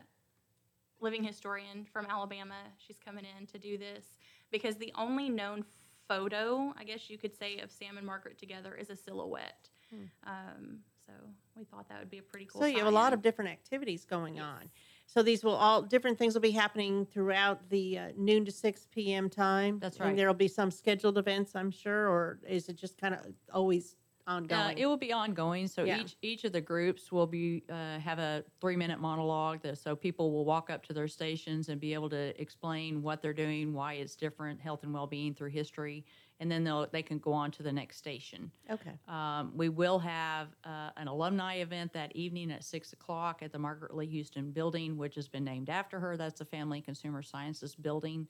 living 1.02 1.24
historian 1.24 1.86
from 1.86 2.06
Alabama. 2.06 2.56
She's 2.78 2.98
coming 2.98 3.26
in 3.38 3.46
to 3.48 3.58
do 3.58 3.78
this 3.78 4.06
because 4.52 4.78
the 4.78 4.92
only 4.96 5.30
known 5.30 5.64
photo, 6.10 6.74
I 6.78 6.84
guess 6.84 7.10
you 7.10 7.18
could 7.18 7.36
say, 7.38 7.60
of 7.60 7.72
Sam 7.72 7.98
and 7.98 8.06
Margaret 8.06 8.38
together 8.38 8.76
is 8.76 8.90
a 8.90 8.96
silhouette. 8.96 9.70
Hmm. 9.90 10.06
Um, 10.26 10.80
so 11.06 11.14
we 11.56 11.64
thought 11.64 11.88
that 11.90 12.00
would 12.00 12.12
be 12.12 12.18
a 12.18 12.22
pretty 12.22 12.46
cool. 12.46 12.62
So 12.62 12.68
you 12.68 12.80
have 12.80 12.88
a 12.88 12.92
lot 13.04 13.14
of 13.14 13.22
different 13.22 13.50
activities 13.52 14.06
going 14.06 14.40
on. 14.40 14.70
So 15.06 15.24
these 15.24 15.44
will 15.44 15.56
all 15.56 15.82
different 15.82 16.18
things 16.20 16.34
will 16.36 16.42
be 16.42 16.52
happening 16.64 17.06
throughout 17.06 17.58
the 17.70 17.86
uh, 17.98 18.08
noon 18.16 18.46
to 18.46 18.52
six 18.52 18.88
p.m. 18.92 19.30
time. 19.30 19.80
That's 19.80 20.00
right. 20.00 20.10
And 20.10 20.20
there 20.20 20.28
will 20.28 20.36
be 20.36 20.48
some 20.48 20.70
scheduled 20.70 21.18
events, 21.18 21.56
I'm 21.56 21.72
sure, 21.72 22.08
or 22.08 22.40
is 22.48 22.70
it 22.70 22.76
just 22.76 22.96
kind 22.98 23.14
of 23.16 23.22
always 23.52 23.96
Uh, 24.30 24.74
it 24.78 24.86
will 24.86 24.98
be 24.98 25.12
ongoing. 25.12 25.68
So 25.68 25.84
Yeah. 25.84 26.02
each 26.02 26.16
each 26.22 26.44
of 26.44 26.52
the 26.52 26.62
groups 26.62 27.12
will 27.12 27.26
be 27.28 27.64
uh, 27.70 28.00
have 28.00 28.20
a 28.20 28.44
three 28.62 28.76
minute 28.76 29.00
monologue. 29.00 29.62
That, 29.64 29.78
so 29.78 29.96
people 29.96 30.32
will 30.32 30.46
walk 30.46 30.70
up 30.70 30.84
to 30.84 30.94
their 30.94 31.08
stations 31.08 31.70
and 31.70 31.82
be 31.82 31.94
able 31.94 32.10
to 32.12 32.40
explain 32.40 33.02
what 33.02 33.22
they're 33.22 33.34
doing, 33.34 33.74
why 33.74 33.94
it's 33.94 34.16
different, 34.16 34.62
health 34.62 34.84
and 34.84 34.94
well 34.94 35.08
being 35.08 35.34
through 35.34 35.50
history, 35.50 36.06
and 36.40 36.50
then 36.52 36.64
they'll 36.64 36.88
they 36.92 37.02
can 37.02 37.18
go 37.18 37.34
on 37.34 37.50
to 37.52 37.64
the 37.64 37.72
next 37.72 37.98
station. 37.98 38.52
Okay. 38.70 38.94
Um, 39.08 39.52
we 39.56 39.70
will 39.70 40.00
have 40.00 40.50
uh, 40.64 40.92
an 40.98 41.08
alumni 41.08 41.56
event 41.56 41.92
that 41.94 42.16
evening 42.16 42.52
at 42.52 42.64
six 42.64 42.94
o'clock 42.94 43.42
at 43.42 43.52
the 43.52 43.60
Margaret 43.60 43.96
Lea 43.96 44.06
Houston 44.06 44.52
Building, 44.52 44.96
which 44.96 45.16
has 45.16 45.28
been 45.28 45.44
named 45.44 45.70
after 45.70 46.00
her. 46.00 46.16
That's 46.18 46.38
the 46.40 46.46
Family 46.46 46.78
and 46.78 46.86
Consumer 46.86 47.24
Sciences 47.24 47.76
Building. 47.76 48.28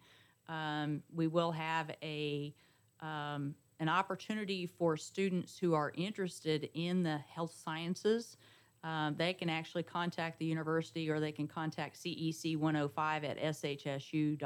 Um, 0.48 1.04
we 1.14 1.28
will 1.28 1.52
have 1.52 1.92
a 2.02 2.56
um, 3.02 3.54
an 3.80 3.90
opportunity 3.90 4.66
for 4.66 4.98
students 4.98 5.58
who 5.58 5.74
are 5.74 5.92
interested 5.96 6.70
in 6.74 7.04
the 7.04 7.18
health 7.18 7.54
sciences. 7.54 8.38
Um, 8.84 9.16
they 9.18 9.34
can 9.34 9.50
actually 9.50 9.84
contact 9.84 10.40
the 10.40 10.46
university 10.46 11.10
or 11.10 11.20
they 11.20 11.32
can 11.32 11.48
contact 11.48 11.98
CEC 12.02 12.58
105 12.58 13.24
at 13.24 13.38
shsu.org 13.38 14.44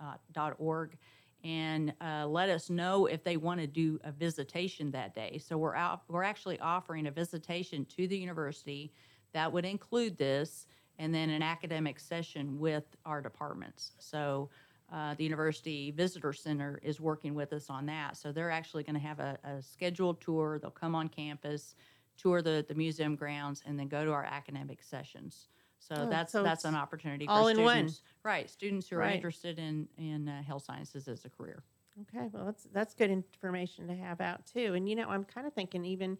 uh, 0.00 0.96
and 1.44 1.92
uh, 2.00 2.26
let 2.26 2.48
us 2.48 2.70
know 2.70 3.04
if 3.04 3.22
they 3.22 3.36
want 3.36 3.60
to 3.60 3.66
do 3.66 4.00
a 4.04 4.10
visitation 4.10 4.90
that 4.92 5.14
day. 5.14 5.38
So 5.38 5.58
we're 5.58 5.76
out, 5.76 6.02
we're 6.08 6.22
actually 6.22 6.58
offering 6.60 7.06
a 7.06 7.10
visitation 7.10 7.84
to 7.96 8.08
the 8.08 8.16
university 8.16 8.92
that 9.34 9.52
would 9.52 9.66
include 9.66 10.16
this 10.16 10.66
and 10.98 11.14
then 11.14 11.28
an 11.28 11.42
academic 11.42 12.00
session 12.00 12.58
with 12.58 12.84
our 13.04 13.20
departments. 13.20 13.92
So 13.98 14.48
uh, 14.92 15.14
the 15.14 15.24
University 15.24 15.90
Visitor 15.90 16.32
Center 16.32 16.78
is 16.82 17.00
working 17.00 17.34
with 17.34 17.52
us 17.52 17.70
on 17.70 17.86
that. 17.86 18.16
So 18.16 18.32
they're 18.32 18.50
actually 18.50 18.82
going 18.84 18.94
to 18.94 19.00
have 19.00 19.18
a, 19.20 19.38
a 19.44 19.62
scheduled 19.62 20.20
tour. 20.20 20.58
They'll 20.58 20.70
come 20.70 20.94
on 20.94 21.08
campus, 21.08 21.74
tour 22.16 22.42
the, 22.42 22.64
the 22.66 22.74
museum 22.74 23.16
grounds, 23.16 23.62
and 23.66 23.78
then 23.78 23.88
go 23.88 24.04
to 24.04 24.12
our 24.12 24.24
academic 24.24 24.82
sessions. 24.82 25.48
So 25.78 26.06
Oh, 26.06 26.06
that's 26.06 26.34
so 26.34 26.42
that's 26.42 26.64
an 26.64 26.74
opportunity 26.74 27.26
all 27.26 27.48
for 27.48 27.48
in 27.48 27.62
one. 27.62 27.96
students, 27.96 28.02
right? 28.24 28.48
Students 28.48 28.88
who 28.88 28.96
are 28.96 29.02
Right. 29.02 29.08
interested 29.08 29.58
in 29.58 29.88
in 29.98 30.28
uh, 30.28 30.42
health 30.42 30.64
sciences 30.64 31.08
as 31.08 31.24
a 31.24 31.30
career. 31.30 31.64
Okay, 32.02 32.28
well 32.32 32.44
that's 32.46 32.64
that's 32.72 32.94
good 32.94 33.10
information 33.10 33.86
to 33.86 33.94
have 33.94 34.20
out 34.20 34.46
too. 34.46 34.74
And 34.74 34.88
you 34.88 34.96
know, 34.96 35.08
I'm 35.08 35.24
kind 35.24 35.46
of 35.46 35.52
thinking 35.52 35.84
even 35.84 36.18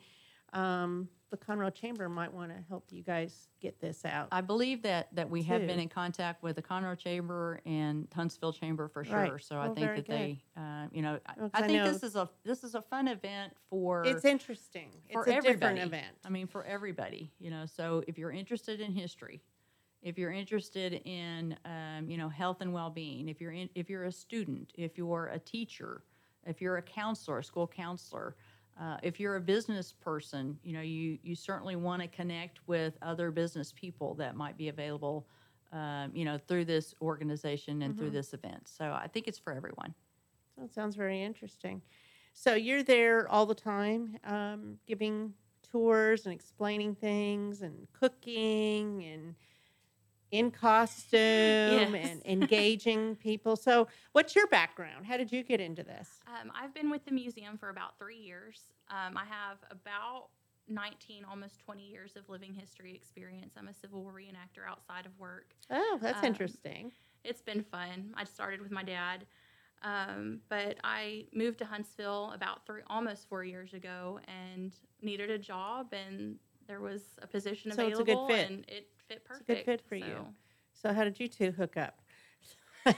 um, 0.55 1.09
the 1.31 1.37
Conroe 1.37 1.75
Chamber 1.75 2.09
might 2.09 2.33
want 2.33 2.51
to 2.53 2.57
help 2.69 2.85
you 2.91 3.03
guys 3.03 3.49
get 3.61 3.81
this 3.81 4.05
out. 4.05 4.29
I 4.31 4.41
believe 4.41 4.83
that 4.83 5.09
that 5.15 5.29
we 5.29 5.43
have 5.43 5.67
been 5.67 5.81
in 5.81 5.89
contact 5.89 6.43
with 6.45 6.55
the 6.57 6.63
Conroe 6.63 6.97
Chamber 6.97 7.61
and 7.67 8.07
Huntsville 8.15 8.53
Chamber 8.53 8.87
for 8.89 9.03
Right. 9.03 9.29
sure. 9.29 9.39
So 9.41 9.59
I 9.59 9.69
think 9.71 9.97
that 9.97 10.07
they, 10.07 10.41
uh, 10.57 10.87
you 10.93 11.03
know, 11.03 11.19
I, 11.27 11.33
I 11.43 11.49
I 11.55 11.67
think 11.67 11.83
know- 11.83 11.93
this 11.93 12.05
is 12.05 12.15
a 12.15 12.31
this 12.45 12.63
is 12.63 12.75
a 12.77 12.83
fun 12.83 13.09
event 13.09 13.53
for. 13.69 14.05
It's 14.07 14.25
interesting. 14.25 14.91
for 15.13 15.23
It's 15.23 15.29
a 15.29 15.35
different 15.35 15.63
everybody. 15.65 15.81
event. 15.81 16.17
I 16.25 16.29
mean, 16.29 16.47
for 16.47 16.65
everybody, 16.65 17.33
you 17.41 17.51
know. 17.51 17.67
So 17.67 18.05
if 18.07 18.17
you're 18.17 18.31
interested 18.33 18.81
in 18.81 18.93
history, 18.93 19.43
if 20.03 20.17
you're 20.17 20.31
interested 20.33 21.01
in, 21.05 21.57
um, 21.65 22.09
you 22.09 22.17
know, 22.17 22.29
health 22.29 22.61
and 22.61 22.73
well-being, 22.73 23.29
if 23.29 23.41
you're 23.41 23.53
in, 23.53 23.69
if 23.75 23.91
you're 23.91 24.05
a 24.05 24.13
student, 24.13 24.73
if 24.77 24.97
you're 24.97 25.27
a 25.29 25.39
teacher, 25.41 26.05
if 26.47 26.61
you're 26.61 26.77
a 26.77 26.83
counselor, 26.83 27.39
a 27.39 27.43
school 27.45 27.67
counselor, 27.67 28.37
uh, 28.79 28.99
if 29.03 29.21
you're 29.21 29.37
a 29.37 29.41
business 29.41 29.93
person, 29.93 30.59
you 30.63 30.73
know, 30.73 30.81
you 30.81 31.19
you 31.23 31.35
certainly 31.37 31.77
want 31.77 32.03
to 32.03 32.09
connect 32.09 32.67
with 32.67 32.99
other 33.03 33.31
business 33.31 33.73
people 33.73 34.15
that 34.17 34.37
might 34.37 34.57
be 34.57 34.69
available, 34.69 35.29
um, 35.73 36.15
you 36.15 36.25
know, 36.25 36.39
through 36.39 36.65
this 36.67 36.95
organization 37.01 37.83
and 37.83 37.97
through 37.97 38.11
Mhm. 38.11 38.13
this 38.13 38.33
event. 38.35 38.69
So 38.69 38.93
I 38.93 39.09
think 39.09 39.29
it's 39.29 39.39
for 39.39 39.53
everyone. 39.55 39.95
That 40.57 40.73
sounds 40.73 40.97
very 40.97 41.23
interesting. 41.23 41.83
So 42.33 42.55
you're 42.55 42.83
there 42.83 43.29
all 43.29 43.47
the 43.47 43.55
time, 43.55 44.19
um, 44.25 44.79
giving 44.87 45.35
tours 45.63 46.27
and 46.27 46.35
explaining 46.35 46.95
things 46.95 47.63
and 47.63 47.91
cooking 47.93 49.03
and 49.05 49.37
in 50.35 50.51
costume 50.51 51.95
and 51.95 52.21
engaging 52.27 53.15
people. 53.17 53.55
So 53.55 53.87
what's 54.13 54.35
your 54.35 54.49
background? 54.49 55.07
How 55.07 55.17
did 55.17 55.31
you 55.31 55.45
get 55.45 55.61
into 55.61 55.85
this? 55.85 56.09
Um, 56.27 56.51
I've 56.61 56.75
been 56.75 56.91
with 56.91 57.05
the 57.05 57.13
museum 57.13 57.57
for 57.57 57.69
about 57.69 57.97
three 57.99 58.17
years. 58.19 58.63
Um, 58.91 59.17
I 59.17 59.25
have 59.25 59.59
about 59.71 60.29
19, 60.69 61.25
almost 61.31 61.61
20 61.61 61.87
years 61.89 62.17
of 62.17 62.29
living 62.29 62.53
history 62.53 62.95
experience. 62.95 63.55
I'm 63.57 63.69
a 63.69 63.75
Civil 63.75 64.03
War 64.03 64.13
reenactor 64.13 64.69
outside 64.69 65.07
of 65.07 65.17
work. 65.21 65.55
Oh, 65.71 65.99
that's 66.03 66.19
Um, 66.19 66.25
interesting. 66.25 66.91
It's 67.23 67.43
been 67.43 67.63
fun. 67.63 68.13
I 68.17 68.25
started 68.25 68.61
with 68.61 68.73
my 68.73 68.83
dad, 68.83 69.27
um, 69.83 70.41
but 70.49 70.79
I 70.83 71.27
moved 71.33 71.59
to 71.59 71.65
Huntsville 71.65 72.33
about 72.35 72.67
three, 72.67 72.83
almost 72.89 73.29
four 73.29 73.45
years 73.45 73.73
ago, 73.73 74.19
and 74.27 74.75
needed 75.01 75.31
a 75.31 75.39
job, 75.39 75.93
and 75.93 76.37
there 76.67 76.81
was 76.81 77.03
a 77.23 77.27
position 77.27 77.71
So 77.73 77.87
it's 77.87 77.99
a 77.99 78.03
available, 78.03 78.27
good 78.27 78.35
fit. 78.37 78.51
and 78.51 78.65
it 78.69 78.89
fit 79.09 79.25
perfect. 79.25 79.51
It's 79.51 79.61
a 79.61 79.65
good 79.65 79.65
fit 79.81 79.89
for 79.89 79.97
you. 79.97 80.05
so- 80.75 80.89
So 80.89 80.93
how 80.95 81.05
did 81.05 81.19
you 81.21 81.29
two 81.29 81.51
hook 81.53 81.77
up? 81.77 82.01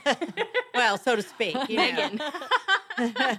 well, 0.75 0.99
so 0.99 1.15
to 1.17 1.23
speak. 1.23 1.57
You. 1.69 1.77
Megan. 1.77 2.21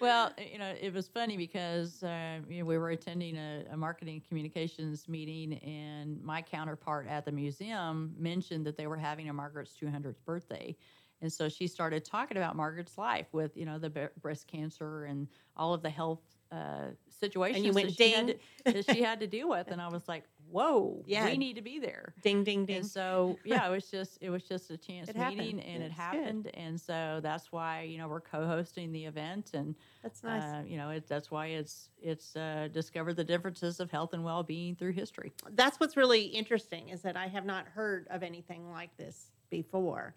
Well, 0.00 0.32
you 0.50 0.58
know, 0.58 0.74
it 0.80 0.92
was 0.92 1.06
funny 1.06 1.36
because 1.36 2.02
uh, 2.02 2.40
you 2.48 2.58
know 2.58 2.64
we 2.64 2.76
were 2.76 2.90
attending 2.90 3.36
a, 3.36 3.62
a 3.70 3.76
marketing 3.76 4.20
communications 4.26 5.08
meeting, 5.08 5.52
and 5.58 6.20
my 6.24 6.42
counterpart 6.42 7.06
at 7.06 7.24
the 7.24 7.30
museum 7.30 8.12
mentioned 8.18 8.66
that 8.66 8.76
they 8.76 8.88
were 8.88 8.96
having 8.96 9.28
a 9.28 9.32
Margaret's 9.32 9.76
200th 9.80 10.16
birthday, 10.26 10.74
and 11.20 11.32
so 11.32 11.48
she 11.48 11.68
started 11.68 12.04
talking 12.04 12.36
about 12.36 12.56
Margaret's 12.56 12.98
life 12.98 13.28
with 13.30 13.56
you 13.56 13.64
know 13.64 13.78
the 13.78 13.90
bre- 13.90 14.06
breast 14.20 14.48
cancer 14.48 15.04
and 15.04 15.28
all 15.56 15.72
of 15.72 15.82
the 15.82 15.90
health 15.90 16.22
uh, 16.50 16.86
situations 17.08 17.72
went 17.72 17.86
that, 17.86 17.94
she 17.94 18.12
to, 18.12 18.72
that 18.72 18.84
she 18.92 19.02
had 19.04 19.20
to 19.20 19.28
deal 19.28 19.48
with, 19.48 19.68
and 19.70 19.80
I 19.80 19.86
was 19.86 20.08
like, 20.08 20.24
"Whoa, 20.52 21.02
Yeah. 21.06 21.24
we 21.24 21.38
need 21.38 21.56
to 21.56 21.62
be 21.62 21.78
there." 21.78 22.14
Ding, 22.22 22.44
ding, 22.44 22.66
ding. 22.66 22.76
And 22.76 22.86
so, 22.86 23.38
yeah, 23.44 23.66
it 23.66 23.70
was 23.70 23.90
just 23.90 24.18
it 24.20 24.30
was 24.30 24.44
just 24.44 24.70
a 24.70 24.76
chance 24.76 25.08
It 25.08 25.16
meeting, 25.16 25.58
happened. 25.58 25.60
and 25.66 25.82
it 25.82 25.86
It's 25.86 25.94
good. 25.94 26.00
happened, 26.00 26.50
and 26.54 26.80
so 26.80 27.20
that's 27.22 27.50
why 27.50 27.82
you 27.82 27.98
know 27.98 28.06
we're 28.08 28.20
co-hosting 28.20 28.92
the 28.92 29.04
event, 29.06 29.50
and 29.54 29.74
That's 30.02 30.22
nice. 30.22 30.42
uh, 30.42 30.62
you 30.66 30.76
know, 30.76 30.90
it, 30.90 31.08
that's 31.08 31.30
why 31.30 31.46
it's 31.46 31.88
it's 32.00 32.36
uh, 32.36 32.68
discover 32.72 33.14
the 33.14 33.24
differences 33.24 33.80
of 33.80 33.90
health 33.90 34.12
and 34.12 34.22
well-being 34.24 34.76
through 34.76 34.92
history. 34.92 35.32
that's 35.52 35.80
what's 35.80 35.96
really 35.96 36.22
interesting 36.22 36.90
is 36.90 37.02
that 37.02 37.16
I 37.16 37.26
have 37.28 37.44
not 37.46 37.66
heard 37.66 38.06
of 38.10 38.22
anything 38.22 38.70
like 38.70 38.96
this 38.96 39.30
before. 39.50 40.14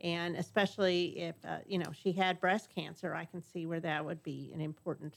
And 0.00 0.34
especially 0.36 1.20
if, 1.20 1.36
uh, 1.44 1.58
you 1.64 1.78
know, 1.78 1.92
she 1.92 2.10
had 2.10 2.40
breast 2.40 2.70
cancer, 2.74 3.14
I 3.14 3.24
can 3.24 3.40
see 3.40 3.66
where 3.66 3.78
that 3.80 4.04
would 4.04 4.20
be 4.24 4.50
an 4.52 4.60
important 4.60 5.14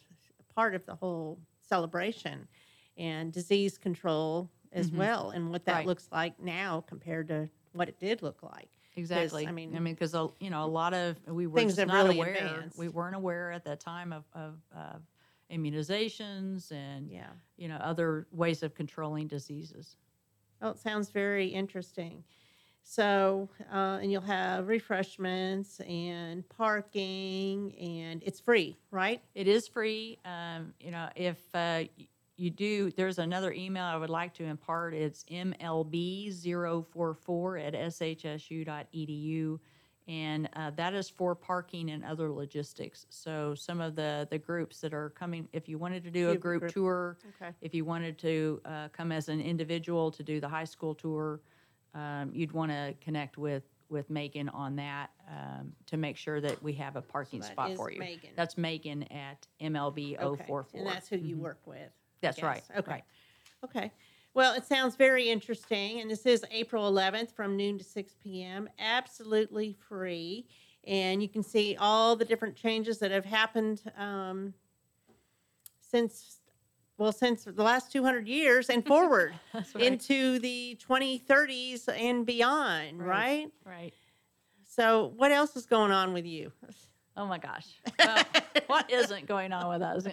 part 0.53 0.75
of 0.75 0.85
the 0.85 0.93
whole 0.93 1.39
celebration 1.61 2.47
and 2.97 3.31
disease 3.33 3.77
control 3.77 4.51
as 4.71 4.91
Mhm. 4.91 4.93
well, 4.93 5.31
and 5.31 5.49
what 5.51 5.65
that 5.65 5.73
Right. 5.73 5.85
looks 5.85 6.09
like 6.11 6.39
now 6.39 6.81
compared 6.81 7.27
to 7.29 7.49
what 7.73 7.89
it 7.89 7.99
did 7.99 8.21
look 8.21 8.43
like. 8.43 8.69
Exactly. 8.97 9.45
I 9.45 9.51
mean, 9.51 9.75
I 9.75 9.79
mean, 9.79 9.93
because 9.93 10.13
you 10.39 10.49
know, 10.49 10.63
a 10.63 10.67
lot 10.67 10.93
of 10.93 11.17
we 11.27 11.47
were 11.47 11.65
not 11.83 11.91
really 11.91 12.15
aware. 12.15 12.61
advanced. 12.61 12.77
We 12.77 12.87
weren't 12.87 13.15
aware 13.15 13.51
at 13.51 13.65
that 13.65 13.79
time 13.81 14.13
of 14.13 14.25
of 14.33 14.61
uh, 14.73 14.99
immunizations 15.51 16.71
and 16.71 17.11
Yeah. 17.11 17.33
you 17.57 17.67
know 17.67 17.75
other 17.77 18.27
ways 18.31 18.63
of 18.63 18.73
controlling 18.73 19.27
diseases. 19.27 19.97
Oh, 20.61 20.69
it 20.69 20.79
sounds 20.79 21.09
very 21.09 21.47
interesting. 21.47 22.23
So, 22.83 23.49
uh, 23.71 23.99
and 24.01 24.11
you'll 24.11 24.21
have 24.21 24.67
refreshments 24.67 25.79
and 25.81 26.47
parking, 26.49 27.75
and 27.77 28.23
it's 28.23 28.39
free, 28.39 28.77
right? 28.91 29.23
It 29.33 29.47
is 29.47 29.67
free. 29.67 30.19
Um, 30.23 30.73
you 30.79 30.91
know, 30.91 31.09
if 31.15 31.53
uh, 31.53 31.83
you 32.37 32.49
do, 32.49 32.91
there's 32.91 33.17
another 33.19 33.51
email 33.53 33.83
I 33.85 33.95
would 33.97 34.09
like 34.09 34.33
to 34.35 34.43
impart. 34.43 34.93
It's 34.93 35.23
mlb044 35.25 37.65
at 37.67 37.73
shsu.edu. 37.73 39.59
And 40.07 40.47
uh, 40.53 40.69
that 40.75 40.93
is 40.93 41.09
for 41.09 41.33
parking 41.33 41.89
and 41.89 42.05
other 42.05 42.31
logistics. 42.31 43.07
So 43.09 43.55
some 43.55 43.81
of 43.81 43.95
the, 43.95 44.27
the 44.29 44.37
groups 44.37 44.79
that 44.81 44.93
are 44.93 45.09
coming, 45.11 45.47
if 45.51 45.67
you 45.67 45.79
wanted 45.79 46.03
to 46.03 46.11
do 46.11 46.29
a 46.29 46.37
Group- 46.37 46.41
group 46.41 46.59
group. 46.61 46.73
tour, 46.73 47.17
Okay. 47.41 47.51
if 47.61 47.73
you 47.73 47.85
wanted 47.85 48.19
to 48.19 48.61
uh, 48.65 48.89
come 48.89 49.11
as 49.11 49.29
an 49.29 49.41
individual 49.41 50.11
to 50.11 50.21
do 50.21 50.39
the 50.39 50.47
high 50.47 50.63
school 50.63 50.93
tour, 50.93 51.39
um, 51.95 52.29
you'd 52.33 52.51
want 52.51 52.71
to 52.71 52.93
connect 53.01 53.37
with 53.37 53.63
with 53.87 54.09
Megan 54.09 54.49
on 54.49 54.75
that 54.75 55.11
um, 55.29 55.71
to 55.85 55.95
make 55.95 56.17
sure 56.17 56.41
that 56.41 56.61
we 56.63 56.73
have 56.73 56.95
a 56.95 57.01
parking 57.03 57.39
that 57.39 57.51
spot 57.51 57.69
is 57.69 57.77
for 57.77 57.91
you. 57.91 57.99
Megan. 57.99 58.31
That's 58.35 58.57
Megan 58.57 59.03
at 59.11 59.45
MLB 59.61 60.17
Okay, 60.19 60.43
044. 60.47 60.65
And 60.73 60.87
that's 60.87 61.07
who 61.07 61.17
you 61.17 61.35
Mhm. 61.35 61.39
work 61.41 61.59
with. 61.67 61.91
That's 62.25 62.43
right. 62.43 62.63
Okay. 62.77 62.91
right. 62.91 63.03
Okay. 63.63 63.91
Well, 64.33 64.53
it 64.53 64.65
sounds 64.65 64.95
very 64.95 65.29
interesting. 65.29 66.01
And 66.01 66.11
this 66.11 66.25
is 66.25 66.43
April 66.51 66.91
11th 66.91 67.31
from 67.31 67.55
noon 67.55 67.77
to 67.77 67.83
6 67.83 68.15
p.m. 68.21 68.69
Absolutely 68.79 69.77
free. 69.87 70.45
And 70.85 71.21
you 71.21 71.29
can 71.29 71.41
see 71.41 71.77
all 71.79 72.15
the 72.15 72.25
different 72.25 72.55
changes 72.55 72.99
that 72.99 73.11
have 73.11 73.25
happened 73.25 73.81
um, 73.97 74.53
since, 75.79 76.41
well, 76.97 77.13
since 77.13 77.45
the 77.45 77.63
last 77.63 77.91
200 77.93 78.27
years 78.27 78.69
and 78.69 78.85
forward 78.85 79.33
right. 79.53 79.81
into 79.81 80.37
the 80.39 80.77
2030s 80.85 81.87
and 81.97 82.25
beyond, 82.25 83.01
right? 83.01 83.49
Right. 83.65 83.93
So, 84.67 85.13
what 85.15 85.31
else 85.31 85.55
is 85.55 85.65
going 85.65 85.91
on 85.91 86.11
with 86.11 86.25
you? 86.25 86.51
Oh 87.17 87.25
my 87.25 87.37
gosh. 87.37 87.67
Well, 87.99 88.23
what 88.67 88.91
isn't 88.91 89.25
going 89.25 89.53
on 89.53 89.69
with 89.69 89.81
us? 89.81 90.05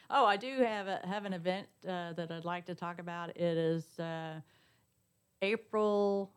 oh, 0.10 0.24
I 0.26 0.36
do 0.36 0.58
have 0.62 0.88
a, 0.88 1.00
have 1.06 1.24
an 1.24 1.32
event 1.32 1.68
uh, 1.86 2.12
that 2.14 2.30
I'd 2.32 2.44
like 2.44 2.66
to 2.66 2.74
talk 2.74 2.98
about. 2.98 3.30
It 3.36 3.56
is 3.56 3.98
uh, 4.00 4.40
April 5.40 6.32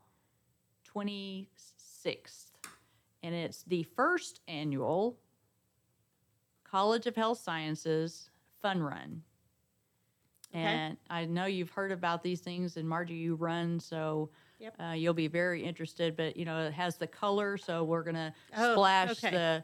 26th, 0.96 2.52
and 3.24 3.34
it's 3.34 3.64
the 3.64 3.84
first 3.84 4.42
annual 4.48 5.18
College 6.64 7.08
of 7.08 7.16
Health 7.16 7.40
Sciences 7.40 8.30
Fun 8.62 8.82
Run. 8.82 9.24
Okay. 10.54 10.64
And 10.64 10.98
I 11.10 11.26
know 11.26 11.46
you've 11.46 11.70
heard 11.72 11.92
about 11.92 12.22
these 12.24 12.42
things, 12.42 12.78
and 12.78 12.88
Margie, 12.88 13.14
you 13.16 13.36
run, 13.36 13.80
so 13.80 14.30
Yep. 14.60 14.76
uh, 14.80 14.92
you'll 14.92 15.14
be 15.16 15.28
very 15.28 15.64
interested. 15.64 16.16
But 16.16 16.36
you 16.38 16.46
know, 16.46 16.60
it 16.68 16.74
has 16.74 16.98
the 16.98 17.08
color, 17.08 17.58
so 17.58 17.84
we're 17.84 18.04
gonna 18.04 18.34
Oh, 18.56 18.74
splash 18.74 19.12
okay. 19.24 19.32
the 19.32 19.64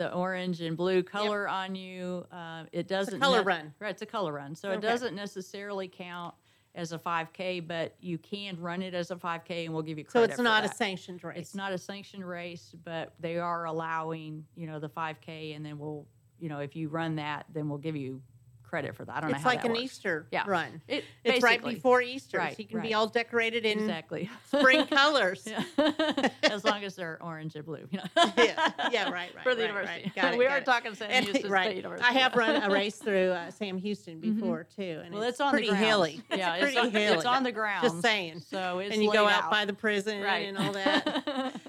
the 0.00 0.10
orange 0.14 0.62
and 0.62 0.78
blue 0.78 1.02
color 1.02 1.46
on 1.46 1.74
you. 1.74 2.26
Uh, 2.32 2.64
it 2.72 2.88
doesn't 2.88 3.20
color 3.20 3.40
ne- 3.40 3.44
run. 3.44 3.74
right? 3.80 3.90
It's 3.90 4.00
a 4.00 4.06
color 4.06 4.32
run, 4.32 4.54
so 4.54 4.70
it 4.70 4.80
doesn't 4.80 5.14
necessarily 5.14 5.88
count 5.88 6.34
as 6.74 6.92
a 6.92 6.98
5K, 6.98 7.68
but 7.68 7.96
you 8.00 8.16
can 8.16 8.58
run 8.58 8.80
it 8.80 8.94
as 8.94 9.10
a 9.10 9.16
5K, 9.16 9.66
and 9.66 9.74
we'll 9.74 9.82
give 9.82 9.98
you 9.98 10.04
credit. 10.04 10.28
So 10.28 10.32
it's 10.32 10.40
not 10.40 10.64
a 10.64 10.68
that. 10.68 10.76
sanctioned 10.76 11.22
race. 11.22 11.36
It's 11.36 11.54
not 11.54 11.72
a 11.72 11.76
sanctioned 11.76 12.26
race, 12.26 12.74
but 12.82 13.12
they 13.20 13.36
are 13.36 13.66
allowing, 13.66 14.46
you 14.56 14.66
know, 14.66 14.80
the 14.80 14.88
5K, 14.88 15.54
and 15.54 15.66
then 15.66 15.78
we'll, 15.78 16.06
you 16.38 16.48
know, 16.48 16.60
if 16.60 16.74
you 16.74 16.88
run 16.88 17.16
that, 17.16 17.44
then 17.52 17.68
we'll 17.68 17.76
give 17.76 17.94
you 17.94 18.22
credit 18.70 18.94
for 18.94 19.04
that. 19.04 19.16
I 19.16 19.20
don't 19.20 19.30
know 19.32 19.36
it's 19.36 19.44
like 19.44 19.64
an 19.64 19.72
works. 19.72 19.82
Easter 19.82 20.26
Yeah. 20.30 20.44
run. 20.46 20.80
It, 20.86 21.04
it's 21.24 21.42
right 21.42 21.62
before 21.62 22.00
Easter, 22.02 22.38
Right, 22.38 22.56
so 22.56 22.62
you 22.62 22.68
can 22.68 22.80
be 22.80 22.94
all 22.94 23.08
decorated 23.08 23.66
in 23.66 23.80
exactly 23.80 24.30
spring 24.46 24.86
colors. 24.86 25.46
As 26.44 26.64
long 26.64 26.84
as 26.84 26.94
they're 26.94 27.18
orange 27.20 27.56
and 27.56 27.64
blue. 27.66 27.88
You 27.90 27.98
know? 27.98 28.04
yeah, 28.38 28.70
yeah, 28.92 29.10
right, 29.10 29.34
right. 29.34 29.42
For 29.42 29.56
the 29.56 29.62
right, 29.62 29.68
university. 29.70 30.12
Right. 30.16 30.34
It, 30.34 30.38
we 30.38 30.46
are 30.46 30.58
it. 30.58 30.64
talking 30.64 30.94
Sam 30.94 31.08
And- 31.10 31.24
Houston 31.26 31.50
right. 31.50 31.64
State 31.66 31.76
University. 31.78 32.08
I 32.08 32.12
have 32.20 32.34
run 32.36 32.62
a 32.62 32.70
race 32.72 32.96
through 32.96 33.30
uh, 33.32 33.50
Sam 33.50 33.76
Houston 33.76 34.20
Mhm. 34.20 34.36
before 34.36 34.64
too, 34.76 35.02
and 35.04 35.12
Well, 35.12 35.24
it's, 35.24 35.32
it's 35.32 35.40
on 35.40 35.52
the 35.56 35.58
pretty 35.66 35.74
hilly. 35.74 36.22
Yeah, 36.30 36.54
it's 36.54 36.64
it's 36.66 36.72
pretty 36.74 36.78
on- 36.78 36.90
hilly. 36.92 37.16
it's 37.16 37.24
on 37.26 37.42
the 37.42 37.52
ground. 37.52 37.82
Just 37.82 38.00
saying. 38.02 38.38
So 38.40 38.78
it's 38.78 38.94
and 38.94 39.02
you 39.02 39.12
go 39.12 39.26
out, 39.26 39.44
out. 39.44 39.50
by 39.50 39.64
the 39.64 39.72
prison 39.72 40.22
and 40.22 40.56
all 40.56 40.72
that. 40.72 41.60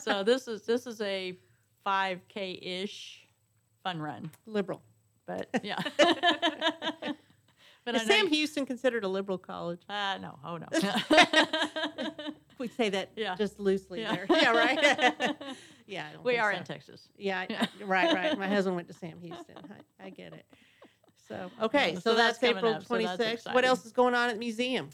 so 0.00 0.24
this 0.24 0.48
is 0.48 0.62
this 0.62 0.86
is 0.88 1.00
a 1.00 1.36
5K 1.86 2.58
ish 2.82 3.28
fun 3.84 4.00
run. 4.00 4.30
Liberal, 4.46 4.82
but 5.26 5.48
yeah. 5.62 5.78
but 7.84 7.94
Is 7.94 8.06
Sam 8.06 8.28
Houston 8.28 8.66
considered 8.66 9.04
a 9.04 9.08
liberal 9.08 9.38
college? 9.38 9.80
Uh, 9.88 10.18
no. 10.18 10.38
Oh 10.44 10.56
no. 10.58 10.66
we 12.58 12.68
say 12.68 12.88
that 12.90 13.10
Yeah. 13.16 13.34
just 13.36 13.58
loosely 13.60 14.00
Yeah. 14.00 14.14
there. 14.14 14.26
Yeah, 14.30 14.50
right. 14.52 15.36
yeah, 15.86 16.06
I 16.08 16.12
don't 16.14 16.24
we 16.24 16.32
think 16.32 16.42
are 16.44 16.52
so. 16.52 16.58
in 16.58 16.64
Texas. 16.64 17.08
Yeah, 17.16 17.40
I- 17.40 17.46
I- 17.80 17.84
right, 17.84 18.12
right. 18.14 18.38
My 18.38 18.48
husband 18.48 18.76
went 18.76 18.88
to 18.88 18.94
Sam 18.94 19.18
Houston. 19.20 19.56
I, 20.00 20.06
I 20.06 20.10
get 20.10 20.32
it. 20.32 20.46
So 21.28 21.50
okay, 21.62 21.90
Yeah, 21.90 21.94
so, 21.96 22.00
so 22.00 22.14
that's, 22.14 22.38
that's 22.38 22.56
April 22.56 22.80
twenty 22.80 22.82
sixth. 22.82 22.86
so 22.86 22.94
twenty 22.94 23.04
that's 23.06 23.42
sixth. 23.42 23.54
What 23.54 23.64
else 23.64 23.84
is 23.86 23.92
going 23.92 24.14
on 24.14 24.28
at 24.28 24.34
the 24.34 24.38
museum? 24.38 24.90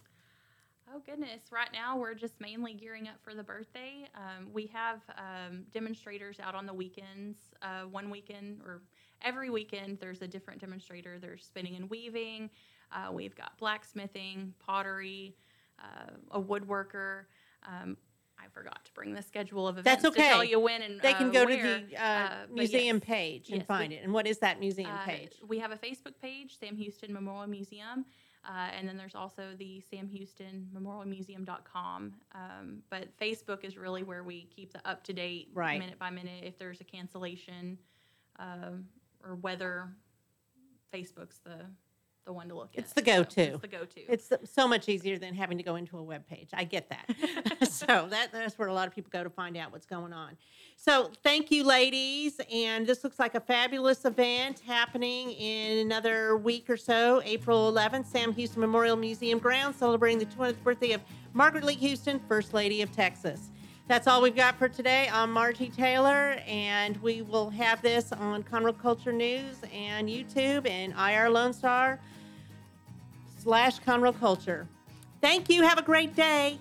Oh 0.92 1.00
goodness! 1.06 1.42
Right 1.52 1.68
now 1.72 1.96
we're 1.96 2.14
just 2.14 2.40
mainly 2.40 2.72
gearing 2.74 3.06
up 3.06 3.14
for 3.22 3.32
the 3.34 3.42
birthday. 3.44 4.08
Um, 4.16 4.48
we 4.52 4.66
have 4.66 5.00
um, 5.18 5.64
demonstrators 5.72 6.40
out 6.40 6.54
on 6.56 6.66
the 6.66 6.74
weekends. 6.74 7.36
Uh, 7.62 7.82
one 7.82 8.10
weekend 8.10 8.60
or 8.64 8.82
every 9.22 9.50
weekend, 9.50 9.98
there's 10.00 10.22
a 10.22 10.28
different 10.28 10.60
demonstrator. 10.60 11.18
There's 11.18 11.44
spinning 11.44 11.76
and 11.76 11.88
weaving. 11.90 12.50
Uh, 12.92 13.12
we've 13.12 13.34
got 13.34 13.56
blacksmithing, 13.58 14.54
pottery, 14.58 15.36
uh, 15.78 16.10
a 16.32 16.40
woodworker. 16.40 17.24
Um, 17.66 17.96
I 18.38 18.48
forgot 18.52 18.84
to 18.86 18.92
bring 18.94 19.12
the 19.14 19.22
schedule 19.22 19.68
of 19.68 19.76
events 19.78 20.02
That's 20.02 20.14
okay. 20.16 20.28
to 20.28 20.34
tell 20.34 20.44
you 20.44 20.58
when 20.58 20.80
and 20.82 20.98
they 21.00 21.12
can 21.12 21.28
uh, 21.28 21.32
go 21.32 21.44
where. 21.44 21.56
to 21.80 21.86
the 21.90 21.96
uh, 21.96 22.04
Uh, 22.04 22.34
museum 22.50 22.96
yes. 22.96 23.04
page 23.06 23.48
and 23.50 23.58
Yes, 23.58 23.66
find 23.66 23.90
we- 23.90 23.96
it. 23.96 24.04
And 24.04 24.12
what 24.14 24.26
is 24.26 24.38
that 24.38 24.58
museum 24.58 24.90
uh, 24.90 25.04
page? 25.04 25.32
We 25.46 25.58
have 25.58 25.70
a 25.72 25.76
Facebook 25.76 26.18
page, 26.20 26.58
Sam 26.58 26.74
Houston 26.76 27.12
Memorial 27.12 27.46
Museum, 27.48 28.06
uh, 28.48 28.70
and 28.76 28.88
then 28.88 28.96
there's 28.96 29.14
also 29.14 29.50
the 29.58 29.80
Sam 29.90 30.08
Houston 30.08 30.68
Memorial 30.72 31.04
Museum.com. 31.06 32.14
Um, 32.34 32.82
but 32.88 33.14
Facebook 33.18 33.62
is 33.62 33.76
really 33.76 34.02
where 34.02 34.24
we 34.24 34.44
keep 34.44 34.72
the 34.72 34.80
up 34.88 35.04
to 35.04 35.12
date, 35.12 35.50
Right. 35.52 35.78
minute 35.78 35.98
by 35.98 36.08
minute. 36.10 36.42
If 36.44 36.58
there's 36.58 36.80
a 36.80 36.84
cancellation 36.84 37.78
um, 38.38 38.86
or 39.24 39.34
whether 39.36 39.88
Facebook's 40.92 41.38
the 41.44 41.66
the 42.26 42.32
one 42.34 42.48
to 42.48 42.54
look 42.54 42.70
at. 42.74 42.80
It's 42.84 42.92
the 42.92 43.02
go-to. 43.02 43.34
So 43.34 43.40
it's 43.52 43.60
the 43.60 43.68
go-to. 43.68 44.00
It's 44.08 44.28
the- 44.28 44.40
so 44.44 44.68
much 44.68 44.88
easier 44.88 45.18
than 45.18 45.34
having 45.34 45.56
to 45.58 45.64
go 45.64 45.76
into 45.76 45.98
a 45.98 46.02
web 46.02 46.26
page. 46.28 46.50
I 46.52 46.64
get 46.64 46.88
that. 46.90 47.06
so 47.68 48.06
that, 48.10 48.28
that's 48.30 48.58
where 48.58 48.68
a 48.68 48.74
lot 48.74 48.86
of 48.86 48.94
people 48.94 49.10
go 49.12 49.24
to 49.24 49.30
find 49.30 49.56
out 49.56 49.72
what's 49.72 49.86
going 49.86 50.12
on. 50.12 50.36
So 50.76 51.10
thank 51.22 51.50
you, 51.50 51.64
ladies. 51.64 52.40
And 52.52 52.86
this 52.86 53.04
looks 53.04 53.18
like 53.18 53.34
a 53.34 53.40
fabulous 53.40 54.04
event 54.04 54.60
happening 54.60 55.32
in 55.32 55.78
another 55.78 56.36
week 56.36 56.70
or 56.70 56.76
so, 56.76 57.20
April 57.24 57.72
11th, 57.72 58.06
Sam 58.06 58.32
Houston 58.32 58.60
Memorial 58.60 58.96
Museum 58.96 59.38
grounds, 59.38 59.76
celebrating 59.76 60.18
the 60.18 60.26
20th 60.26 60.62
birthday 60.62 60.92
of 60.92 61.00
Margaret 61.32 61.64
Lea 61.64 61.74
Houston, 61.74 62.20
First 62.28 62.54
Lady 62.54 62.82
of 62.82 62.92
Texas. 62.92 63.50
That's 63.90 64.06
all 64.06 64.22
we've 64.22 64.36
got 64.36 64.56
for 64.56 64.68
today. 64.68 65.10
I'm 65.12 65.32
Margie 65.32 65.68
Taylor, 65.68 66.36
and 66.46 66.96
we 66.98 67.22
will 67.22 67.50
have 67.50 67.82
this 67.82 68.12
on 68.12 68.44
Conroe 68.44 68.80
Culture 68.80 69.10
News 69.10 69.56
and 69.74 70.08
YouTube 70.08 70.64
and 70.70 70.92
IR 70.92 71.28
Lone 71.28 71.52
Star 71.52 71.98
slash 73.42 73.80
Conroe 73.80 74.16
Culture. 74.16 74.68
Thank 75.20 75.50
you. 75.50 75.64
Have 75.64 75.76
a 75.76 75.82
great 75.82 76.14
day. 76.14 76.60